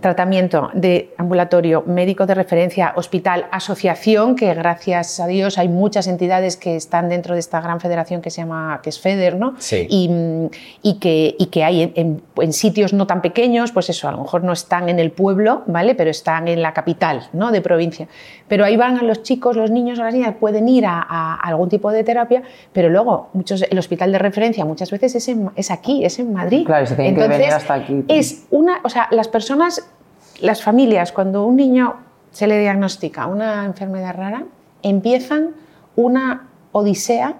tratamiento 0.00 0.70
de 0.74 1.14
ambulatorio, 1.18 1.82
médico 1.86 2.26
de 2.26 2.34
referencia, 2.34 2.92
hospital, 2.96 3.46
asociación, 3.50 4.36
que 4.36 4.52
gracias 4.54 5.20
a 5.20 5.26
Dios 5.26 5.58
hay 5.58 5.68
muchas 5.68 6.06
entidades 6.06 6.56
que 6.56 6.76
están 6.76 7.08
dentro 7.08 7.34
de 7.34 7.40
esta 7.40 7.60
gran 7.60 7.80
federación 7.80 8.20
que 8.22 8.30
se 8.30 8.42
llama, 8.42 8.80
que 8.82 8.90
es 8.90 9.00
FEDER, 9.00 9.36
¿no? 9.36 9.54
Sí. 9.58 9.86
Y, 9.90 10.10
y 10.82 10.98
que, 10.98 11.34
y 11.38 11.46
que 11.46 11.64
hay 11.64 11.82
en, 11.82 11.92
en- 11.96 12.22
en 12.36 12.52
sitios 12.52 12.92
no 12.92 13.06
tan 13.06 13.22
pequeños, 13.22 13.72
pues 13.72 13.88
eso, 13.90 14.08
a 14.08 14.12
lo 14.12 14.18
mejor 14.18 14.44
no 14.44 14.52
están 14.52 14.88
en 14.88 14.98
el 14.98 15.10
pueblo, 15.10 15.62
¿vale? 15.66 15.94
Pero 15.94 16.10
están 16.10 16.48
en 16.48 16.62
la 16.62 16.72
capital, 16.72 17.28
¿no? 17.32 17.50
De 17.52 17.60
provincia. 17.60 18.08
Pero 18.48 18.64
ahí 18.64 18.76
van 18.76 19.06
los 19.06 19.22
chicos, 19.22 19.56
los 19.56 19.70
niños 19.70 19.98
o 19.98 20.02
las 20.04 20.12
niñas, 20.14 20.34
pueden 20.38 20.68
ir 20.68 20.84
a, 20.86 21.00
a 21.08 21.34
algún 21.36 21.68
tipo 21.68 21.90
de 21.90 22.04
terapia, 22.04 22.42
pero 22.72 22.88
luego 22.88 23.30
muchos, 23.32 23.62
el 23.62 23.78
hospital 23.78 24.12
de 24.12 24.18
referencia 24.18 24.64
muchas 24.64 24.90
veces 24.90 25.14
es, 25.14 25.28
en- 25.28 25.50
es 25.56 25.70
aquí, 25.70 26.04
es 26.04 26.18
en 26.18 26.32
Madrid. 26.32 26.64
Claro, 26.66 26.86
se 26.86 26.94
tienen 26.96 27.14
que 27.14 27.28
venir 27.28 27.52
hasta 27.52 27.74
aquí. 27.74 28.04
Es 28.08 28.44
una, 28.50 28.80
o 28.82 28.88
sea, 28.88 29.08
las 29.10 29.28
personas, 29.28 29.83
las 30.44 30.62
familias, 30.62 31.10
cuando 31.12 31.44
un 31.46 31.56
niño 31.56 31.94
se 32.30 32.46
le 32.46 32.58
diagnostica 32.58 33.26
una 33.26 33.64
enfermedad 33.64 34.14
rara, 34.14 34.44
empiezan 34.82 35.50
una 35.96 36.48
odisea 36.72 37.36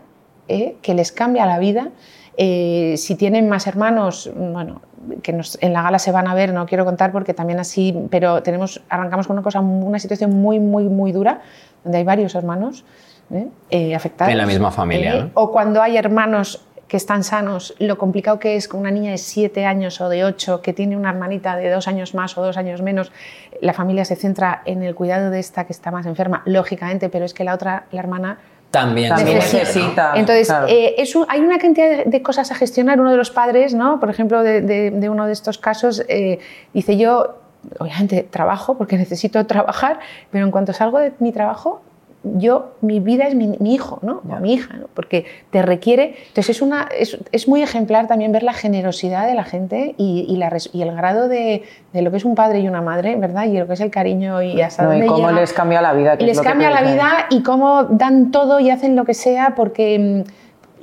eh, 0.48 0.76
que 0.82 0.94
les 0.94 1.12
cambia 1.12 1.44
la 1.46 1.58
vida. 1.58 1.88
Eh, 2.36 2.94
si 2.96 3.14
tienen 3.14 3.48
más 3.48 3.66
hermanos, 3.66 4.30
bueno, 4.34 4.80
que 5.22 5.32
nos- 5.32 5.58
en 5.60 5.72
la 5.72 5.82
gala 5.82 5.98
se 5.98 6.12
van 6.12 6.28
a 6.28 6.34
ver, 6.34 6.52
no 6.54 6.64
quiero 6.66 6.84
contar 6.84 7.12
porque 7.12 7.34
también 7.34 7.60
así, 7.60 7.94
pero 8.10 8.42
tenemos, 8.42 8.82
arrancamos 8.88 9.26
con 9.26 9.34
una 9.36 9.42
cosa, 9.42 9.60
una 9.60 9.98
situación 9.98 10.30
muy, 10.40 10.58
muy, 10.58 10.84
muy 10.84 11.12
dura, 11.12 11.42
donde 11.82 11.98
hay 11.98 12.04
varios 12.04 12.34
hermanos 12.34 12.84
¿eh? 13.70 13.94
Afectados. 13.94 14.30
En 14.32 14.38
la 14.38 14.46
misma 14.46 14.70
familia, 14.70 15.24
¿no? 15.24 15.30
O 15.34 15.50
cuando 15.52 15.80
hay 15.82 15.96
hermanos 15.96 16.64
que 16.94 16.98
están 16.98 17.24
sanos, 17.24 17.74
lo 17.80 17.98
complicado 17.98 18.38
que 18.38 18.54
es 18.54 18.68
con 18.68 18.78
una 18.78 18.92
niña 18.92 19.10
de 19.10 19.18
7 19.18 19.66
años 19.66 20.00
o 20.00 20.08
de 20.08 20.24
8 20.24 20.62
que 20.62 20.72
tiene 20.72 20.96
una 20.96 21.10
hermanita 21.10 21.56
de 21.56 21.68
2 21.68 21.88
años 21.88 22.14
más 22.14 22.38
o 22.38 22.42
2 22.44 22.56
años 22.56 22.82
menos, 22.82 23.10
la 23.60 23.72
familia 23.72 24.04
se 24.04 24.14
centra 24.14 24.62
en 24.64 24.84
el 24.84 24.94
cuidado 24.94 25.30
de 25.30 25.40
esta 25.40 25.64
que 25.66 25.72
está 25.72 25.90
más 25.90 26.06
enferma, 26.06 26.42
lógicamente, 26.46 27.08
pero 27.08 27.24
es 27.24 27.34
que 27.34 27.42
la 27.42 27.52
otra, 27.54 27.86
la 27.90 27.98
hermana, 27.98 28.38
También, 28.70 29.12
necesita. 29.16 30.12
entonces, 30.14 30.46
claro. 30.46 30.68
eh, 30.68 30.94
es 30.98 31.16
un- 31.16 31.26
hay 31.28 31.40
una 31.40 31.58
cantidad 31.58 31.88
de, 31.90 32.04
de 32.06 32.22
cosas 32.22 32.52
a 32.52 32.54
gestionar. 32.54 33.00
Uno 33.00 33.10
de 33.10 33.16
los 33.16 33.32
padres, 33.32 33.74
¿no? 33.74 33.98
por 33.98 34.08
ejemplo, 34.08 34.44
de, 34.44 34.60
de- 34.60 34.92
de 34.92 35.08
uno 35.08 35.26
de 35.26 35.32
estos 35.32 35.58
casos, 35.58 36.04
eh, 36.08 36.38
dice 36.72 36.96
yo, 36.96 37.38
obviamente 37.80 38.22
trabajo 38.22 38.78
porque 38.78 38.96
necesito 39.04 39.44
trabajar, 39.46 39.98
pero 40.30 40.44
en 40.44 40.52
cuanto 40.52 40.72
salgo 40.72 41.00
de 41.00 41.10
mi 41.18 41.32
trabajo, 41.32 41.82
yo, 42.24 42.72
mi 42.80 43.00
vida 43.00 43.26
es 43.26 43.34
mi, 43.34 43.48
mi 43.60 43.74
hijo, 43.74 43.98
¿no? 44.02 44.22
O 44.28 44.40
mi 44.40 44.54
hija, 44.54 44.74
¿no? 44.76 44.86
porque 44.94 45.26
te 45.50 45.60
requiere. 45.62 46.14
Entonces, 46.28 46.56
es, 46.56 46.62
una, 46.62 46.88
es, 46.98 47.18
es 47.32 47.46
muy 47.48 47.62
ejemplar 47.62 48.06
también 48.06 48.32
ver 48.32 48.42
la 48.42 48.54
generosidad 48.54 49.26
de 49.26 49.34
la 49.34 49.44
gente 49.44 49.94
y, 49.98 50.24
y 50.28 50.36
la 50.36 50.48
res- 50.50 50.70
y 50.72 50.82
el 50.82 50.94
grado 50.96 51.28
de, 51.28 51.62
de 51.92 52.02
lo 52.02 52.10
que 52.10 52.16
es 52.16 52.24
un 52.24 52.34
padre 52.34 52.60
y 52.60 52.68
una 52.68 52.80
madre, 52.82 53.16
¿verdad? 53.16 53.44
Y 53.44 53.58
lo 53.58 53.66
que 53.66 53.74
es 53.74 53.80
el 53.80 53.90
cariño 53.90 54.40
y 54.42 54.60
hasta 54.62 54.84
No, 54.84 54.96
y 54.96 55.06
cómo 55.06 55.28
llega. 55.28 55.40
les 55.40 55.52
cambia 55.52 55.80
la 55.82 55.92
vida. 55.92 56.16
que 56.16 56.24
les 56.24 56.40
cambia 56.40 56.70
la 56.70 56.82
vida 56.82 57.26
y 57.30 57.42
cómo 57.42 57.84
dan 57.84 58.30
todo 58.30 58.58
y 58.60 58.70
hacen 58.70 58.96
lo 58.96 59.04
que 59.04 59.14
sea 59.14 59.54
porque 59.54 60.24
mm, 60.26 60.30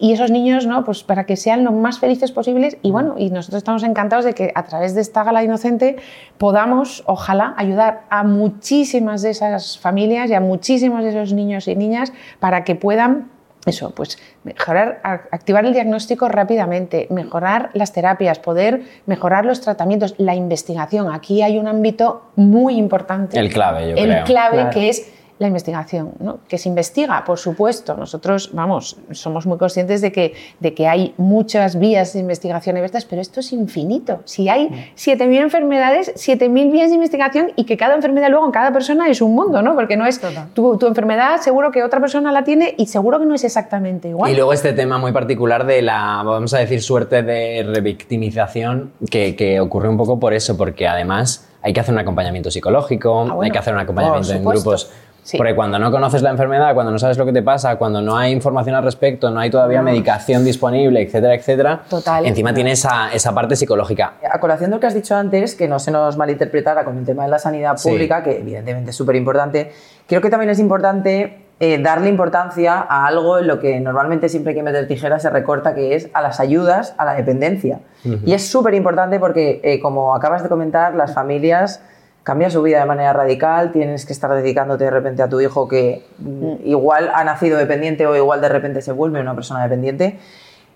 y 0.02 0.14
esos 0.14 0.32
niños 0.32 0.66
no 0.66 0.84
pues 0.84 1.04
para 1.04 1.26
que 1.26 1.38
sean 1.38 1.64
lo 1.64 1.72
más 1.72 2.00
felices 2.00 2.32
posibles 2.32 2.76
y 2.82 2.90
bueno 2.90 3.14
y 3.18 3.30
nosotros 3.30 3.60
estamos 3.60 3.84
encantados 3.84 4.26
de 4.26 4.34
que 4.34 4.52
a 4.56 4.64
través 4.64 4.96
de 4.96 5.02
esta 5.02 5.24
gala 5.24 5.44
inocente 5.44 5.98
podamos 6.40 7.04
ojalá 7.06 7.54
ayudar 7.56 8.02
a 8.10 8.24
muchísimas 8.24 9.22
de 9.22 9.30
esas 9.30 9.78
familias 9.78 10.30
y 10.32 10.34
a 10.34 10.42
muchísimos 10.42 11.04
de 11.04 11.12
esos 11.12 11.34
niños 11.34 11.68
y 11.68 11.76
niñas 11.76 12.12
para 12.40 12.64
que 12.64 12.74
puedan 12.76 13.30
eso, 13.68 13.92
pues 13.92 14.18
mejorar, 14.44 15.02
activar 15.04 15.66
el 15.66 15.74
diagnóstico 15.74 16.28
rápidamente, 16.28 17.06
mejorar 17.12 17.70
las 17.76 17.94
terapias, 17.94 18.40
poder 18.40 18.82
mejorar 19.06 19.46
los 19.46 19.62
tratamientos, 19.62 20.16
la 20.18 20.34
investigación. 20.34 21.14
Aquí 21.14 21.44
hay 21.44 21.60
un 21.60 21.68
ámbito 21.68 22.24
muy 22.36 22.76
importante. 22.76 23.38
El 23.40 23.54
clave, 23.54 23.92
yo 23.92 23.98
El 23.98 24.10
creo. 24.10 24.24
clave 24.24 24.56
Claro. 24.56 24.70
que 24.72 24.90
es 24.90 25.14
la 25.42 25.48
investigación, 25.48 26.12
¿no? 26.20 26.38
que 26.48 26.60
se 26.60 26.70
investiga, 26.70 27.26
por 27.26 27.40
supuesto. 27.40 27.98
Nosotros, 27.98 28.52
vamos, 28.54 28.98
somos 29.10 29.48
muy 29.48 29.58
conscientes 29.58 30.00
de 30.00 30.12
que, 30.12 30.36
de 30.60 30.76
que 30.76 30.88
hay 30.88 31.16
muchas 31.18 31.80
vías 31.80 32.14
de 32.14 32.20
investigación 32.20 32.78
abiertas, 32.78 33.06
pero 33.06 33.24
esto 33.24 33.40
es 33.40 33.52
infinito. 33.52 34.20
Si 34.26 34.50
hay 34.50 34.68
7.000 34.96 35.42
enfermedades, 35.42 36.14
7.000 36.14 36.72
vías 36.72 36.90
de 36.90 36.96
investigación 36.96 37.54
y 37.56 37.64
que 37.64 37.76
cada 37.76 37.96
enfermedad 37.96 38.30
luego 38.30 38.46
en 38.46 38.52
cada 38.52 38.72
persona 38.72 39.10
es 39.10 39.20
un 39.20 39.34
mundo, 39.34 39.64
¿no? 39.64 39.74
Porque 39.74 39.98
no 39.98 40.06
es 40.06 40.22
tu, 40.54 40.78
tu 40.78 40.86
enfermedad, 40.86 41.42
seguro 41.42 41.72
que 41.72 41.82
otra 41.82 42.00
persona 42.00 42.32
la 42.32 42.44
tiene 42.44 42.76
y 42.78 42.86
seguro 42.86 43.20
que 43.20 43.26
no 43.26 43.34
es 43.34 43.44
exactamente 43.44 44.10
igual. 44.10 44.32
Y 44.32 44.36
luego 44.36 44.54
este 44.54 44.74
tema 44.74 45.00
muy 45.00 45.12
particular 45.12 45.66
de 45.66 45.82
la, 45.82 46.22
vamos 46.24 46.54
a 46.54 46.60
decir, 46.60 46.84
suerte 46.84 47.24
de 47.24 47.64
revictimización, 47.64 48.92
que, 49.10 49.36
que 49.36 49.60
ocurre 49.60 49.90
un 49.90 49.98
poco 49.98 50.20
por 50.20 50.36
eso, 50.36 50.56
porque 50.56 50.88
además 50.88 51.48
hay 51.62 51.74
que 51.74 51.80
hacer 51.80 51.94
un 51.94 52.00
acompañamiento 52.00 52.50
psicológico, 52.50 53.14
bueno, 53.14 53.42
hay 53.42 53.52
que 53.52 53.60
hacer 53.60 53.74
un 53.74 53.80
acompañamiento 53.80 54.34
en 54.34 54.44
grupos. 54.44 54.92
Sí. 55.24 55.38
Porque 55.38 55.54
cuando 55.56 55.78
no 55.78 55.92
conoces 55.92 56.22
la 56.24 56.32
enfermedad, 56.32 56.74
cuando 56.74 56.92
no 56.92 56.98
sabes 56.98 57.18
lo 57.18 57.26
que 57.26 57.32
te 57.34 57.44
pasa, 57.44 57.76
cuando 57.76 58.02
no 58.02 58.18
hay 58.18 58.32
información 58.32 58.76
al 58.76 58.84
respecto, 58.84 59.30
no 59.30 59.40
hay 59.40 59.52
todavía 59.52 59.82
medicación 59.84 60.44
disponible, 60.44 61.02
etcétera, 61.02 61.36
etcétera, 61.36 61.82
Total. 61.90 62.26
encima 62.26 62.54
tiene 62.56 62.72
esa, 62.72 63.14
esa 63.14 63.32
parte 63.34 63.56
psicológica. 63.56 64.14
A 64.32 64.40
colación 64.40 64.72
de 64.72 64.78
lo 64.78 64.80
que 64.80 64.88
has 64.88 64.96
dicho 64.96 65.16
antes, 65.16 65.54
que 65.56 65.68
no 65.68 65.78
se 65.78 65.92
nos 65.92 66.18
malinterpretara 66.18 66.84
con 66.84 66.98
el 66.98 67.06
tema 67.06 67.24
de 67.24 67.30
la 67.30 67.38
sanidad 67.40 67.78
Sí. 67.78 67.90
pública, 67.90 68.24
que 68.24 68.40
evidentemente 68.40 68.90
es 68.90 68.96
súper 68.96 69.16
importante, 69.16 69.72
creo 70.08 70.22
que 70.22 70.30
también 70.32 70.50
es 70.50 70.60
importante 70.60 71.46
eh, 71.64 71.78
darle 71.78 72.10
importancia 72.10 72.80
a 72.90 73.06
algo 73.06 73.38
en 73.38 73.46
lo 73.46 73.60
que 73.60 73.80
normalmente 73.80 74.28
siempre 74.30 74.56
que 74.56 74.64
meter 74.64 74.88
tijeras 74.88 75.22
se 75.22 75.30
recorta, 75.30 75.76
que 75.76 75.94
es 75.94 76.10
a 76.16 76.24
las 76.24 76.40
ayudas 76.40 76.96
a 76.98 77.06
la 77.06 77.14
dependencia. 77.14 77.82
Y 78.26 78.34
es 78.34 78.48
súper 78.50 78.74
importante 78.74 79.20
porque, 79.20 79.62
eh, 79.64 79.80
como 79.80 80.16
acabas 80.16 80.42
de 80.42 80.50
comentar, 80.50 80.96
las 80.96 81.14
familias 81.14 81.84
cambian 82.24 82.52
su 82.52 82.62
vida 82.62 82.80
de 82.80 82.86
manera 82.86 83.14
radical, 83.14 83.72
tienes 83.72 84.06
que 84.06 84.14
estar 84.14 84.32
dedicándote 84.34 84.84
de 84.84 84.92
repente 84.92 85.22
a 85.24 85.30
tu 85.30 85.42
hijo 85.42 85.68
que 85.68 86.06
mm, 86.20 86.66
igual 86.66 87.12
ha 87.14 87.24
nacido 87.24 87.58
dependiente 87.58 88.06
o 88.06 88.16
igual 88.16 88.42
de 88.42 88.50
repente 88.50 88.82
se 88.82 88.92
vuelve 88.92 89.20
una 89.22 89.34
persona 89.36 89.64
dependiente. 89.64 90.20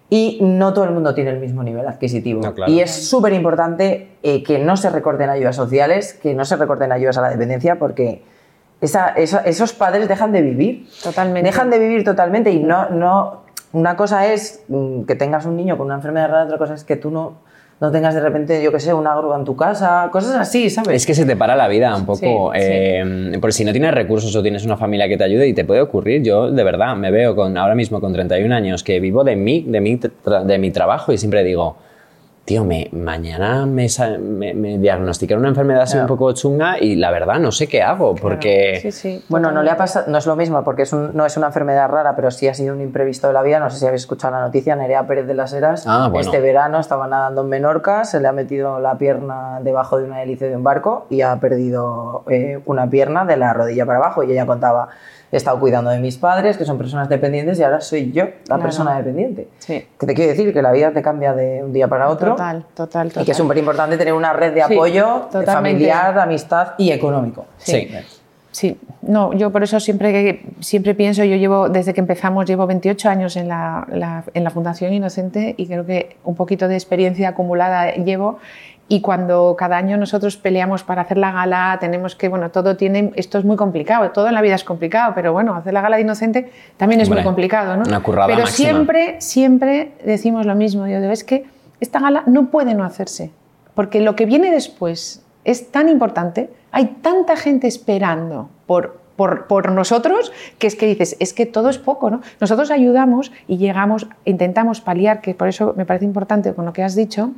Y 0.10 0.38
no 0.42 0.74
todo 0.74 0.86
el 0.86 0.92
mundo 0.92 1.16
tiene 1.16 1.32
el 1.32 1.40
mismo 1.40 1.64
nivel 1.64 1.88
adquisitivo. 1.88 2.42
No, 2.44 2.54
claro. 2.54 2.72
Y 2.72 2.80
es 2.80 2.92
súper 3.10 3.34
importante 3.34 4.12
eh, 4.22 4.44
que 4.44 4.60
no 4.60 4.78
se 4.78 4.90
recorten 4.92 5.30
ayudas 5.32 5.56
sociales, 5.56 6.14
que 6.14 6.36
no 6.36 6.46
se 6.46 6.56
recorten 6.58 6.92
ayudas 6.92 7.18
a 7.18 7.22
la 7.22 7.30
dependencia, 7.32 7.78
porque 7.80 8.22
esa- 8.82 9.10
esa- 9.10 9.40
esos 9.42 9.74
padres 9.74 10.08
dejan 10.08 10.32
de 10.32 10.44
vivir. 10.44 10.88
Totalmente. 11.04 11.50
Dejan 11.50 11.72
de 11.72 11.80
vivir 11.80 12.04
totalmente. 12.04 12.52
Y 12.52 12.60
no, 12.62 12.90
no. 12.92 13.46
Una 13.74 13.96
cosa 13.98 14.32
es 14.32 14.64
mm, 14.68 15.04
que 15.04 15.16
tengas 15.16 15.46
un 15.48 15.58
niño 15.58 15.76
con 15.76 15.88
una 15.88 15.96
enfermedad 15.96 16.30
rara, 16.30 16.44
otra 16.46 16.60
cosa 16.60 16.76
es 16.76 16.84
que 16.84 16.96
tú 16.98 17.10
no, 17.10 17.38
no 17.82 17.92
tengas 17.92 18.16
de 18.16 18.22
repente, 18.22 18.64
yo 18.64 18.72
qué 18.72 18.80
sé, 18.80 18.94
una 18.94 19.16
grúa 19.16 19.38
en 19.38 19.44
tu 19.44 19.56
casa, 19.56 20.08
cosas 20.12 20.36
así, 20.36 20.70
¿sabes? 20.70 20.96
Es 20.96 21.06
que 21.06 21.14
se 21.14 21.26
te 21.26 21.36
para 21.36 21.56
la 21.56 21.68
vida 21.68 21.96
un 21.96 22.06
poco. 22.06 22.52
Sí, 22.54 22.60
sí. 22.62 22.66
eh, 22.66 23.38
Porque 23.42 23.52
si 23.54 23.66
no 23.66 23.72
tienes 23.74 23.94
recursos 23.94 24.34
o 24.36 24.42
tienes 24.42 24.66
una 24.66 24.78
familia 24.78 25.08
que 25.10 25.18
te 25.18 25.24
ayude 25.26 25.48
y 25.48 25.54
te 25.54 25.66
puede 25.66 25.82
ocurrir, 25.82 26.24
yo 26.24 26.52
de 26.52 26.64
verdad 26.64 26.96
me 26.96 27.12
veo 27.12 27.36
con 27.36 27.58
ahora 27.58 27.76
mismo 27.76 28.00
con 28.00 28.14
31 28.14 28.54
años 28.56 28.84
que 28.84 29.00
vivo 29.00 29.24
de 29.24 29.36
mí, 29.36 29.66
de 29.68 29.82
mi, 29.82 29.98
tra- 30.00 30.44
de 30.44 30.58
mi 30.58 30.72
trabajo 30.72 31.12
y 31.12 31.18
siempre 31.18 31.44
digo, 31.44 31.76
tío, 32.46 32.64
me, 32.64 32.90
mañana 32.92 33.66
me, 33.66 33.88
me 34.54 34.78
diagnosticaron 34.78 35.42
una 35.42 35.50
enfermedad 35.50 35.82
así 35.82 35.98
un 35.98 36.06
poco 36.06 36.32
chunga 36.34 36.78
y 36.80 36.96
la 36.96 37.10
verdad 37.10 37.40
no 37.40 37.52
sé 37.52 37.68
qué 37.68 37.82
hago 37.82 38.14
porque... 38.14 38.78
Sí, 38.84 38.92
sí. 38.92 39.24
Bueno, 39.30 39.50
no 39.52 39.64
le 39.64 39.72
ha 39.72 39.78
pasado, 39.78 40.06
no 40.12 40.20
es 40.20 40.28
lo 40.28 40.36
mismo 40.36 40.64
porque 40.64 40.84
es 40.84 40.94
un- 40.94 41.10
no 41.16 41.26
es 41.26 41.36
una 41.38 41.48
enfermedad 41.48 41.90
rara, 41.90 42.16
pero 42.16 42.30
sí 42.30 42.48
ha 42.48 42.54
sido 42.54 42.76
un 42.76 42.82
imprevisto 42.82 43.26
de 43.28 43.34
la 43.34 43.42
vida. 43.42 43.60
No 43.60 43.72
sé 43.72 43.80
si 43.80 43.88
habéis 43.88 44.04
escuchado 44.04 44.36
la 44.36 44.42
noticia, 44.42 44.76
Nerea 44.76 45.08
Pérez 45.08 45.26
de 45.26 45.34
las 45.34 45.54
Heras. 45.54 45.86
Ah, 45.88 46.08
bueno. 46.12 46.26
Este 46.30 46.40
verano 46.40 46.80
estaba 46.80 47.08
nadando 47.08 47.42
en 47.42 47.50
Menorca, 47.50 48.06
se 48.06 48.20
le 48.20 48.28
ha 48.28 48.32
metido 48.32 48.80
la 48.80 48.96
pierna 49.00 49.60
debajo 49.64 49.98
de 49.98 50.04
una 50.06 50.22
hélice 50.22 50.48
de 50.48 50.56
un 50.56 50.64
barco 50.64 51.08
y 51.10 51.22
ha 51.22 51.36
perdido 51.40 52.26
eh, 52.30 52.60
una 52.66 52.88
pierna 52.88 53.26
de 53.26 53.38
la 53.38 53.54
rodilla 53.54 53.88
para 53.88 53.98
abajo. 53.98 54.22
Y 54.24 54.32
ella 54.32 54.46
contaba, 54.46 54.90
he 55.32 55.38
estado 55.38 55.60
cuidando 55.60 55.90
de 55.92 56.00
mis 56.00 56.18
padres, 56.18 56.58
que 56.58 56.66
son 56.66 56.78
personas 56.78 57.10
dependientes, 57.10 57.60
y 57.60 57.64
ahora 57.64 57.82
soy 57.82 58.12
yo 58.12 58.26
la 58.26 58.32
Claro. 58.46 58.64
persona 58.64 58.98
dependiente. 58.98 59.48
Sí. 59.60 59.86
Que 60.00 60.06
te 60.06 60.14
quiero 60.14 60.30
decir 60.32 60.54
que 60.54 60.62
la 60.62 60.72
vida 60.72 60.92
te 60.92 61.02
cambia 61.02 61.34
de 61.34 61.64
un 61.64 61.74
día 61.74 61.88
para 61.88 62.10
otro. 62.10 62.32
Total, 62.32 62.66
total, 62.74 63.08
total. 63.10 63.24
Y 63.24 63.26
que 63.26 63.32
es 63.32 63.38
súper 63.38 63.58
importante 63.58 63.98
tener 63.98 64.14
una 64.14 64.34
red 64.34 64.54
de 64.54 64.64
Sí, 64.68 64.74
apoyo 64.74 65.06
totalmente. 65.32 65.52
familiar, 65.52 66.14
de 66.14 66.22
amistad 66.22 66.68
y 66.78 66.92
económico. 66.92 67.46
Sí. 67.58 67.90
Sí, 68.52 68.80
no, 69.02 69.34
yo 69.34 69.52
por 69.52 69.64
eso 69.64 69.82
siempre, 69.82 70.42
siempre 70.62 70.96
pienso, 70.96 71.26
yo 71.26 71.36
llevo, 71.36 71.68
desde 71.68 71.94
que 71.94 72.00
empezamos, 72.00 72.46
llevo 72.46 72.66
28 72.66 73.10
años 73.10 73.36
en 73.36 73.50
la, 73.50 73.86
la- 73.92 74.24
en 74.34 74.46
la 74.46 74.50
Fundación 74.50 74.94
Inocente 74.94 75.56
y 75.58 75.68
creo 75.68 75.86
que 75.86 76.16
un 76.24 76.36
poquito 76.36 76.70
de 76.70 76.76
experiencia 76.76 77.28
acumulada 77.28 77.92
llevo 77.96 78.40
y 78.88 79.02
cuando 79.02 79.56
cada 79.58 79.78
año 79.78 79.98
nosotros 79.98 80.38
peleamos 80.38 80.84
para 80.84 81.02
hacer 81.02 81.18
la 81.18 81.32
gala, 81.32 81.78
tenemos 81.80 82.16
que, 82.16 82.30
bueno, 82.30 82.52
todo 82.52 82.78
tiene, 82.78 83.12
esto 83.16 83.40
es 83.40 83.46
muy 83.46 83.56
complicado, 83.56 84.12
todo 84.12 84.28
en 84.28 84.36
la 84.36 84.42
vida 84.42 84.56
es 84.56 84.64
complicado, 84.64 85.14
pero 85.16 85.34
bueno, 85.34 85.56
hacer 85.56 85.74
la 85.74 85.82
gala 85.82 85.96
de 85.96 86.04
Inocente 86.04 86.52
también 86.78 87.02
es 87.02 87.08
Hombre, 87.08 87.22
muy 87.22 87.26
complicado, 87.26 87.78
¿no? 87.78 87.84
una 87.84 88.02
currada 88.02 88.28
pero 88.28 88.42
máxima. 88.42 88.70
siempre, 88.70 89.16
siempre 89.22 89.94
decimos 90.06 90.46
lo 90.46 90.54
mismo, 90.54 90.88
yo 90.88 91.02
digo, 91.02 91.12
es 91.12 91.24
que 91.24 91.46
esta 91.80 92.00
gala 92.00 92.24
no 92.28 92.52
puede 92.52 92.76
no 92.76 92.84
hacerse, 92.84 93.32
porque 93.74 94.02
lo 94.02 94.16
que 94.16 94.28
viene 94.28 94.52
después 94.52 95.24
es 95.46 95.72
tan 95.72 95.90
importante, 95.90 96.52
hay 96.72 96.98
tanta 97.02 97.38
gente 97.38 97.68
esperando 97.68 98.50
por, 98.68 99.00
por, 99.16 99.48
por 99.48 99.72
nosotros, 99.72 100.32
que 100.60 100.68
es 100.68 100.76
que 100.76 100.86
dices, 100.86 101.18
es 101.20 101.34
que 101.34 101.48
todo 101.48 101.70
es 101.70 101.80
poco, 101.80 102.12
¿no? 102.12 102.22
Nosotros 102.40 102.70
ayudamos 102.70 103.32
y 103.48 103.58
llegamos, 103.58 104.08
intentamos 104.26 104.82
paliar, 104.82 105.22
que 105.22 105.34
por 105.34 105.48
eso 105.48 105.74
me 105.76 105.86
parece 105.86 106.06
importante 106.06 106.54
con 106.54 106.66
lo 106.66 106.74
que 106.74 106.84
has 106.84 106.96
dicho, 106.96 107.32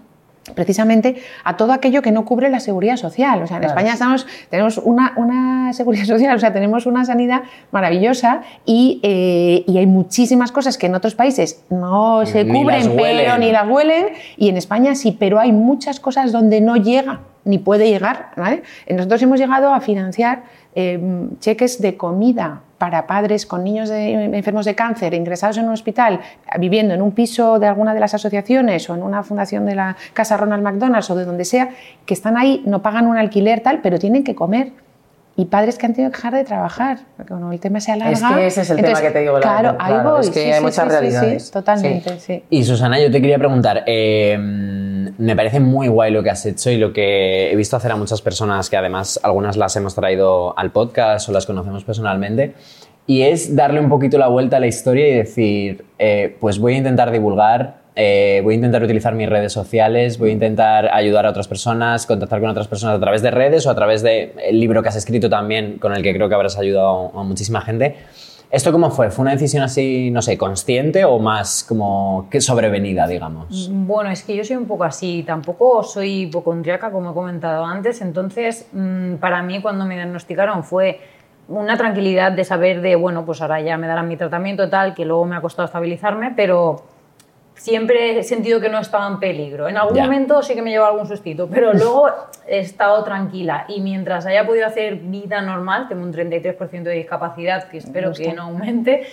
precisamente 0.53 1.17
a 1.43 1.57
todo 1.57 1.73
aquello 1.73 2.01
que 2.01 2.11
no 2.11 2.25
cubre 2.25 2.49
la 2.49 2.59
seguridad 2.59 2.97
social. 2.97 3.41
O 3.41 3.47
sea, 3.47 3.57
en 3.57 3.65
España 3.65 3.93
estamos, 3.93 4.27
tenemos 4.49 4.77
una, 4.77 5.13
una 5.15 5.73
seguridad 5.73 6.05
social, 6.05 6.35
o 6.35 6.39
sea, 6.39 6.53
tenemos 6.53 6.85
una 6.85 7.05
sanidad 7.05 7.43
maravillosa 7.71 8.41
y, 8.65 8.99
eh, 9.03 9.63
y 9.67 9.77
hay 9.77 9.85
muchísimas 9.85 10.51
cosas 10.51 10.77
que 10.77 10.87
en 10.87 10.95
otros 10.95 11.15
países 11.15 11.63
no 11.69 12.25
se 12.25 12.43
Ni 12.43 12.61
cubren, 12.61 12.93
pero 12.95 13.37
ni 13.37 13.51
las 13.51 13.67
huelen, 13.67 14.07
y 14.37 14.49
en 14.49 14.57
España 14.57 14.95
sí, 14.95 15.15
pero 15.17 15.39
hay 15.39 15.51
muchas 15.51 15.99
cosas 15.99 16.31
donde 16.31 16.61
no 16.61 16.75
llega 16.75 17.21
ni 17.43 17.57
puede 17.57 17.89
llegar. 17.89 18.31
¿vale? 18.35 18.63
Nosotros 18.89 19.21
hemos 19.21 19.39
llegado 19.39 19.73
a 19.73 19.79
financiar 19.81 20.43
eh, 20.75 20.99
cheques 21.39 21.81
de 21.81 21.97
comida 21.97 22.61
para 22.77 23.07
padres 23.07 23.45
con 23.45 23.63
niños 23.63 23.89
de- 23.89 24.13
enfermos 24.37 24.65
de 24.65 24.75
cáncer 24.75 25.13
ingresados 25.13 25.57
en 25.57 25.65
un 25.65 25.71
hospital, 25.73 26.19
viviendo 26.59 26.93
en 26.93 27.01
un 27.01 27.11
piso 27.11 27.59
de 27.59 27.67
alguna 27.67 27.93
de 27.93 27.99
las 27.99 28.13
asociaciones 28.13 28.89
o 28.89 28.95
en 28.95 29.03
una 29.03 29.23
fundación 29.23 29.65
de 29.65 29.75
la 29.75 29.95
casa 30.13 30.37
Ronald 30.37 30.63
McDonald's 30.63 31.09
o 31.09 31.15
de 31.15 31.25
donde 31.25 31.45
sea, 31.45 31.69
que 32.05 32.13
están 32.13 32.37
ahí, 32.37 32.61
no 32.65 32.81
pagan 32.81 33.07
un 33.07 33.17
alquiler 33.17 33.61
tal, 33.61 33.79
pero 33.81 33.97
tienen 33.99 34.23
que 34.23 34.35
comer. 34.35 34.71
Y 35.39 35.45
padres 35.45 35.77
que 35.77 35.85
han 35.85 35.93
tenido 35.93 36.11
que 36.11 36.17
dejar 36.17 36.33
de 36.33 36.43
trabajar, 36.43 36.97
porque 37.15 37.29
cuando 37.29 37.51
el 37.51 37.59
tema 37.59 37.79
se 37.79 37.91
alarga... 37.91 38.11
Es 38.11 38.23
que 38.23 38.47
ese 38.47 38.61
es 38.61 38.69
el 38.71 38.81
tema 38.81 38.99
que 38.99 39.11
te 39.11 39.19
digo, 39.19 39.33
la- 39.33 39.39
Claro, 39.39 39.69
ahí 39.79 39.93
claro, 39.93 40.11
voy. 40.13 40.21
es 40.21 40.29
que 40.31 40.39
sí, 40.43 40.49
hay 40.51 40.57
sí, 40.57 40.61
muchas 40.63 40.75
sí, 40.75 40.81
sí, 40.81 40.89
sí, 40.89 40.99
realidades. 40.99 41.51
totalmente, 41.51 42.19
sí. 42.19 42.43
Y 42.49 42.63
Susana, 42.63 42.99
yo 42.99 43.11
te 43.11 43.21
quería 43.21 43.37
preguntar, 43.37 43.83
eh, 43.85 44.35
me 44.39 45.35
parece 45.35 45.59
muy 45.59 45.87
guay 45.89 46.11
lo 46.11 46.23
que 46.23 46.31
has 46.31 46.43
hecho 46.47 46.71
y 46.71 46.77
lo 46.77 46.91
que 46.91 47.51
he 47.51 47.55
visto 47.55 47.77
hacer 47.77 47.91
a 47.91 47.95
muchas 47.95 48.21
personas, 48.23 48.67
que 48.69 48.77
además 48.77 49.19
algunas 49.21 49.57
las 49.57 49.75
hemos 49.75 49.93
traído 49.93 50.57
al 50.57 50.71
podcast 50.71 51.29
o 51.29 51.31
las 51.31 51.45
conocemos 51.45 51.83
personalmente, 51.83 52.55
y 53.05 53.21
es 53.21 53.55
darle 53.55 53.79
un 53.79 53.89
poquito 53.89 54.17
la 54.17 54.27
vuelta 54.29 54.57
a 54.57 54.59
la 54.59 54.67
historia 54.67 55.07
y 55.07 55.13
decir, 55.13 55.85
eh, 55.99 56.35
pues 56.39 56.57
voy 56.57 56.73
a 56.73 56.77
intentar 56.77 57.11
divulgar, 57.11 57.75
eh, 57.99 58.41
voy 58.43 58.53
a 58.53 58.55
intentar 58.57 58.83
utilizar 58.83 59.15
mis 59.15 59.27
redes 59.27 59.51
sociales, 59.51 60.19
voy 60.19 60.29
a 60.29 60.33
intentar 60.33 60.87
ayudar 60.93 61.25
a 61.25 61.31
otras 61.31 61.47
personas, 61.47 62.05
contactar 62.05 62.39
con 62.39 62.47
otras 62.51 62.67
personas 62.67 62.95
a 62.95 62.99
través 62.99 63.23
de 63.23 63.31
redes 63.31 63.65
o 63.65 63.71
a 63.71 63.75
través 63.75 64.03
del 64.03 64.33
libro 64.51 64.83
que 64.83 64.89
has 64.89 64.95
escrito 64.95 65.31
también, 65.31 65.79
con 65.79 65.93
el 65.93 66.03
que 66.03 66.13
creo 66.13 66.29
que 66.29 66.35
habrás 66.35 66.59
ayudado 66.59 67.11
a 67.17 67.23
muchísima 67.23 67.59
gente. 67.61 67.95
¿Esto 68.51 68.71
cómo 68.71 68.91
fue? 68.91 69.09
¿Fue 69.09 69.23
una 69.23 69.31
decisión 69.31 69.63
así, 69.63 70.11
no 70.11 70.21
sé, 70.21 70.37
consciente 70.37 71.05
o 71.05 71.17
más 71.17 71.65
como 71.67 72.27
que 72.29 72.39
sobrevenida, 72.39 73.07
digamos? 73.07 73.67
Bueno, 73.73 74.11
es 74.11 74.21
que 74.21 74.35
yo 74.35 74.43
soy 74.43 74.57
un 74.57 74.67
poco 74.67 74.83
así, 74.83 75.23
tampoco 75.25 75.81
soy 75.81 76.21
hipocondriaca 76.21 76.91
como 76.91 77.09
he 77.09 77.13
comentado 77.15 77.65
antes, 77.65 77.99
entonces 78.01 78.67
mm, 78.73 79.15
para 79.15 79.41
mí 79.41 79.59
cuando 79.59 79.85
me 79.85 79.95
diagnosticaron 79.95 80.63
fue 80.63 80.99
una 81.47 81.77
tranquilidad 81.77 82.31
de 82.31 82.43
saber 82.43 82.81
de, 82.81 82.95
bueno, 82.95 83.25
pues 83.25 83.41
ahora 83.41 83.59
ya 83.59 83.75
me 83.75 83.87
darán 83.87 84.07
mi 84.07 84.17
tratamiento 84.17 84.69
tal, 84.69 84.93
que 84.93 85.03
luego 85.03 85.25
me 85.25 85.35
ha 85.35 85.41
costado 85.41 85.65
estabilizarme, 85.65 86.33
pero 86.35 86.83
siempre 87.57 88.19
he 88.19 88.23
sentido 88.23 88.61
que 88.61 88.69
no 88.69 88.79
estaba 88.79 89.07
en 89.07 89.19
peligro. 89.19 89.67
En 89.67 89.77
algún 89.77 89.95
Ya. 89.97 90.03
momento 90.03 90.41
sí 90.41 90.55
que 90.55 90.61
me 90.61 90.69
llevó 90.69 90.85
algún 90.85 91.07
sustito, 91.07 91.47
pero 91.49 91.73
luego 91.73 92.07
he 92.47 92.59
estado 92.59 93.03
tranquila 93.03 93.65
y 93.67 93.81
mientras 93.81 94.25
haya 94.25 94.45
podido 94.45 94.65
hacer 94.67 94.95
vida 94.95 95.41
normal, 95.41 95.87
tengo 95.89 96.03
un 96.03 96.13
33% 96.13 96.83
de 96.83 96.91
discapacidad 96.95 97.67
que 97.67 97.77
espero 97.79 98.13
que 98.13 98.31
no 98.33 98.43
aumente, 98.43 99.07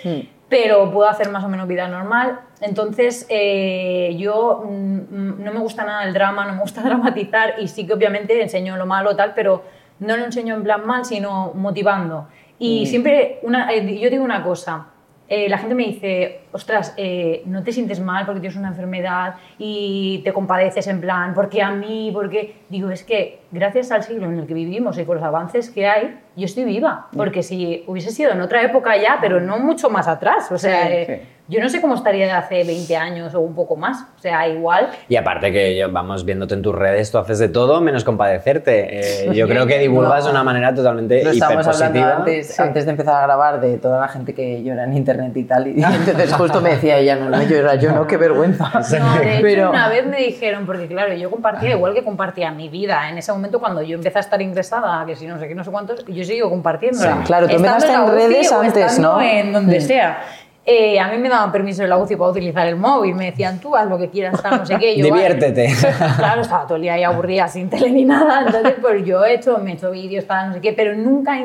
pero 0.48 0.90
puedo 0.92 1.08
hacer 1.08 1.30
más 1.30 1.42
o 1.42 1.48
menos 1.48 1.66
vida 1.66 1.88
normal. 1.88 2.38
Entonces, 2.60 3.26
eh, 3.28 4.14
yo 4.18 4.62
mm, 4.64 5.42
no 5.42 5.52
me 5.52 5.58
gusta 5.60 5.84
nada 5.84 6.04
el 6.04 6.12
drama, 6.12 6.44
no 6.46 6.52
me 6.54 6.60
gusta 6.60 6.82
dramatizar 6.84 7.54
y 7.58 7.68
sí 7.68 7.86
que 7.86 7.94
obviamente 7.94 8.40
enseño 8.40 8.76
lo 8.76 8.86
malo 8.86 9.16
tal, 9.16 9.32
pero 9.34 9.64
no 10.00 10.16
lo 10.16 10.24
enseño 10.24 10.54
en 10.54 10.62
plan 10.62 10.86
mal, 10.86 11.04
sino 11.04 11.52
motivando. 11.54 12.28
Y 12.58 12.86
siempre, 12.86 13.40
una, 13.42 13.72
eh, 13.72 13.98
yo 13.98 14.10
digo 14.10 14.22
una 14.22 14.42
cosa, 14.44 14.86
eh, 15.28 15.48
la 15.48 15.58
gente 15.58 15.74
me 15.74 15.84
dice, 15.84 16.42
ostras, 16.54 16.94
eh, 16.96 17.42
no 17.46 17.64
te 17.64 17.72
sientes 17.72 17.98
mal 17.98 18.24
porque 18.26 18.40
tienes 18.40 18.56
una 18.56 18.68
enfermedad 18.68 19.34
y 19.58 20.20
te 20.24 20.32
compadeces 20.32 20.86
en 20.86 21.00
plan, 21.00 21.34
¿por 21.34 21.48
qué 21.48 21.62
a 21.62 21.72
mí? 21.72 22.10
¿Por 22.12 22.30
qué? 22.30 22.62
Digo, 22.68 22.90
es 22.90 23.02
que 23.02 23.40
gracias 23.50 23.90
al 23.90 24.04
siglo 24.04 24.26
en 24.26 24.38
el 24.38 24.46
que 24.46 24.54
vivimos 24.54 24.96
y 24.96 25.04
con 25.04 25.16
los 25.16 25.24
avances 25.24 25.68
que 25.68 25.88
hay, 25.88 26.16
yo 26.36 26.44
estoy 26.44 26.62
viva. 26.62 27.08
Porque 27.16 27.42
si 27.42 27.82
hubiese 27.88 28.12
sido 28.12 28.30
en 28.30 28.40
otra 28.40 28.62
época 28.62 28.96
ya, 28.96 29.18
pero 29.20 29.40
no 29.40 29.58
mucho 29.58 29.90
más 29.90 30.06
atrás, 30.06 30.52
o 30.52 30.58
sea, 30.58 30.86
Sí, 30.86 30.92
eh, 30.92 31.26
yo 31.46 31.60
no 31.60 31.68
sé 31.68 31.82
cómo 31.82 31.94
estaría 31.94 32.24
de 32.24 32.32
hace 32.32 32.64
20 32.64 32.96
años 32.96 33.34
o 33.34 33.40
un 33.40 33.54
poco 33.54 33.76
más, 33.76 34.06
o 34.16 34.18
sea, 34.18 34.48
igual. 34.48 34.88
Y 35.10 35.16
aparte 35.16 35.52
que 35.52 35.86
vamos 35.92 36.24
viéndote 36.24 36.54
en 36.54 36.62
tus 36.62 36.74
redes, 36.74 37.12
tú 37.12 37.18
haces 37.18 37.38
de 37.38 37.50
todo 37.50 37.82
menos 37.82 38.02
compadecerte. 38.02 39.26
Eh, 39.26 39.34
yo 39.34 39.46
creo 39.46 39.66
que 39.66 39.78
divulgas 39.78 40.24
de 40.24 40.30
una 40.30 40.42
manera 40.42 40.74
totalmente 40.74 41.22
Lo 41.22 41.32
estábamos 41.32 41.66
hablando 41.66 41.98
hiperpositiva. 41.98 42.16
antes, 42.16 42.60
antes 42.60 42.84
de 42.86 42.90
empezar 42.92 43.16
a 43.16 43.26
grabar 43.26 43.60
de 43.60 43.76
toda 43.76 44.00
la 44.00 44.08
gente 44.08 44.32
que 44.32 44.62
llora 44.62 44.84
en 44.84 44.96
internet 44.96 45.36
y 45.36 45.44
tal. 45.44 45.66
Y 45.66 45.70
entonces 45.84 46.32
justo 46.44 46.60
me 46.60 46.70
decía 46.70 46.98
ella, 46.98 47.16
no, 47.16 47.28
no 47.28 47.42
llora 47.42 47.74
yo, 47.76 47.92
no, 47.92 48.06
qué 48.06 48.16
vergüenza. 48.16 48.70
No, 48.98 49.14
de 49.18 49.34
hecho, 49.34 49.42
Pero- 49.42 49.70
una 49.70 49.88
vez 49.88 50.06
me 50.06 50.18
dijeron, 50.18 50.66
porque 50.66 50.86
claro, 50.86 51.14
yo 51.14 51.30
compartía 51.30 51.70
igual 51.70 51.94
que 51.94 52.04
compartía 52.04 52.50
mi 52.50 52.68
vida. 52.68 53.08
En 53.08 53.18
ese 53.18 53.32
momento, 53.32 53.58
cuando 53.58 53.82
yo 53.82 53.96
empecé 53.96 54.18
a 54.18 54.20
estar 54.20 54.40
ingresada, 54.40 55.04
que 55.06 55.16
si 55.16 55.26
no 55.26 55.38
sé 55.38 55.48
qué, 55.48 55.54
no 55.54 55.64
sé 55.64 55.70
cuántos, 55.70 56.04
yo 56.06 56.24
sigo 56.24 56.50
compartiendo. 56.50 56.98
Sí. 57.00 57.08
Claro, 57.26 57.48
tú 57.48 57.56
empezaste 57.56 57.92
en 57.92 58.00
UCI 58.00 58.10
redes 58.12 58.52
antes, 58.52 58.98
¿no? 58.98 59.20
en 59.20 59.52
donde 59.52 59.80
sea. 59.80 60.22
Eh, 60.66 60.98
a 60.98 61.08
mí 61.08 61.18
me 61.18 61.28
daban 61.28 61.52
permiso 61.52 61.82
en 61.82 61.90
la 61.90 61.98
UCI 61.98 62.16
para 62.16 62.30
utilizar 62.30 62.66
el 62.66 62.76
móvil. 62.76 63.14
Me 63.14 63.26
decían, 63.26 63.58
tú 63.60 63.76
haz 63.76 63.86
lo 63.86 63.98
que 63.98 64.08
quieras, 64.08 64.40
tal, 64.42 64.60
no 64.60 64.64
sé 64.66 64.78
qué. 64.78 64.96
Yo, 64.96 65.10
vale. 65.10 65.22
Diviértete. 65.22 65.68
Claro, 66.16 66.40
estaba 66.40 66.64
todo 66.64 66.76
el 66.76 66.82
día 66.82 66.94
ahí 66.94 67.02
aburrida, 67.02 67.46
sin 67.48 67.68
tele 67.68 67.90
ni 67.90 68.04
nada. 68.04 68.44
Entonces, 68.46 68.74
pues 68.80 69.04
yo 69.04 69.22
he 69.24 69.34
hecho, 69.34 69.58
me 69.58 69.72
he 69.72 69.74
hecho 69.74 69.90
vídeos, 69.90 70.26
tal, 70.26 70.48
no 70.48 70.54
sé 70.54 70.60
qué, 70.62 70.72
pero 70.72 70.94
nunca 70.94 71.38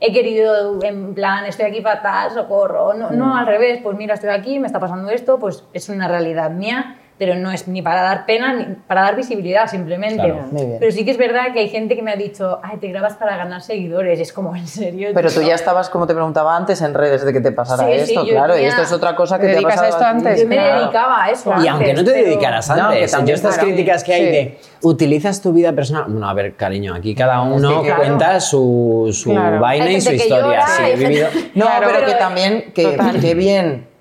he, 0.00 0.12
querido, 0.12 0.78
en 0.82 1.14
plan, 1.14 1.44
estoy 1.46 1.66
aquí 1.66 1.80
fatal, 1.80 2.30
socorro. 2.32 2.94
No, 2.94 3.10
Mm. 3.10 3.16
no, 3.18 3.36
al 3.36 3.46
revés, 3.46 3.80
pues 3.82 3.96
mira, 3.96 4.14
estoy 4.14 4.30
aquí, 4.30 4.58
me 4.58 4.66
está 4.66 4.80
pasando 4.80 5.10
esto, 5.10 5.38
pues 5.38 5.64
es 5.72 5.88
una 5.88 6.08
realidad 6.08 6.50
mía, 6.50 6.96
pero 7.16 7.36
no 7.36 7.52
es 7.52 7.68
ni 7.68 7.80
para 7.80 8.02
dar 8.02 8.26
pena 8.26 8.52
ni 8.54 8.64
para 8.88 9.02
dar 9.02 9.14
visibilidad, 9.14 9.68
simplemente. 9.68 10.16
Claro, 10.16 10.46
muy 10.50 10.66
bien. 10.66 10.76
Pero 10.80 10.90
sí 10.90 11.04
que 11.04 11.12
es 11.12 11.16
verdad 11.16 11.52
que 11.52 11.60
hay 11.60 11.68
gente 11.68 11.94
que 11.94 12.02
me 12.02 12.10
ha 12.10 12.16
dicho, 12.16 12.58
ay, 12.62 12.78
te 12.78 12.88
grabas 12.88 13.14
para 13.14 13.36
ganar 13.36 13.62
seguidores. 13.62 14.18
Es 14.18 14.32
como, 14.32 14.56
¿en 14.56 14.66
serio? 14.66 15.10
Pero 15.14 15.28
tú 15.30 15.38
tío? 15.38 15.48
ya 15.48 15.54
estabas, 15.54 15.88
como 15.90 16.08
te 16.08 16.14
preguntaba 16.14 16.56
antes, 16.56 16.82
en 16.82 16.92
redes 16.92 17.24
de 17.24 17.32
que 17.32 17.40
te 17.40 17.52
pasara 17.52 17.84
Sí, 17.84 17.92
sí, 18.06 18.12
esto, 18.14 18.24
yo 18.26 18.32
claro. 18.34 18.54
Y 18.54 18.56
tenía- 18.56 18.70
esto 18.70 18.82
es 18.82 18.92
otra 18.92 19.14
cosa 19.14 19.38
que 19.38 19.46
¿Te 19.46 19.60
te 19.60 19.64
ha 19.64 19.80
a 19.82 19.88
esto 19.88 20.04
antes? 20.04 20.42
Yo 20.42 20.48
me 20.48 20.56
Claro. 20.56 20.80
dedicaba 20.80 21.24
a 21.24 21.30
eso. 21.30 21.50
Y 21.50 21.52
antes, 21.52 21.70
aunque 21.70 21.94
no 21.94 22.04
te 22.04 22.10
pero- 22.12 22.24
dedicaras 22.26 22.68
No, 22.68 22.74
que 22.74 22.80
antes, 22.80 23.10
también, 23.12 23.28
yo 23.28 23.34
estas 23.36 23.54
claro. 23.54 23.68
críticas 23.68 24.04
que 24.04 24.12
hay 24.14 24.20
Sí. 24.24 24.30
de 24.32 24.58
utilizas 24.82 25.40
tu 25.40 25.52
vida 25.52 25.72
personal. 25.72 26.04
Bueno, 26.08 26.28
a 26.28 26.34
ver, 26.34 26.56
cariño, 26.56 26.94
aquí 26.94 27.14
cada 27.14 27.42
uno 27.42 27.82
claro. 27.82 27.96
cuenta 28.02 28.40
su, 28.40 29.08
su 29.12 29.30
Claro. 29.30 29.60
vaina 29.60 29.84
Hay 29.86 29.94
y 29.96 30.00
su 30.00 30.10
gente 30.10 30.24
que 30.24 30.28
historia. 30.34 30.46
llora, 30.60 30.66
Sí, 30.66 30.82
hay 30.82 30.92
he 30.92 30.96
vivido. 30.96 31.28
gente- 31.30 31.50
No, 31.54 31.66
Claro, 31.66 31.86
pero, 31.86 31.98
pero- 32.00 32.06
que 32.12 32.14
también, 32.18 32.72
que 32.74 33.34
bien 33.34 33.93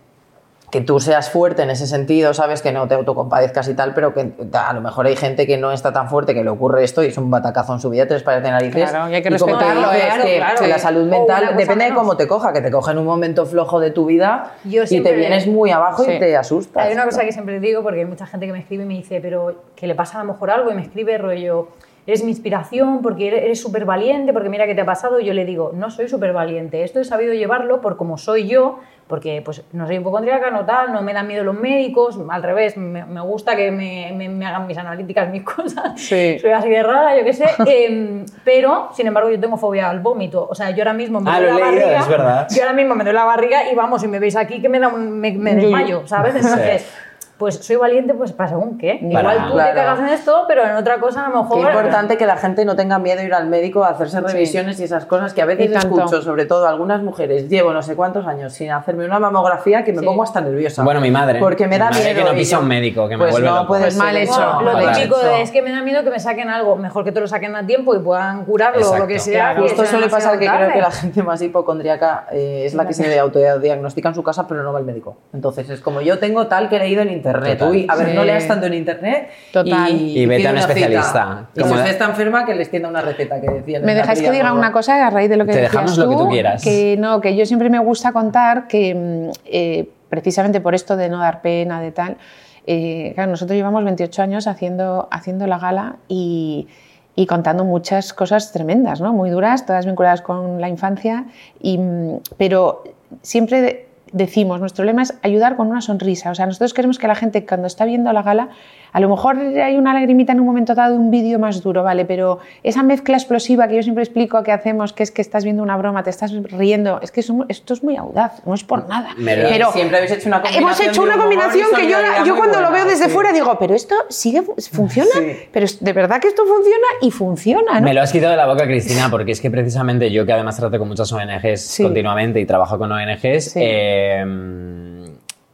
que 0.74 0.82
tú 0.82 1.00
seas 1.00 1.30
fuerte 1.30 1.62
en 1.62 1.70
ese 1.70 1.86
sentido, 1.86 2.34
sabes 2.34 2.64
que 2.64 2.72
no 2.72 2.88
te 2.88 2.96
autocompadezcas 2.96 3.68
y 3.68 3.76
tal, 3.76 3.94
pero 3.94 4.12
que 4.12 4.34
a 4.54 4.74
lo 4.74 4.82
mejor 4.82 5.06
hay 5.06 5.16
gente 5.16 5.46
que 5.46 5.56
no 5.56 5.72
está 5.72 5.94
tan 5.94 6.10
fuerte, 6.10 6.34
que 6.34 6.44
le 6.44 6.50
ocurre 6.50 6.84
esto 6.84 7.04
y 7.04 7.10
es 7.10 7.18
un 7.20 7.30
batacazo 7.30 7.74
en 7.74 7.80
su 7.80 7.92
vida, 7.92 8.08
tres 8.08 8.24
pares 8.24 8.42
de 8.42 8.50
narices. 8.50 8.90
Claro, 8.90 9.08
y 9.08 9.14
hay 9.14 9.22
que 9.22 9.30
respetarlo, 9.30 9.92
que 9.92 10.38
Claro, 10.38 10.66
la 10.66 10.80
salud 10.80 11.08
mental 11.08 11.56
depende 11.56 11.86
de 11.86 11.94
cómo 11.94 12.18
te 12.18 12.28
coja, 12.28 12.52
que 12.54 12.62
te 12.62 12.72
coja 12.72 12.92
en 12.92 12.98
un 12.98 13.06
momento 13.06 13.46
flojo 13.46 13.80
de 13.80 13.92
tu 13.92 14.08
vida 14.08 14.54
Yo 14.64 14.82
y 14.90 15.02
te 15.02 15.14
vienes 15.14 15.46
muy 15.46 15.70
abajo 15.70 16.04
Sí. 16.06 16.14
y 16.14 16.20
te 16.20 16.36
asustas. 16.36 16.88
Hay 16.88 16.94
una 16.94 17.06
cosa 17.06 17.24
que 17.24 17.32
siempre 17.32 17.60
digo, 17.60 17.84
porque 17.84 18.00
hay 18.00 18.06
mucha 18.08 18.26
gente 18.26 18.48
que 18.48 18.52
me 18.54 18.60
escribe 18.60 18.82
y 18.82 18.88
me 18.88 18.96
dice, 18.96 19.20
pero 19.22 19.54
que 19.76 19.86
le 19.86 19.94
pasa 19.94 20.22
a 20.22 20.24
lo 20.24 20.34
mejor 20.34 20.50
algo 20.50 20.72
y 20.72 20.74
me 20.74 20.82
escribe 20.82 21.20
rollo, 21.20 21.68
eres 22.06 22.24
mi 22.24 22.32
inspiración 22.32 23.02
porque 23.02 23.28
eres- 23.28 23.44
eres 23.44 23.62
súper 23.62 23.86
valiente, 23.86 24.34
porque 24.34 24.50
mira 24.50 24.66
qué 24.68 24.76
te 24.76 24.82
ha 24.82 24.86
pasado. 24.86 25.20
Y 25.20 25.26
yo 25.26 25.34
le 25.34 25.46
digo, 25.46 25.72
no 25.74 25.89
soy 25.92 26.08
súper 26.10 26.34
valiente, 26.34 26.84
esto 26.84 27.00
he 27.00 27.04
sabido 27.06 27.34
llevarlo 27.34 27.82
por 27.82 27.98
como 27.98 28.18
soy 28.18 28.48
yo, 28.48 28.80
porque 29.08 29.42
pues 29.44 29.63
no 29.74 29.86
soy 29.86 29.98
hipocondríaca, 29.98 30.50
no 30.50 30.66
tal, 30.66 30.92
no 30.94 31.02
me 31.02 31.13
dan 31.13 31.28
miedo 31.28 31.44
los 31.44 31.56
médicos, 31.60 32.18
al 32.30 32.42
revés, 32.42 32.78
me, 32.78 33.06
me 33.06 33.22
gusta 33.22 33.56
que 33.56 33.70
me, 33.70 34.12
me- 34.16 34.30
me 34.30 34.46
hagan 34.46 34.66
mis 34.66 34.78
analíticas, 34.78 35.30
mis 35.30 35.44
cosas. 35.56 36.00
Sí. 36.00 36.38
Soy 36.39 36.52
así 36.52 36.70
de 36.70 36.82
rara, 36.84 37.18
yo 37.18 37.24
qué 37.24 37.34
sé. 37.34 37.46
Em, 37.68 38.26
pero, 38.44 38.89
sin 38.94 39.08
embargo, 39.08 39.30
yo 39.30 39.39
tengo 39.39 39.58
fobia 39.58 39.89
al 39.89 40.00
vómito. 40.00 40.48
O 40.50 40.56
sea, 40.56 40.72
yo 40.72 40.82
ahora 40.84 40.94
mismo 40.94 41.20
me 41.20 41.30
Ah, 41.30 41.38
he 41.38 41.42
la 41.42 41.48
leído, 41.54 41.60
barriga. 41.66 42.00
es 42.00 42.08
verdad. 42.08 42.48
Yo 42.50 42.62
ahora 42.63 42.74
mismo 42.74 42.96
me 42.96 43.04
duele 43.04 43.20
la 43.20 43.26
barriga 43.26 43.70
y 43.72 43.76
vamos, 43.76 44.02
si 44.02 44.08
me 44.08 44.20
veis 44.20 44.36
aquí 44.36 44.62
que 44.62 44.70
me 44.70 44.80
da 44.80 44.88
un, 44.88 45.20
me, 45.20 45.32
me 45.34 45.56
desmayo, 45.56 46.08
¿sabes? 46.08 46.36
Entonces, 46.36 46.89
pues 47.38 47.56
soy 47.56 47.76
valiente 47.76 48.13
pues 48.13 48.32
para 48.32 48.50
según 48.50 48.78
qué. 48.78 49.00
Para- 49.12 49.34
Igual 49.34 49.48
tú 49.50 49.54
Claro. 49.54 49.69
te 49.72 49.76
cagas 49.76 50.00
en 50.00 50.08
esto, 50.10 50.46
pero 50.48 50.63
en 50.63 50.76
otra 50.76 51.00
cosa 51.00 51.26
a 51.26 51.30
lo 51.30 51.48
Qué 51.50 51.56
mejor... 51.56 51.74
importante 51.74 52.17
que 52.17 52.26
la 52.26 52.38
gente 52.38 52.63
no 52.63 52.76
tenga 52.76 53.00
miedo 53.00 53.19
de 53.19 53.26
ir 53.26 53.34
al 53.34 53.48
médico 53.48 53.84
a 53.84 53.89
hacerse 53.89 54.22
revisiones 54.22 54.80
y 54.80 54.84
esas 54.86 55.06
cosas 55.06 55.34
que 55.34 55.41
a 55.41 55.46
veces 55.46 55.72
escucho, 55.72 56.22
sobre 56.22 56.46
todo 56.46 56.67
algunas 56.67 57.02
mujeres, 57.02 57.50
llevo 57.50 57.74
no 57.74 57.82
sé 57.82 57.96
cuántos 57.96 58.28
años 58.28 58.54
sin 58.54 58.72
hacerme 58.72 59.06
una 59.06 59.19
mamografía 59.19 59.84
que 59.84 59.91
me 59.91 60.00
Sí. 60.00 60.06
pongo 60.06 60.24
hasta 60.24 60.41
nerviosa. 60.41 60.84
Bueno, 60.84 61.02
mi 61.02 61.12
madre. 61.12 61.39
Porque 61.39 61.67
me 61.67 61.78
da 61.78 61.89
Mi 61.89 61.96
madre 61.98 62.13
miedo. 62.13 62.26
que 62.26 62.32
no 62.32 62.38
pisa 62.38 62.60
un 62.60 62.67
médico, 62.67 63.08
que 63.10 63.17
me 63.17 63.24
pues 63.24 63.32
vuelve 63.32 63.48
no 63.50 63.56
loco. 63.56 63.67
puede 63.67 63.82
Pues 63.84 63.93
ser 63.96 64.04
mal 64.04 64.15
hecho. 64.17 64.39
No, 64.39 64.62
lo 64.62 64.72
Fatal. 64.74 64.96
típico 64.96 65.15
es 65.41 65.52
que 65.52 65.62
me 65.62 65.72
da 65.72 65.82
miedo 65.82 66.04
que 66.04 66.10
me 66.12 66.19
saquen 66.19 66.50
algo, 66.50 66.76
mejor 66.76 67.04
que 67.04 67.12
te 67.12 67.19
lo 67.19 67.28
saquen 67.28 67.56
a 67.56 67.65
tiempo 67.65 67.93
y 67.96 68.00
puedan 68.00 68.46
curarlo 68.46 68.89
o 68.89 68.98
lo 68.98 69.08
que 69.08 69.15
Exacto. 69.15 69.32
sea. 69.34 69.54
Claro. 69.56 69.67
sea 69.76 69.86
suele 69.86 70.08
pasar 70.08 70.39
que 70.39 70.48
creo 70.48 70.72
que 70.72 70.80
la 70.82 70.91
gente 70.91 71.24
más 71.24 71.41
hipocondríaca 71.41 72.28
eh, 72.32 72.63
es 72.65 72.74
la 72.74 72.86
que 72.88 72.93
se 72.93 73.19
autodiagnostica 73.19 74.10
en 74.10 74.15
su 74.15 74.24
casa 74.24 74.48
pero 74.48 74.63
no 74.63 74.72
va 74.72 74.80
al 74.80 74.86
médico. 74.86 75.17
Entonces 75.34 75.69
es 75.69 75.82
como 75.82 76.02
yo 76.02 76.19
tengo 76.19 76.48
tal 76.48 76.70
que 76.70 76.76
he 76.78 76.80
leído 76.80 77.01
en 77.01 77.10
internet. 77.10 77.33
Total. 77.34 77.70
Uy, 77.70 77.86
a 77.90 77.96
ver, 77.96 78.10
Sí. 78.10 78.16
no 78.16 78.24
leas 78.24 78.48
tanto 78.48 78.66
en 78.68 78.74
internet. 78.74 79.30
Total. 79.52 79.92
Y 79.92 80.26
vete 80.26 80.48
a 80.48 80.52
un 80.52 80.58
especialista. 80.58 81.50
Y 81.56 81.62
si 81.64 81.70
usted 81.70 81.88
está 81.88 82.06
enferma, 82.06 82.46
que 82.46 82.56
les 82.56 82.70
tienda 82.70 82.90
una 82.90 83.02
receta 83.02 83.40
que 83.42 83.50
decía. 83.50 83.78
el 83.80 83.84
¿Me 83.84 83.96
dejáis 83.96 84.22
que 84.22 84.32
diga 84.32 84.54
una 84.54 84.72
cosa 84.72 85.06
a 85.06 85.10
raíz 85.10 85.30
de 85.30 85.38
lo 85.38 85.46
que 85.46 85.54
Te 85.54 85.62
dejamos 85.62 85.98
lo 85.98 86.10
que 86.10 86.16
tú 86.16 86.30
quieras. 86.30 86.64
Que 86.64 86.96
no, 87.00 87.22
que 87.22 87.36
yo 87.36 87.46
siempre 87.46 87.70
me 87.70 87.80
gusta 87.80 88.12
contar 88.12 88.68
que 88.68 88.96
mm, 88.96 89.32
eh, 89.46 89.90
precisamente 90.10 90.62
por 90.62 90.76
esto 90.76 90.96
de 90.96 91.10
no 91.10 91.20
dar 91.20 91.42
pena, 91.42 91.82
de 91.82 91.92
tal, 91.92 92.18
Eh, 92.66 93.12
claro, 93.16 93.32
nosotros 93.32 93.58
llevamos 93.58 93.84
28 93.84 94.22
años 94.22 94.48
haciendo, 94.48 95.10
haciendo 95.12 95.48
la 95.48 95.58
gala 95.60 95.98
y, 96.08 96.68
y 97.14 97.26
contando 97.26 97.66
muchas 97.66 98.14
cosas 98.14 98.54
tremendas, 98.54 99.02
¿no? 99.02 99.12
muy 99.12 99.30
duras, 99.32 99.66
todas 99.66 99.86
vinculadas 99.86 100.22
con 100.22 100.62
la 100.62 100.70
infancia, 100.70 101.26
y, 101.62 101.78
mm, 101.78 102.20
pero 102.38 102.84
siempre 103.22 103.88
decimos, 104.14 104.59
nuestro 104.61 104.86
lema 104.86 105.01
es 105.03 105.14
ayudar 105.22 105.57
con 105.57 105.68
una 105.68 105.82
sonrisa. 105.82 106.32
O 106.32 106.36
sea, 106.36 106.45
nosotros 106.45 106.74
queremos 106.74 106.97
que 106.99 107.07
la 107.07 107.16
gente 107.16 107.45
cuando 107.45 107.68
está 107.68 107.84
viendo 107.86 108.11
la 108.14 108.24
gala, 108.24 108.49
a 108.93 108.99
lo 108.99 109.09
mejor 109.09 109.38
hay 109.39 109.76
una 109.76 109.93
lagrimita 109.93 110.34
en 110.34 110.39
un 110.39 110.45
momento 110.45 110.76
dado 110.76 110.93
de 110.93 110.99
un 110.99 111.09
vídeo 111.09 111.39
más 111.39 111.61
duro, 111.64 111.82
¿vale? 111.84 112.05
Pero 112.05 112.39
esa 112.61 112.84
mezcla 112.84 113.18
explosiva 113.18 113.68
que 113.68 113.76
yo 113.76 113.82
siempre 113.84 114.03
explico 114.03 114.43
que 114.43 114.51
hacemos, 114.51 114.93
que 114.93 115.01
es 115.03 115.09
que 115.11 115.22
estás 115.22 115.43
viendo 115.43 115.64
una 115.64 115.76
broma, 115.78 116.03
te 116.03 116.11
estás 116.11 116.32
riendo, 116.43 116.99
es 117.01 117.11
que 117.11 117.24
somos- 117.24 117.47
esto 117.49 117.74
es 117.74 117.84
muy 117.84 117.97
audaz, 117.97 118.45
no 118.45 118.53
es 118.53 118.64
por 118.64 118.88
nada. 118.88 119.09
Me 119.18 119.36
lo- 119.36 119.49
pero 119.49 119.72
Siempre 119.72 119.97
habéis 119.97 120.11
hecho 120.14 120.28
una 120.28 120.41
combinación 120.41 120.64
Hemos 120.64 120.80
hecho 120.80 121.01
una 121.01 121.18
combinación 121.18 121.68
que 121.76 121.89
yo, 121.89 121.97
yo 122.26 122.36
cuando 122.38 122.61
lo 122.61 122.72
veo 122.72 122.86
desde 122.86 123.05
sí. 123.05 123.09
fuera 123.09 123.32
digo, 123.34 123.57
pero 123.59 123.74
esto 123.74 123.95
sigue, 124.09 124.43
funciona, 124.72 125.09
Sí. 125.11 125.38
pero 125.51 125.66
de 125.80 125.93
verdad 125.93 126.22
que 126.22 126.28
esto 126.28 126.43
funciona 126.45 126.86
y 127.01 127.09
funciona, 127.09 127.80
¿no? 127.80 127.86
Me 127.86 127.95
lo 127.95 128.01
has 128.01 128.11
quitado 128.11 128.32
de 128.32 128.38
la 128.38 128.45
boca, 128.45 128.66
Cristina, 128.66 129.07
porque 129.09 129.32
es 129.32 129.41
que 129.41 129.49
precisamente 129.49 130.11
yo, 130.11 130.24
que 130.26 130.34
además 130.34 130.55
trato 130.57 130.78
con 130.78 130.88
muchas 130.88 131.11
ONGs 131.11 131.61
Sí. 131.61 131.82
continuamente 131.82 132.39
y 132.39 132.45
trabajo 132.45 132.78
con 132.78 132.91
ONGs, 132.91 133.53
Sí. 133.53 133.59
Eh, 134.04 134.26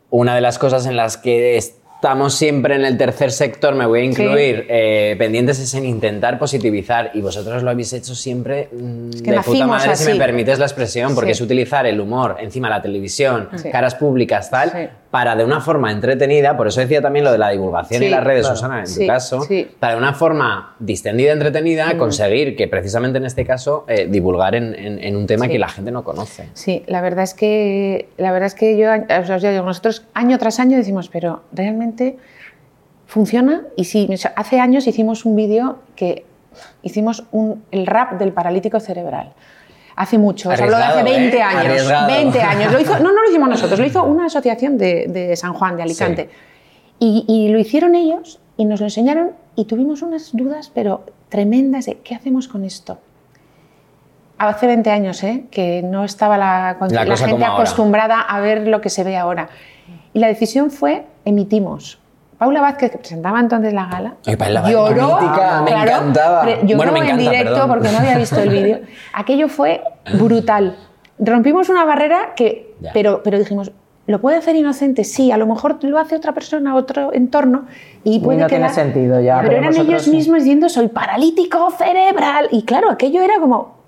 una 0.10 0.36
de 0.36 0.42
las 0.42 0.60
cosas 0.60 0.86
en 0.86 0.96
las 0.96 1.18
que 1.18 1.58
estamos 2.02 2.34
siempre 2.34 2.76
en 2.76 2.86
el 2.86 2.98
tercer 2.98 3.30
sector, 3.30 3.76
me 3.76 3.86
voy 3.86 4.00
a 4.00 4.04
incluir, 4.06 4.66
eh, 4.70 5.16
pendientes 5.20 5.60
es 5.60 5.74
en 5.74 5.84
intentar 5.86 6.40
positivizar 6.40 7.12
y 7.14 7.20
vosotros 7.22 7.62
lo 7.62 7.70
habéis 7.72 7.92
hecho 7.92 8.16
siempre 8.16 8.70
mm, 8.72 9.10
que 9.22 9.32
de 9.32 9.42
puta 9.42 9.68
madre, 9.68 9.98
si 9.98 10.14
me 10.14 10.16
permites 10.18 10.60
la 10.60 10.66
expresión, 10.66 11.14
porque 11.14 11.34
Sí. 11.34 11.40
es 11.40 11.42
utilizar 11.42 11.86
el 11.86 12.00
humor 12.00 12.38
encima 12.40 12.70
de 12.70 12.76
la 12.76 12.82
televisión, 12.82 13.50
Sí. 13.58 13.70
caras 13.70 13.96
públicas, 13.96 14.50
tal, 14.50 14.92
para 15.12 15.36
de 15.36 15.44
una 15.44 15.60
forma 15.60 15.92
entretenida, 15.92 16.56
por 16.56 16.68
eso 16.68 16.80
decía 16.80 17.02
también 17.02 17.26
lo 17.26 17.32
de 17.34 17.38
la 17.40 17.50
divulgación 17.50 18.02
y 18.04 18.06
Sí, 18.06 18.12
las 18.12 18.24
redes, 18.24 18.42
claro. 18.44 18.56
Susana, 18.56 18.84
en 18.86 18.96
tu 18.96 19.08
caso, 19.08 19.46
para 19.80 19.94
de 19.94 19.98
una 20.00 20.14
forma 20.14 20.76
distendida, 20.80 21.34
entretenida, 21.34 21.98
conseguir 21.98 22.56
que 22.56 22.68
precisamente 22.70 23.18
en 23.18 23.26
este 23.26 23.44
caso 23.44 23.84
eh, 23.90 24.08
divulgar 24.10 24.56
en, 24.56 24.74
en- 24.74 25.04
en 25.04 25.16
un 25.18 25.28
tema 25.28 25.50
que 25.50 25.60
la 25.60 25.68
gente 25.68 25.92
no 25.92 26.04
conoce. 26.06 26.48
Sí, 26.54 26.84
la 26.88 27.02
verdad 27.02 27.24
es 27.26 27.34
que, 27.34 28.08
la 28.18 28.32
verdad 28.32 28.48
es 28.48 28.56
que 28.56 28.78
yo, 28.78 28.88
o 28.92 29.26
sea, 29.26 29.38
yo 29.38 29.52
digo, 29.52 29.66
nosotros 29.66 30.06
año 30.14 30.38
tras 30.38 30.60
año 30.62 30.78
decimos, 30.78 31.10
pero 31.10 31.42
realmente 31.52 31.89
funciona. 33.06 33.64
Y 33.76 33.86
si 33.86 34.10
hace 34.36 34.60
años 34.60 34.88
hicimos 34.88 35.26
un 35.26 35.36
vídeo 35.36 35.80
que 35.96 36.26
hicimos 36.82 37.24
un, 37.32 37.64
el 37.72 37.86
rap 37.86 38.14
del 38.14 38.34
paralítico 38.34 38.80
cerebral. 38.80 39.34
Hace 39.96 40.18
mucho, 40.18 40.50
os 40.50 40.62
hablo 40.62 40.78
de 40.78 40.84
hace 40.84 41.00
Arriesgado, 41.00 41.20
20 41.20 41.38
¿eh? 41.38 41.42
años. 41.42 41.66
Arriesgado. 41.66 42.08
20 42.08 42.42
años. 42.42 42.72
Lo 42.72 42.80
hizo, 42.80 43.00
no, 43.00 43.12
no 43.12 43.22
lo 43.22 43.30
hicimos 43.30 43.50
nosotros, 43.50 43.80
lo 43.80 43.86
hizo 43.86 44.04
una 44.06 44.28
asociación 44.28 44.78
de, 44.78 45.08
de 45.10 45.36
San 45.36 45.54
Juan, 45.54 45.76
de 45.76 45.84
Alicante. 45.84 46.30
Y, 47.00 47.26
y 47.28 47.50
lo 47.50 47.60
hicieron 47.60 47.96
ellos 47.96 48.40
y 48.56 48.66
nos 48.66 48.80
lo 48.80 48.86
enseñaron 48.86 49.32
y 49.56 49.66
tuvimos 49.66 50.02
unas 50.02 50.32
dudas, 50.34 50.72
pero 50.74 51.04
tremendas, 51.30 51.86
de 51.86 51.98
qué 51.98 52.16
hacemos 52.16 52.48
con 52.48 52.64
esto. 52.64 52.98
Hace 54.38 54.68
20 54.68 54.90
años, 54.90 55.22
¿eh? 55.24 55.46
que 55.52 55.82
no 55.82 56.06
estaba 56.06 56.38
la, 56.38 56.78
La 56.90 57.06
la 57.06 57.18
gente 57.18 57.44
acostumbrada 57.44 58.22
a 58.22 58.40
ver 58.40 58.68
lo 58.68 58.80
que 58.80 58.90
se 58.90 59.04
ve 59.04 59.18
ahora. 59.18 59.50
Y 60.14 60.20
la 60.20 60.28
decisión 60.28 60.72
fue, 60.72 61.06
emitimos. 61.30 62.00
Paula 62.38 62.62
Vázquez, 62.62 62.92
que 62.92 62.98
presentaba 63.00 63.40
entonces 63.40 63.74
la 63.74 63.86
gala, 63.88 64.14
Ay, 64.26 64.38
Paula 64.38 64.70
lloró, 64.70 65.20
mítica, 65.20 65.62
me 65.62 65.72
encantaba. 65.72 66.42
pre- 66.42 66.60
lloró 66.64 66.78
Bueno, 66.78 66.92
me 66.94 67.00
en 67.00 67.06
encanta, 67.06 67.22
directo 67.32 67.52
perdón. 67.54 67.70
porque 67.70 67.92
no 67.92 67.98
había 67.98 68.18
visto 68.18 68.40
el 68.40 68.50
vídeo. 68.50 68.80
Aquello 69.14 69.50
fue 69.50 69.82
brutal. 70.18 70.78
Rompimos 71.20 71.68
una 71.70 71.84
barrera 71.84 72.34
que, 72.36 72.76
Ya. 72.80 72.92
pero, 72.94 73.22
pero 73.24 73.38
dijimos, 73.38 73.74
¿lo 74.08 74.22
puede 74.22 74.38
hacer 74.38 74.56
inocente? 74.56 75.04
Sí, 75.04 75.34
a 75.34 75.38
lo 75.38 75.48
mejor 75.48 75.84
lo 75.84 76.00
hace 76.00 76.16
otra 76.16 76.32
persona, 76.32 76.76
otro 76.76 77.12
entorno 77.14 77.66
y 78.06 78.20
puede 78.22 78.40
no 78.40 78.48
tiene 78.48 78.68
quedar- 78.68 78.74
sentido 78.76 79.20
ya, 79.20 79.36
Pero 79.40 79.50
pero 79.50 79.60
eran 79.60 79.70
vosotros 79.72 79.90
ellos 79.90 80.04
sí. 80.04 80.12
mismos 80.12 80.38
diciendo, 80.40 80.70
soy 80.70 80.88
paralítico 80.88 81.72
cerebral. 81.72 82.48
Y 82.52 82.64
claro, 82.64 82.90
aquello 82.90 83.22
era 83.22 83.38
como... 83.42 83.80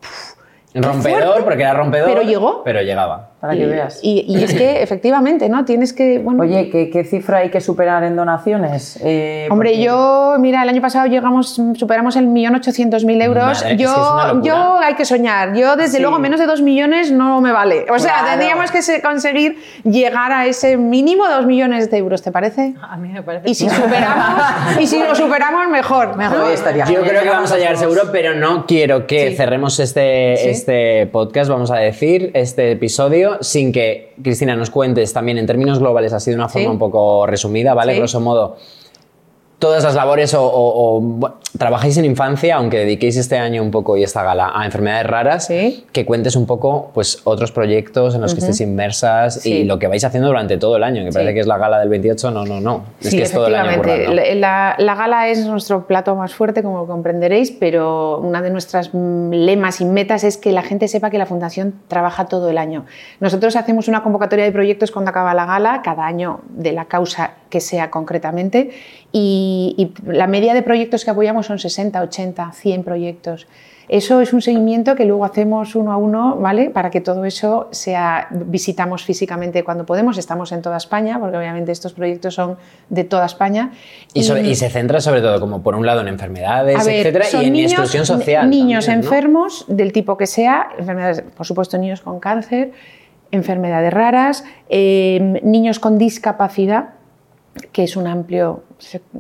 Rompedor, 0.73 1.21
fuerte. 1.23 1.43
porque 1.43 1.63
era 1.63 1.73
rompedor. 1.73 2.07
Pero 2.09 2.21
llegó. 2.21 2.63
Pero 2.63 2.81
llegaba. 2.81 3.30
Para 3.41 3.55
que 3.55 3.65
veas. 3.65 3.99
Y, 4.03 4.23
y 4.27 4.43
es 4.43 4.53
que 4.53 4.83
efectivamente, 4.83 5.49
¿no? 5.49 5.65
Tienes 5.65 5.93
que... 5.93 6.19
Bueno, 6.19 6.43
Oye, 6.43 6.69
¿qué, 6.69 6.91
qué 6.91 7.03
cifra 7.03 7.39
hay 7.39 7.49
que 7.49 7.59
superar 7.59 8.03
en 8.03 8.15
donaciones? 8.15 8.99
Eh, 9.03 9.47
Hombre, 9.49 9.71
porque- 9.71 9.83
yo, 9.83 10.35
mira, 10.39 10.61
el 10.61 10.69
año 10.69 10.81
pasado 10.81 11.07
llegamos, 11.07 11.59
superamos 11.75 12.15
el 12.17 12.27
millón 12.27 12.53
ochocientos 12.55 13.03
mil 13.03 13.19
euros. 13.21 13.63
Madre, 13.63 13.77
yo, 13.77 14.41
yo 14.43 14.77
hay 14.77 14.93
que 14.93 15.05
soñar. 15.05 15.55
Yo, 15.55 15.75
desde 15.75 15.97
Sí. 15.97 16.01
luego, 16.03 16.19
menos 16.19 16.39
de 16.39 16.45
dos 16.45 16.61
millones 16.61 17.11
no 17.11 17.41
me 17.41 17.51
vale. 17.51 17.85
O 17.89 17.97
sea, 17.97 18.11
Claro. 18.13 18.27
tendríamos 18.29 18.69
que 18.71 18.81
se- 18.83 19.01
conseguir 19.01 19.57
llegar 19.83 20.31
a 20.31 20.45
ese 20.45 20.77
mínimo 20.77 21.27
dos 21.27 21.47
millones 21.47 21.89
de 21.89 21.97
euros, 21.97 22.21
¿te 22.21 22.31
parece? 22.31 22.75
A 22.81 22.95
mí 22.97 23.09
me 23.09 23.23
parece. 23.23 23.49
Y 23.49 23.55
si 23.55 23.67
superamos, 23.69 24.43
y 24.79 24.85
si 24.85 24.99
lo 24.99 25.15
superamos, 25.15 25.67
mejor. 25.69 26.15
Mejor 26.15 26.45
Yo 26.87 27.01
creo 27.01 27.23
que 27.23 27.29
vamos 27.29 27.51
a 27.51 27.57
llegar 27.57 27.75
seguro, 27.77 28.03
pero 28.11 28.35
no 28.35 28.65
quiero 28.67 29.07
que 29.07 29.29
Sí. 29.31 29.35
cerremos 29.35 29.79
este, 29.79 30.37
Sí. 30.37 30.49
este 30.49 31.07
podcast, 31.07 31.49
vamos 31.49 31.71
a 31.71 31.77
decir, 31.77 32.29
este 32.35 32.71
episodio, 32.71 33.30
sin 33.41 33.71
que, 33.71 34.13
Cristina, 34.21 34.55
nos 34.55 34.69
cuentes 34.69 35.13
también 35.13 35.37
en 35.37 35.45
términos 35.45 35.79
globales, 35.79 36.11
así 36.13 36.31
de 36.31 36.35
una 36.35 36.49
forma 36.49 36.67
Sí. 36.67 36.71
un 36.71 36.79
poco 36.79 37.25
resumida, 37.25 37.73
¿vale? 37.73 37.93
Sí. 37.93 37.99
Grosso 37.99 38.19
modo, 38.19 38.57
todas 39.61 39.83
las 39.83 39.93
labores 39.93 40.33
o, 40.33 40.43
o- 40.43 40.97
o, 40.97 40.99
bueno, 40.99 41.35
trabajáis 41.55 41.95
en 41.97 42.05
infancia, 42.05 42.55
aunque 42.55 42.79
dediquéis 42.79 43.15
este 43.15 43.37
año 43.37 43.61
un 43.61 43.69
poco 43.69 43.95
y 43.95 44.01
esta 44.03 44.23
gala 44.23 44.51
a 44.55 44.65
enfermedades 44.65 45.05
raras, 45.05 45.45
Sí. 45.45 45.85
que 45.91 46.03
cuentes 46.03 46.35
un 46.35 46.47
poco 46.47 46.89
pues 46.95 47.21
otros 47.25 47.51
proyectos 47.51 48.15
en 48.15 48.21
los 48.21 48.33
que 48.33 48.39
estéis 48.39 48.59
inmersas 48.61 49.45
y 49.45 49.63
lo 49.65 49.77
que 49.77 49.85
vais 49.87 50.03
haciendo 50.03 50.27
durante 50.29 50.57
todo 50.57 50.77
el 50.77 50.83
año, 50.83 51.03
que 51.05 51.11
parece 51.11 51.35
que 51.35 51.41
es 51.41 51.45
la 51.47 51.59
gala 51.59 51.79
del 51.79 51.89
28, 51.89 52.31
no, 52.31 52.43
no, 52.43 52.59
no, 52.59 52.85
es 53.01 53.11
que 53.11 53.21
es 53.21 53.31
todo 53.31 53.45
el 53.47 53.55
año 53.55 53.69
efectivamente. 53.69 54.05
currando. 54.07 54.39
La, 54.39 54.75
la 54.79 54.95
gala 54.95 55.27
es 55.29 55.45
nuestro 55.45 55.85
plato 55.85 56.15
más 56.15 56.33
fuerte, 56.33 56.63
como 56.63 56.87
comprenderéis, 56.87 57.51
pero 57.51 58.17
una 58.17 58.41
de 58.41 58.49
nuestras 58.49 58.89
mm, 58.93 59.29
lemas 59.31 59.79
y 59.79 59.85
metas 59.85 60.23
es 60.23 60.37
que 60.37 60.51
la 60.51 60.63
gente 60.63 60.87
sepa 60.87 61.11
que 61.11 61.19
la 61.19 61.27
Fundación 61.27 61.75
trabaja 61.87 62.25
todo 62.25 62.49
el 62.49 62.57
año. 62.57 62.85
Nosotros 63.19 63.55
hacemos 63.55 63.87
una 63.87 64.01
convocatoria 64.01 64.43
de 64.45 64.51
proyectos 64.51 64.89
cuando 64.89 65.11
acaba 65.11 65.35
la 65.35 65.45
gala, 65.45 65.81
cada 65.83 66.07
año 66.07 66.39
de 66.49 66.71
la 66.71 66.85
causa 66.85 67.35
que 67.51 67.59
sea 67.61 67.91
concretamente, 67.91 68.71
y, 69.11 69.75
y 69.77 70.11
la 70.11 70.25
media 70.25 70.55
de 70.55 70.63
proyectos 70.63 71.05
que 71.05 71.11
apoyamos 71.11 71.45
son 71.45 71.59
60, 71.59 72.01
80, 72.01 72.51
100 72.53 72.83
proyectos. 72.83 73.45
Eso 73.89 74.21
es 74.21 74.31
un 74.31 74.41
seguimiento 74.41 74.95
que 74.95 75.03
luego 75.03 75.25
hacemos 75.25 75.75
uno 75.75 75.91
a 75.91 75.97
uno, 75.97 76.37
¿vale? 76.37 76.69
Para 76.69 76.89
que 76.91 77.01
todo 77.01 77.25
eso 77.25 77.67
sea, 77.71 78.27
visitamos 78.31 79.03
físicamente 79.03 79.65
cuando 79.65 79.85
podemos, 79.85 80.17
estamos 80.17 80.53
en 80.53 80.61
toda 80.61 80.77
España, 80.77 81.19
porque 81.19 81.35
obviamente 81.35 81.73
estos 81.73 81.91
proyectos 81.91 82.35
son 82.35 82.55
de 82.87 83.03
toda 83.03 83.25
España. 83.25 83.71
Y, 84.13 84.23
sobre- 84.23 84.47
y 84.47 84.55
se 84.55 84.69
centra 84.69 85.01
sobre 85.01 85.19
todo, 85.19 85.41
como 85.41 85.61
por 85.61 85.75
un 85.75 85.85
lado, 85.85 85.99
en 85.99 86.07
enfermedades, 86.07 86.85
ver, 86.85 87.05
etcétera, 87.07 87.25
y 87.43 87.45
en 87.47 87.51
niños- 87.53 87.71
exclusión 87.73 88.05
social. 88.05 88.49
Niños 88.49 88.85
también, 88.85 89.01
¿no? 89.01 89.07
enfermos 89.13 89.65
del 89.67 89.91
tipo 89.91 90.15
que 90.15 90.27
sea, 90.27 90.69
enfermedades, 90.79 91.21
por 91.35 91.45
supuesto, 91.45 91.77
niños 91.77 91.99
con 91.99 92.21
cáncer, 92.21 92.71
enfermedades 93.31 93.91
raras, 93.93 94.45
eh, 94.69 95.39
niños 95.43 95.79
con 95.79 95.97
discapacidad, 95.97 96.91
que 97.73 97.83
es 97.83 97.97
un 97.97 98.07
amplio, 98.07 98.63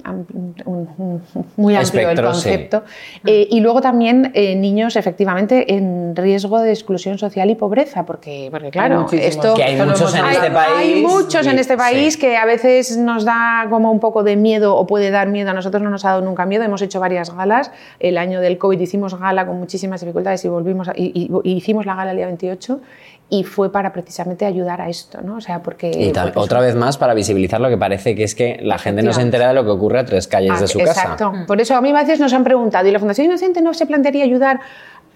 am- 0.05 0.25
un- 0.65 0.87
un- 0.97 1.21
muy 1.57 1.75
amplio 1.75 2.01
Espectro, 2.01 2.29
el 2.29 2.35
sí. 2.35 2.41
concepto. 2.49 2.83
Eh, 3.25 3.47
y 3.51 3.59
luego 3.59 3.81
también 3.81 4.31
eh, 4.33 4.55
niños 4.55 4.95
efectivamente 4.95 5.73
en 5.73 6.15
riesgo 6.15 6.61
de 6.61 6.69
exclusión 6.71 7.17
social 7.17 7.49
y 7.49 7.55
pobreza, 7.55 8.05
porque, 8.05 8.47
porque 8.49 8.69
claro, 8.71 9.05
esto... 9.11 9.53
Que 9.55 9.63
hay 9.63 9.73
Esto 9.73 9.85
lo 9.85 9.91
muchos 9.91 10.15
en 10.15 10.25
este 10.25 10.49
país. 10.51 10.73
Hay 10.77 11.01
muchos 11.01 11.45
en 11.45 11.59
este 11.59 11.75
país 11.77 12.13
sí. 12.13 12.19
que 12.21 12.37
a 12.37 12.45
veces 12.45 12.95
nos 12.97 13.25
da 13.25 13.67
como 13.69 13.91
un 13.91 13.99
poco 13.99 14.23
de 14.23 14.37
miedo 14.37 14.77
o 14.77 14.87
puede 14.87 15.11
dar 15.11 15.27
miedo. 15.27 15.49
A 15.49 15.53
nosotros 15.53 15.83
no 15.83 15.89
nos 15.89 16.05
ha 16.05 16.11
dado 16.11 16.21
nunca 16.21 16.45
miedo. 16.45 16.63
Hemos 16.63 16.81
hecho 16.81 17.01
varias 17.01 17.35
galas. 17.35 17.71
El 17.99 18.17
año 18.17 18.39
del 18.39 18.57
COVID 18.57 18.79
hicimos 18.79 19.19
gala 19.19 19.45
con 19.45 19.57
muchísimas 19.59 19.99
dificultades 19.99 20.43
y 20.45 20.47
volvimos 20.47 20.87
a- 20.87 20.93
y, 20.95 21.11
y- 21.13 21.49
y 21.49 21.53
hicimos 21.57 21.85
la 21.85 21.95
gala 21.95 22.11
el 22.11 22.17
día 22.17 22.27
28 22.27 22.79
y 23.33 23.45
fue 23.45 23.71
para 23.71 23.93
precisamente 23.93 24.45
ayudar 24.45 24.81
a 24.81 24.89
esto, 24.89 25.21
¿no? 25.21 25.37
O 25.37 25.41
sea, 25.41 25.63
porque... 25.63 25.89
Y 25.89 26.11
ta- 26.11 26.23
porque 26.25 26.39
otra 26.39 26.59
es- 26.59 26.65
vez 26.65 26.75
más 26.75 26.97
para 26.97 27.13
visibilizar 27.13 27.61
lo 27.61 27.69
que 27.69 27.77
parece 27.77 28.13
que 28.13 28.23
es 28.25 28.35
que 28.35 28.59
la 28.61 28.77
gente 28.77 29.01
no 29.03 29.13
se 29.13 29.21
entera 29.21 29.47
de 29.47 29.53
lo 29.53 29.63
que 29.63 29.69
ocurre 29.71 29.99
a 29.99 30.05
tres 30.05 30.27
calles 30.27 30.59
de 30.59 30.65
Ah, 30.65 30.67
su 30.67 30.79
Exacto. 30.81 31.31
casa. 31.31 31.45
Por 31.47 31.61
eso 31.61 31.73
a 31.75 31.81
mí 31.81 31.91
a 31.91 31.93
veces 31.93 32.19
nos 32.19 32.33
han 32.33 32.43
preguntado, 32.43 32.87
¿y 32.87 32.91
la 32.91 32.99
Fundación 32.99 33.27
Inocente 33.27 33.61
no 33.61 33.73
se 33.73 33.85
plantearía 33.85 34.25
ayudar 34.25 34.59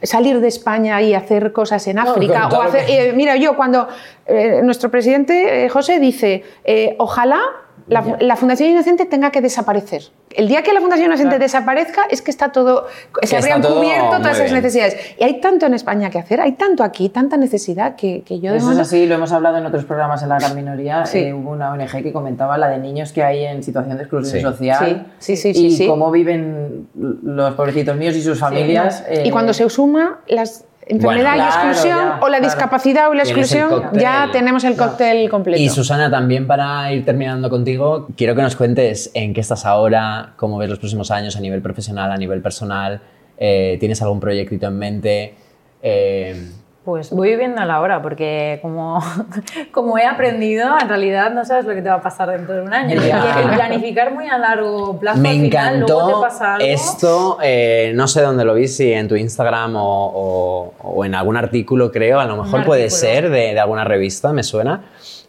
salir 0.02 0.40
de 0.40 0.48
España 0.48 1.02
y 1.02 1.14
hacer 1.14 1.52
cosas 1.52 1.86
en 1.88 2.00
África? 2.00 2.48
o 2.48 2.62
hacer, 2.62 2.86
que- 2.86 3.10
eh, 3.10 3.14
mira, 3.14 3.36
yo 3.36 3.56
cuando 3.58 3.88
eh, 4.26 4.62
nuestro 4.64 4.90
presidente 4.90 5.66
eh, 5.66 5.70
José 5.70 6.00
dice, 6.00 6.44
eh, 6.64 6.96
ojalá 7.00 7.42
la, 7.88 8.18
la 8.20 8.36
Fundación 8.36 8.70
Inocente 8.70 9.06
tenga 9.06 9.32
que 9.32 9.42
desaparecer. 9.42 10.04
El 10.36 10.48
día 10.48 10.64
que 10.64 10.74
la 10.74 10.82
Fundación 10.82 11.06
Inocente 11.08 11.38
desaparezca 11.40 12.06
es 12.10 12.22
que 12.22 12.32
está 12.32 12.52
todo, 12.52 12.88
se 13.22 13.26
está 13.26 13.38
habrían 13.38 13.62
todo 13.62 13.76
cubierto 13.80 14.18
todas 14.18 14.34
esas 14.38 14.52
bien. 14.52 14.56
necesidades. 14.56 14.98
Y 15.20 15.24
hay 15.24 15.40
tanto 15.40 15.66
en 15.68 15.74
España 15.76 16.10
que 16.10 16.18
hacer, 16.20 16.42
hay 16.42 16.54
tanto 16.54 16.84
aquí, 16.84 17.10
tanta 17.10 17.38
necesidad 17.38 17.96
que, 17.96 18.24
que 18.24 18.40
yo 18.40 18.52
de 18.52 18.58
Eso 18.58 18.66
es 18.66 18.72
momento- 18.76 18.82
así, 18.82 19.06
lo 19.06 19.16
hemos 19.16 19.32
hablado 19.32 19.58
en 19.58 19.66
otros 19.66 19.86
programas 19.86 20.24
en 20.24 20.30
la 20.30 20.40
gran 20.40 20.56
minoría. 20.56 21.06
Sí. 21.06 21.20
Eh, 21.20 21.34
hubo 21.34 21.52
una 21.52 21.72
ONG 21.72 22.02
que 22.04 22.12
comentaba 22.12 22.58
la 22.58 22.68
de 22.70 22.80
niños 22.80 23.14
que 23.14 23.24
hay 23.24 23.46
en 23.46 23.64
situación 23.64 23.98
de 23.98 24.04
exclusión 24.04 24.40
Sí. 24.40 24.42
social 24.42 25.06
Sí, 25.20 25.38
sí, 25.38 25.54
sí, 25.54 25.66
y 25.66 25.72
sí, 25.72 25.78
sí. 25.78 25.88
cómo 25.88 26.12
viven 26.12 26.88
los 26.96 27.54
pobrecitos 27.54 27.96
míos 27.96 28.16
y 28.16 28.22
sus 28.22 28.40
familias. 28.40 29.04
Y 29.10 29.30
eh, 29.30 29.32
cuando 29.32 29.54
se 29.54 29.70
suma 29.70 30.20
las, 30.28 30.66
enfermedad 30.88 31.32
Bueno, 31.32 31.46
y 31.46 31.50
claro, 31.50 31.70
exclusión, 31.70 31.98
ya, 31.98 32.20
o 32.22 32.30
la 32.30 32.38
claro. 32.38 32.44
discapacidad 32.44 33.10
o 33.10 33.14
la 33.14 33.24
exclusión, 33.24 33.84
ya 33.94 34.30
tenemos 34.32 34.64
el 34.64 34.76
cóctel 34.76 35.30
completo. 35.30 35.62
Y 35.62 35.70
Susana, 35.70 36.10
también 36.10 36.48
para 36.48 36.92
ir 36.94 37.06
terminando 37.06 37.50
contigo, 37.50 38.08
quiero 38.16 38.36
que 38.36 38.42
nos 38.42 38.56
cuentes 38.56 39.12
en 39.14 39.34
qué 39.34 39.42
estás 39.42 39.66
ahora, 39.66 40.34
cómo 40.36 40.58
ves 40.58 40.70
los 40.70 40.80
próximos 40.80 41.12
años 41.12 41.36
a 41.36 41.40
nivel 41.40 41.62
profesional, 41.62 42.12
a 42.12 42.18
nivel 42.18 42.42
personal, 42.42 43.02
eh, 43.38 43.78
¿tienes 43.80 44.02
algún 44.02 44.20
proyectito 44.20 44.68
en 44.68 44.78
mente? 44.78 45.36
Eh, 45.82 46.52
Pues 46.86 47.10
voy 47.10 47.30
viviendo 47.32 47.60
a 47.62 47.66
la 47.66 47.82
hora, 47.82 48.02
porque 48.04 48.60
como, 48.62 49.00
como 49.72 49.98
he 49.98 50.06
aprendido, 50.06 50.68
en 50.80 50.88
realidad 50.88 51.32
no 51.32 51.44
sabes 51.44 51.66
lo 51.66 51.74
que 51.74 51.82
te 51.82 51.90
va 51.90 51.96
a 51.96 52.02
pasar 52.02 52.30
dentro 52.30 52.54
de 52.54 52.62
un 52.62 52.72
año. 52.74 52.96
Ya. 53.02 53.40
el 53.42 53.56
planificar 53.56 54.14
muy 54.14 54.28
a 54.28 54.38
largo 54.38 55.00
plazo, 55.00 55.20
me 55.20 55.30
al 55.30 55.36
final, 55.42 55.80
luego 55.80 55.94
encantó 56.02 56.20
te 56.22 56.28
pasa 56.28 56.56
algo. 56.56 56.68
esto, 56.68 57.38
eh, 57.42 57.92
no 57.96 58.08
sé 58.08 58.22
dónde 58.22 58.46
lo 58.46 58.54
vi, 58.54 58.68
si 58.68 58.94
en 58.94 59.08
tu 59.08 59.16
Instagram 59.16 59.76
o, 59.78 59.82
o- 59.82 60.74
o 60.80 61.04
en 61.06 61.16
algún 61.16 61.38
artículo, 61.38 61.92
creo, 61.92 62.20
a 62.20 62.26
lo 62.26 62.38
mejor 62.44 62.64
puede 62.66 62.84
artículo. 62.84 63.02
ser 63.02 63.30
de, 63.32 63.54
de 63.56 63.60
alguna 63.60 63.84
revista, 63.84 64.32
me 64.32 64.44
suena, 64.44 64.86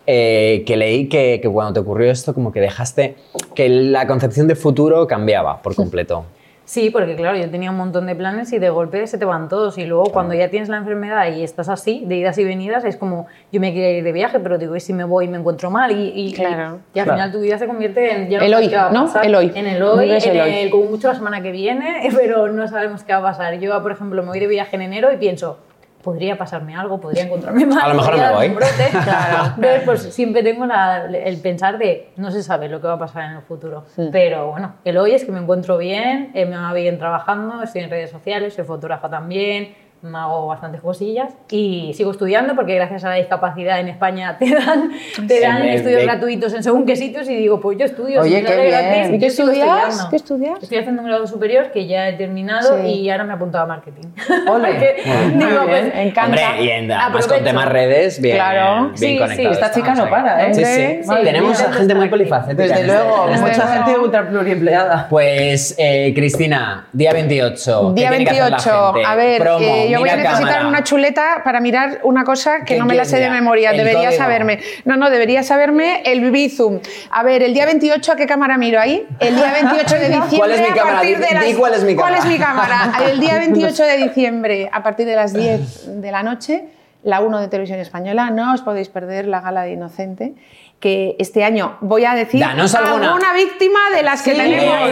eh, 0.07 0.63
que 0.67 0.77
leí 0.77 1.09
que, 1.09 1.41
que 1.43 1.49
cuando 1.49 1.73
te 1.73 1.81
ocurrió 1.81 2.11
esto, 2.13 2.35
como 2.35 2.53
que 2.53 2.61
dejaste 2.61 3.17
que 3.55 3.69
la 3.71 4.07
concepción 4.07 4.47
de 4.47 4.57
futuro 4.57 5.07
cambiaba 5.07 5.63
por 5.63 5.75
completo. 5.75 6.27
Sí, 6.67 6.91
porque 6.91 7.15
claro, 7.15 7.39
yo 7.39 7.49
tenía 7.49 7.71
un 7.71 7.77
montón 7.77 8.07
de 8.07 8.17
planes 8.17 8.53
y 8.53 8.59
de 8.59 8.71
golpe 8.71 9.07
se 9.07 9.19
te 9.19 9.25
van 9.25 9.49
todos. 9.49 9.79
Y 9.79 9.85
luego 9.87 10.07
cuando 10.07 10.35
ya 10.35 10.51
tienes 10.51 10.69
la 10.69 10.79
enfermedad 10.79 11.33
y 11.33 11.45
estás 11.45 11.69
así, 11.69 12.03
de 12.07 12.17
idas 12.17 12.37
y 12.39 12.45
venidas, 12.45 12.85
es 12.85 12.97
como 12.97 13.29
yo 13.53 13.61
me 13.61 13.73
quería 13.73 13.93
ir 13.93 14.03
de 14.03 14.11
viaje, 14.11 14.41
pero 14.41 14.59
digo, 14.59 14.75
¿y 14.75 14.81
si 14.81 14.93
me 14.93 15.05
voy 15.05 15.27
y 15.27 15.29
me 15.29 15.39
encuentro 15.39 15.71
mal? 15.71 15.93
Y, 15.93 16.13
y, 16.13 16.33
Claro, 16.33 16.81
y 16.93 16.99
al 16.99 17.05
claro. 17.05 17.13
final 17.13 17.33
tu 17.33 17.41
vida 17.41 17.57
se 17.57 17.69
convierte 17.69 18.11
en... 18.13 18.29
ya 18.29 18.41
El 18.41 18.53
hoy, 18.53 18.69
¿no? 18.93 19.09
El 19.23 19.35
hoy. 19.37 19.53
En 19.55 19.67
el 19.69 19.81
hoy, 19.81 20.11
en 20.11 20.37
el 20.37 20.37
el, 20.39 20.71
como 20.71 20.87
mucho 20.87 21.07
la 21.07 21.15
semana 21.15 21.41
que 21.41 21.53
viene, 21.53 22.09
pero 22.17 22.49
no 22.49 22.67
sabemos 22.67 23.05
qué 23.05 23.13
va 23.13 23.21
a 23.21 23.23
pasar. 23.23 23.61
Yo, 23.61 23.81
por 23.81 23.93
ejemplo, 23.93 24.23
me 24.23 24.31
voy 24.31 24.41
de 24.41 24.49
viaje 24.49 24.75
en 24.75 24.83
enero 24.83 25.13
y 25.13 25.19
pienso, 25.19 25.59
podría 26.07 26.39
pasarme 26.39 26.77
algo, 26.77 27.01
podría 27.01 27.25
encontrarme 27.25 27.67
mal. 27.67 27.81
A 27.85 27.89
lo 27.89 27.95
mejor 27.97 28.17
me 28.17 28.33
voy. 28.33 28.47
un 28.47 28.55
brote. 28.55 28.89
Claro. 29.05 29.45
Entonces, 29.57 29.83
pues 29.85 30.03
siempre 30.15 30.43
tengo 30.45 30.65
la- 30.67 31.05
el 31.07 31.37
pensar 31.41 31.79
de 31.79 32.11
no 32.17 32.31
se 32.31 32.43
sabe 32.45 32.69
lo 32.69 32.81
que 32.81 32.87
va 32.87 32.95
a 32.95 32.99
pasar 32.99 33.25
en 33.25 33.37
el 33.39 33.43
futuro. 33.43 33.85
Pero 34.13 34.53
bueno, 34.53 34.77
el 34.85 34.97
hoy 34.99 35.13
es 35.13 35.25
que 35.25 35.33
me 35.33 35.41
encuentro 35.41 35.77
bien, 35.79 36.31
eh, 36.35 36.47
me 36.47 36.57
va 36.57 36.73
bien 36.73 36.97
trabajando, 36.99 37.63
estoy 37.63 37.83
en 37.83 37.91
redes 37.91 38.11
sociales, 38.11 38.55
soy 38.55 38.65
fotógrafa 38.65 39.11
también, 39.11 39.75
me 40.11 40.19
hago 40.19 40.47
bastantes 40.47 40.81
cosillas 40.81 41.33
y 41.51 41.93
sigo 41.95 42.11
estudiando 42.11 42.55
porque 42.55 42.75
gracias 42.75 43.05
a 43.05 43.11
la 43.11 43.15
discapacidad 43.17 43.81
en 43.81 43.89
España 43.89 44.37
te 44.39 44.51
dan, 44.55 44.91
te 45.29 45.41
dan 45.41 45.63
me- 45.63 45.75
estudios 45.75 46.01
me- 46.01 46.05
gratuitos 46.07 46.55
en 46.55 46.63
según 46.63 46.87
qué 46.87 46.97
sitios 46.97 47.29
y 47.29 47.37
digo, 47.37 47.61
pues 47.61 47.79
yo 47.79 47.85
estudio. 47.85 48.21
Oye, 48.23 48.43
qué 48.45 48.57
bien. 48.57 48.71
gratis, 48.71 49.09
¿Y 49.09 49.13
yo 49.15 49.19
qué 49.21 49.27
estudias? 49.27 49.69
estudiando. 49.69 50.11
¿Qué 50.11 50.17
estudias? 50.17 50.63
Estoy 50.63 50.79
haciendo 50.79 51.03
un 51.03 51.09
grado 51.09 51.27
superior 51.27 51.71
que 51.73 51.87
ya 51.87 52.09
he 52.09 52.13
terminado 52.15 52.79
Sí. 52.83 52.87
y 52.87 53.11
ahora 53.11 53.25
me 53.25 53.33
he 53.33 53.37
apuntado 53.37 53.65
a 53.65 53.67
marketing. 53.67 54.09
Ole. 54.49 54.97
Digo, 55.37 55.67
bien, 55.67 55.67
pues, 55.69 55.95
encanta. 55.95 56.25
Hombre, 56.27 56.65
y 56.65 56.71
en- 56.71 56.93
además 56.93 57.27
con 57.27 57.45
temas 57.45 57.69
redes, 57.69 58.21
bien, 58.21 58.37
Claro. 58.37 58.83
bien 58.85 58.97
Sí, 58.97 59.07
sí, 59.09 59.19
conectado 59.19 59.51
esta 59.53 59.71
chica 59.73 59.95
no 59.95 60.09
para, 60.11 60.47
¿eh? 60.49 60.55
Sí, 60.55 60.65
sí. 60.65 60.87
Sí, 61.03 61.15
Tenemos 61.25 61.59
intento 61.59 61.79
gente 61.79 61.95
muy 61.95 62.09
polifacética. 62.09 62.63
Desde 62.63 62.87
luego, 62.87 63.29
este 63.29 63.41
mucha 63.47 63.67
gente 63.69 63.99
ultra 63.99 64.29
pluriempleada. 64.29 65.07
Pues, 65.09 65.75
eh, 65.79 66.13
Cristina, 66.15 66.87
día 66.93 67.13
28. 67.13 67.93
¿qué 67.95 68.01
Día 68.01 68.11
tiene 68.11 68.25
que 68.25 68.31
hacer 68.31 68.43
la 68.43 68.57
28. 68.57 68.93
gente? 68.95 69.07
A 69.09 69.15
ver, 69.17 69.41
Promo, 69.43 69.65
eh, 69.67 69.89
yo 69.91 69.96
voy 70.01 70.09
a 70.09 70.17
necesitar 70.17 70.49
cámara. 70.49 70.69
una 70.69 70.85
chuleta 70.85 71.43
para 71.45 71.61
mirar 71.61 72.01
una 72.03 72.25
cosa 72.25 72.59
que 72.61 72.75
¿Qué 72.75 72.79
no 72.79 72.87
me 72.87 72.95
la 72.95 73.05
sé 73.05 73.19
de 73.19 73.31
memoria. 73.31 73.73
Debería 73.73 74.09
código. 74.09 74.13
saberme. 74.23 74.61
No, 74.85 74.97
no, 74.97 75.11
debería 75.11 75.43
saberme 75.43 76.03
el 76.05 76.31
Bizum. 76.31 76.81
A 77.11 77.23
ver, 77.23 77.43
el 77.43 77.55
día 77.55 77.67
28, 77.67 78.13
¿a 78.13 78.17
qué 78.17 78.27
cámara 78.27 78.57
miro 78.59 78.81
ahí? 78.81 79.07
El 79.21 79.37
día 79.37 79.53
28 79.53 79.95
de 79.97 80.09
diciembre. 80.09 80.37
¿Cuál 80.39 80.53
es 80.53 80.61
mi 80.61 80.67
a 80.69 80.75
cámara? 80.75 81.01
Di- 81.03 81.13
las- 81.35 81.45
di 81.47 81.55
cuál 81.55 81.75
es 81.75 81.85
mi 81.85 81.97
cámara. 81.97 82.17
¿Cuál 82.17 82.27
es 82.27 82.33
mi 82.33 82.39
cámara? 82.39 82.93
El 83.11 83.21
día 83.21 83.39
28 83.39 83.83
de 83.85 83.97
diciembre, 83.99 84.69
a 84.73 84.83
partir 84.83 85.07
de 85.07 85.17
las 85.17 85.33
10 85.33 86.01
de 86.03 86.11
la 86.13 86.23
noche, 86.23 86.65
la 87.03 87.21
1 87.21 87.41
de 87.41 87.49
Televisión 87.49 87.79
Española. 87.79 88.31
No 88.31 88.53
os 88.55 88.63
podéis 88.63 88.89
perder 88.89 89.27
la 89.29 89.41
gala 89.41 89.63
de 89.63 89.73
Inocente. 89.73 90.35
Que 90.81 91.17
este 91.19 91.43
año 91.43 91.79
voy 91.81 92.05
a 92.05 92.15
decir 92.15 92.39
Danos 92.41 92.75
alguna. 92.75 93.33
víctima 93.33 93.79
de 93.95 94.03
las 94.03 94.23
que 94.23 94.33
Sí, 94.33 94.37
tenemos. 94.37 94.91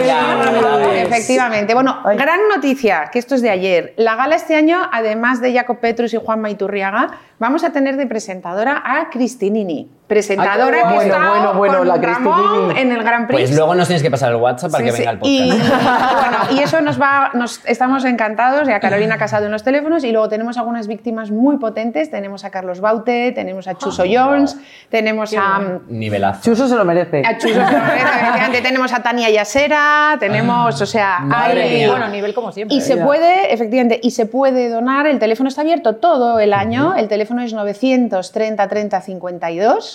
Efectivamente. 0.95 1.73
Bueno, 1.73 1.99
Ay. 2.03 2.17
gran 2.17 2.39
noticia, 2.53 3.09
que 3.11 3.19
esto 3.19 3.35
es 3.35 3.41
de 3.41 3.49
ayer. 3.51 3.93
La 3.97 4.15
gala 4.15 4.35
este 4.35 4.55
año, 4.55 4.81
además 4.91 5.41
de 5.41 5.53
Jacob 5.53 5.79
Petrus 5.79 6.13
y 6.13 6.17
Juan 6.17 6.41
Maiturriaga, 6.41 7.19
vamos 7.39 7.63
a 7.63 7.71
tener 7.71 7.97
de 7.97 8.07
presentadora 8.07 8.81
a 8.83 9.09
Cristinini. 9.09 9.89
Presentadora 10.07 10.77
Ah, 10.83 10.89
que 10.89 10.95
bueno, 10.95 11.01
está 11.15 11.29
bueno, 11.29 11.53
bueno, 11.55 11.77
con 11.79 11.87
la 11.87 11.95
Ramón 11.97 12.77
en 12.77 12.91
el 12.91 13.01
Gran 13.03 13.25
Prix. 13.27 13.39
Pues 13.41 13.55
luego 13.55 13.73
nos 13.73 13.87
tienes 13.87 14.03
que 14.03 14.11
pasar 14.11 14.29
el 14.31 14.35
WhatsApp 14.37 14.71
para 14.71 14.83
Sí, 14.83 14.91
que 14.91 14.97
venga 14.97 15.11
el 15.11 15.19
Y, 15.23 15.49
podcast. 15.51 16.13
bueno, 16.13 16.37
y 16.51 16.59
eso 16.63 16.81
nos 16.81 17.01
va, 17.01 17.31
nos, 17.33 17.65
estamos 17.65 18.05
encantados, 18.05 18.69
y 18.69 18.71
a 18.71 18.79
Carolina 18.79 19.17
Casado 19.17 19.45
en 19.47 19.51
los 19.51 19.63
teléfonos, 19.63 20.03
y 20.03 20.11
luego 20.11 20.29
tenemos 20.29 20.57
algunas 20.59 20.87
víctimas 20.87 21.31
muy 21.31 21.57
potentes, 21.57 22.11
tenemos 22.11 22.45
a 22.45 22.51
Carlos 22.51 22.81
Baute, 22.81 23.31
tenemos 23.31 23.67
a 23.67 23.73
Chuso 23.75 24.03
Jones, 24.07 24.57
tenemos 24.89 25.33
a, 25.35 25.79
Nivelazo. 25.87 26.41
Chuso 26.43 26.67
se 26.67 26.75
lo 26.75 26.85
merece. 26.85 27.23
a 27.25 27.37
Chuso 27.39 27.55
Fernández, 27.55 28.03
efectivamente, 28.05 28.61
tenemos 28.61 28.93
a 28.93 29.01
Tania 29.01 29.29
Yasera, 29.31 30.17
tenemos, 30.19 30.79
o 30.81 30.85
sea, 30.85 31.19
Madre 31.21 31.63
hay- 31.63 31.75
mía. 31.77 31.89
Bueno, 31.89 32.07
nivel 32.09 32.33
como 32.35 32.51
siempre. 32.51 32.77
y 32.77 32.81
se 32.81 32.97
puede, 32.97 33.51
efectivamente, 33.53 33.99
y 34.03 34.11
se 34.11 34.27
puede 34.27 34.69
donar, 34.69 35.07
el 35.07 35.17
teléfono 35.17 35.49
está 35.49 35.61
abierto 35.61 35.95
todo 35.95 36.39
el 36.39 36.53
año, 36.53 36.93
el 36.95 37.07
teléfono 37.07 37.41
es 37.41 37.53
930 37.53 38.67
30 38.67 39.01
52, 39.01 39.93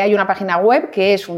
hay 0.00 0.14
una 0.14 0.26
página 0.26 0.58
web 0.58 0.90
que 0.90 1.14
es 1.14 1.28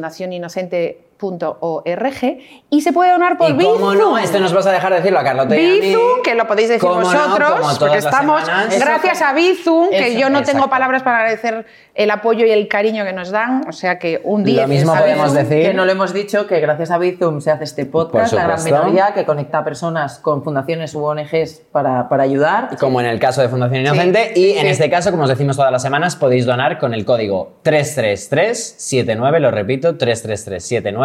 fundacioninocente.org 1.19 2.39
y 2.71 2.81
se 2.81 2.93
puede 2.93 3.13
donar 3.13 3.37
por 3.37 3.51
Y 3.51 3.55
cómo 3.55 3.91
Bizum. 3.91 3.99
no, 3.99 4.19
esto 4.19 4.41
nos 4.41 4.53
vas 4.53 4.67
a 4.67 4.73
dejar 4.73 4.93
decirlo 4.95 5.19
a 5.19 5.25
Carlota 5.25 5.57
y 5.57 5.59
a 5.59 5.73
mí. 5.75 5.81
Bizum, 5.81 6.23
que 6.23 6.35
lo 6.35 6.47
podéis 6.47 6.69
decir 6.69 6.89
no, 6.89 6.97
vosotros, 6.97 7.79
porque 7.79 7.99
estamos, 7.99 8.45
semanas. 8.45 8.79
gracias 8.79 9.23
a 9.23 9.33
Bizum, 9.33 9.91
que 9.91 10.09
Eso, 10.09 10.19
yo 10.19 10.31
no 10.31 10.39
exacto. 10.41 10.59
tengo 10.59 10.71
palabras 10.71 11.03
para 11.03 11.19
agradecer 11.19 11.67
el 11.95 12.11
apoyo 12.11 12.45
y 12.45 12.51
el 12.51 12.67
cariño 12.69 13.05
que 13.05 13.13
nos 13.13 13.31
dan, 13.31 13.63
o 13.69 13.73
sea 13.73 13.99
que 13.99 14.21
un 14.25 14.43
día 14.43 14.63
Lo 14.63 14.69
mismo 14.69 14.95
podemos 14.95 15.33
decir. 15.33 15.63
Que 15.63 15.75
no 15.75 15.85
lo 15.85 15.93
hemos 15.93 16.13
dicho, 16.13 16.47
que 16.47 16.59
gracias 16.61 16.91
a 16.91 16.99
Bizum 16.99 17.41
se 17.41 17.51
hace 17.53 17.65
este 17.65 17.87
podcast, 17.87 18.33
La 18.33 18.45
Gran. 18.45 18.65
Minoría, 18.65 19.15
que 19.15 19.25
conecta 19.25 19.59
a 19.59 19.65
personas 19.65 20.19
con 20.19 20.43
fundaciones 20.43 20.95
u 20.95 21.05
ONGs 21.05 21.63
para, 21.71 22.09
para 22.09 22.25
ayudar. 22.25 22.77
Como 22.79 23.01
en 23.01 23.07
el 23.07 23.21
caso 23.21 23.41
de 23.41 23.49
Fundación 23.49 23.83
Inocente. 23.83 24.33
Sí, 24.35 24.41
y 24.41 24.53
sí, 24.53 24.59
en 24.59 24.65
sí. 24.65 24.69
este 24.69 24.91
caso, 24.91 25.11
como 25.11 25.23
os 25.25 25.29
decimos 25.29 25.57
todas 25.57 25.71
las 25.71 25.83
semanas, 25.83 26.17
podéis 26.17 26.47
donar 26.47 26.79
con 26.79 26.93
el 26.95 27.05
código 27.05 27.53
33379, 27.63 29.41
lo 29.41 29.51
repito, 29.51 29.97
33379. 29.97 31.04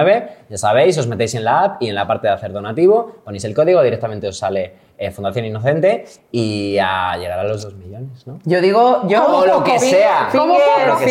Ya 0.50 0.58
sabéis, 0.58 0.98
os 0.98 1.08
metéis 1.08 1.36
en 1.36 1.44
la 1.44 1.64
app 1.64 1.82
y 1.82 1.90
en 1.90 1.96
la 1.96 2.08
parte 2.08 2.28
de 2.28 2.34
hacer 2.34 2.52
donativo, 2.52 3.22
ponéis 3.24 3.44
el 3.46 3.54
código, 3.54 3.82
directamente 3.82 4.28
os 4.28 4.38
sale 4.38 4.89
eh, 5.02 5.12
Fundación 5.12 5.46
Inocente 5.46 6.04
y 6.30 6.78
a 6.78 7.16
llegar 7.18 7.40
a 7.40 7.44
los 7.46 7.64
2 7.64 7.76
millones, 7.76 8.28
¿no? 8.28 8.38
Yo 8.44 8.60
digo, 8.60 9.08
yo. 9.08 9.26
O 9.26 9.46
lo 9.46 9.64
que 9.64 9.80
sea. 9.80 10.28
Como 10.32 10.56
Lo 10.56 10.98
que 11.00 11.10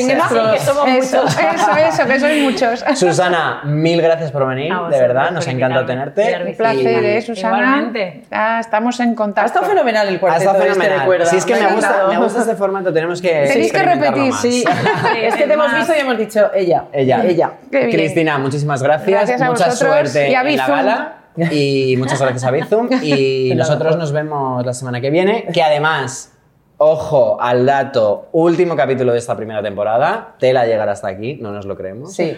somos 0.58 0.88
Eso, 0.88 1.22
muchos. 1.22 1.38
eso, 1.38 1.76
eso, 1.76 2.06
que 2.06 2.20
sois 2.20 2.42
muchos. 2.42 2.84
Susana, 2.98 3.62
mil 3.64 4.02
gracias 4.02 4.30
por 4.30 4.46
venir, 4.46 4.72
de 4.90 4.98
verdad, 5.00 5.30
nos 5.30 5.46
ha 5.48 5.50
encantado 5.50 5.86
tenerte. 5.86 6.36
Un 6.46 6.54
placer, 6.54 7.02
Y- 7.02 7.06
¿eh, 7.06 7.22
Susana? 7.22 7.58
Igualmente. 7.58 8.24
Ah, 8.30 8.58
estamos 8.60 9.00
en 9.00 9.12
Ha 9.12 9.14
contacto. 9.14 9.46
estado 9.46 9.66
fenomenal 9.66 10.06
el 10.08 10.16
Ha 10.16 10.20
cuarteto 10.20 10.50
estado 10.50 10.64
este 10.64 10.74
fenomenal. 10.80 11.06
cuerda. 11.06 11.24
Si 11.26 11.36
es 11.36 11.46
que 11.46 11.54
me, 11.54 11.64
ha 11.64 11.72
gusta, 11.72 12.06
me 12.10 12.18
gusta 12.18 12.40
este 12.40 12.54
formato, 12.56 12.92
tenemos 12.92 13.22
que 13.22 13.46
Tenéis 13.48 13.72
que 13.72 13.82
repetir, 13.82 14.30
más. 14.32 14.40
sí. 14.42 14.64
Es 15.22 15.34
que 15.34 15.46
te 15.46 15.52
hemos 15.54 15.74
visto 15.74 15.92
y 15.96 16.00
hemos 16.00 16.18
dicho 16.18 16.50
ella. 16.54 16.84
Ella. 16.92 17.24
Ella. 17.24 17.52
Qué 17.70 17.86
bien. 17.86 17.90
Cristina, 17.92 18.36
muchísimas 18.38 18.82
gracias. 18.82 19.08
Gracias 19.08 19.40
a 19.40 19.46
Mucha 19.50 19.70
suerte 19.70 20.28
y 20.30 20.34
a 20.34 20.42
en 20.42 20.56
la 20.58 20.66
gala. 20.68 21.17
Y 21.50 21.96
muchas 21.98 22.20
gracias 22.20 22.44
a 22.44 22.50
Bizum. 22.50 22.88
Y 23.02 23.52
nosotros 23.56 23.96
nos 23.96 24.12
vemos 24.12 24.64
la 24.64 24.72
semana 24.74 25.00
que 25.00 25.10
viene. 25.10 25.46
Que 25.52 25.62
además, 25.62 26.32
ojo 26.78 27.40
al 27.40 27.66
dato, 27.66 28.28
último 28.32 28.76
capítulo 28.76 29.12
de 29.12 29.18
esta 29.18 29.36
primera 29.36 29.62
temporada. 29.62 30.34
Tela 30.38 30.66
llegar 30.66 30.88
hasta 30.88 31.08
aquí, 31.08 31.36
no 31.40 31.52
nos 31.52 31.66
lo 31.66 31.76
creemos. 31.76 32.14
Sí. 32.14 32.36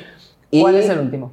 Y- 0.51 0.61
¿Cuál 0.63 0.77
es 0.77 0.89
el 0.89 0.99
último? 0.99 1.33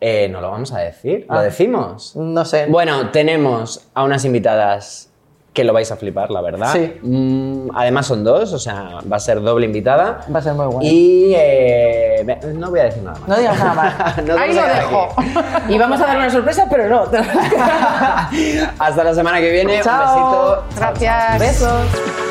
Eh, 0.00 0.28
no 0.28 0.40
lo 0.40 0.50
vamos 0.50 0.72
a 0.72 0.80
decir, 0.80 1.26
lo 1.28 1.36
Ah. 1.36 1.42
decimos. 1.42 2.16
No 2.16 2.44
sé. 2.44 2.66
Bueno, 2.66 3.10
tenemos 3.10 3.88
a 3.94 4.02
unas 4.02 4.24
invitadas 4.24 5.11
que 5.52 5.64
lo 5.64 5.72
vais 5.72 5.90
a 5.92 5.96
flipar, 5.96 6.30
la 6.30 6.40
verdad. 6.40 6.72
Sí. 6.72 6.98
Mm, 7.02 7.68
además 7.74 8.06
son 8.06 8.24
dos, 8.24 8.52
o 8.52 8.58
sea, 8.58 9.00
va 9.10 9.16
a 9.16 9.20
ser 9.20 9.40
doble 9.42 9.66
invitada. 9.66 10.20
Va 10.34 10.38
a 10.38 10.42
ser 10.42 10.54
muy 10.54 10.66
guay. 10.66 10.88
Y 10.88 11.34
eh, 11.36 12.24
no 12.54 12.70
voy 12.70 12.80
a 12.80 12.84
decir 12.84 13.02
nada 13.02 13.18
más. 13.18 13.28
No 13.28 13.36
digas 13.36 13.58
nada 13.58 13.74
más. 13.74 14.18
Ahí 14.38 14.54
lo 14.54 14.62
dejo. 14.62 15.08
aquí. 15.16 15.74
Y 15.74 15.78
vamos 15.78 16.00
a 16.00 16.06
dar 16.06 16.16
una 16.16 16.30
sorpresa, 16.30 16.66
pero 16.70 16.88
no. 16.88 17.02
Hasta 18.78 19.04
la 19.04 19.14
semana 19.14 19.40
que 19.40 19.50
viene. 19.50 19.80
Chao. 19.82 20.58
Un 20.58 20.64
besito. 20.70 20.80
Gracias. 20.80 21.38
Besos. 21.38 22.21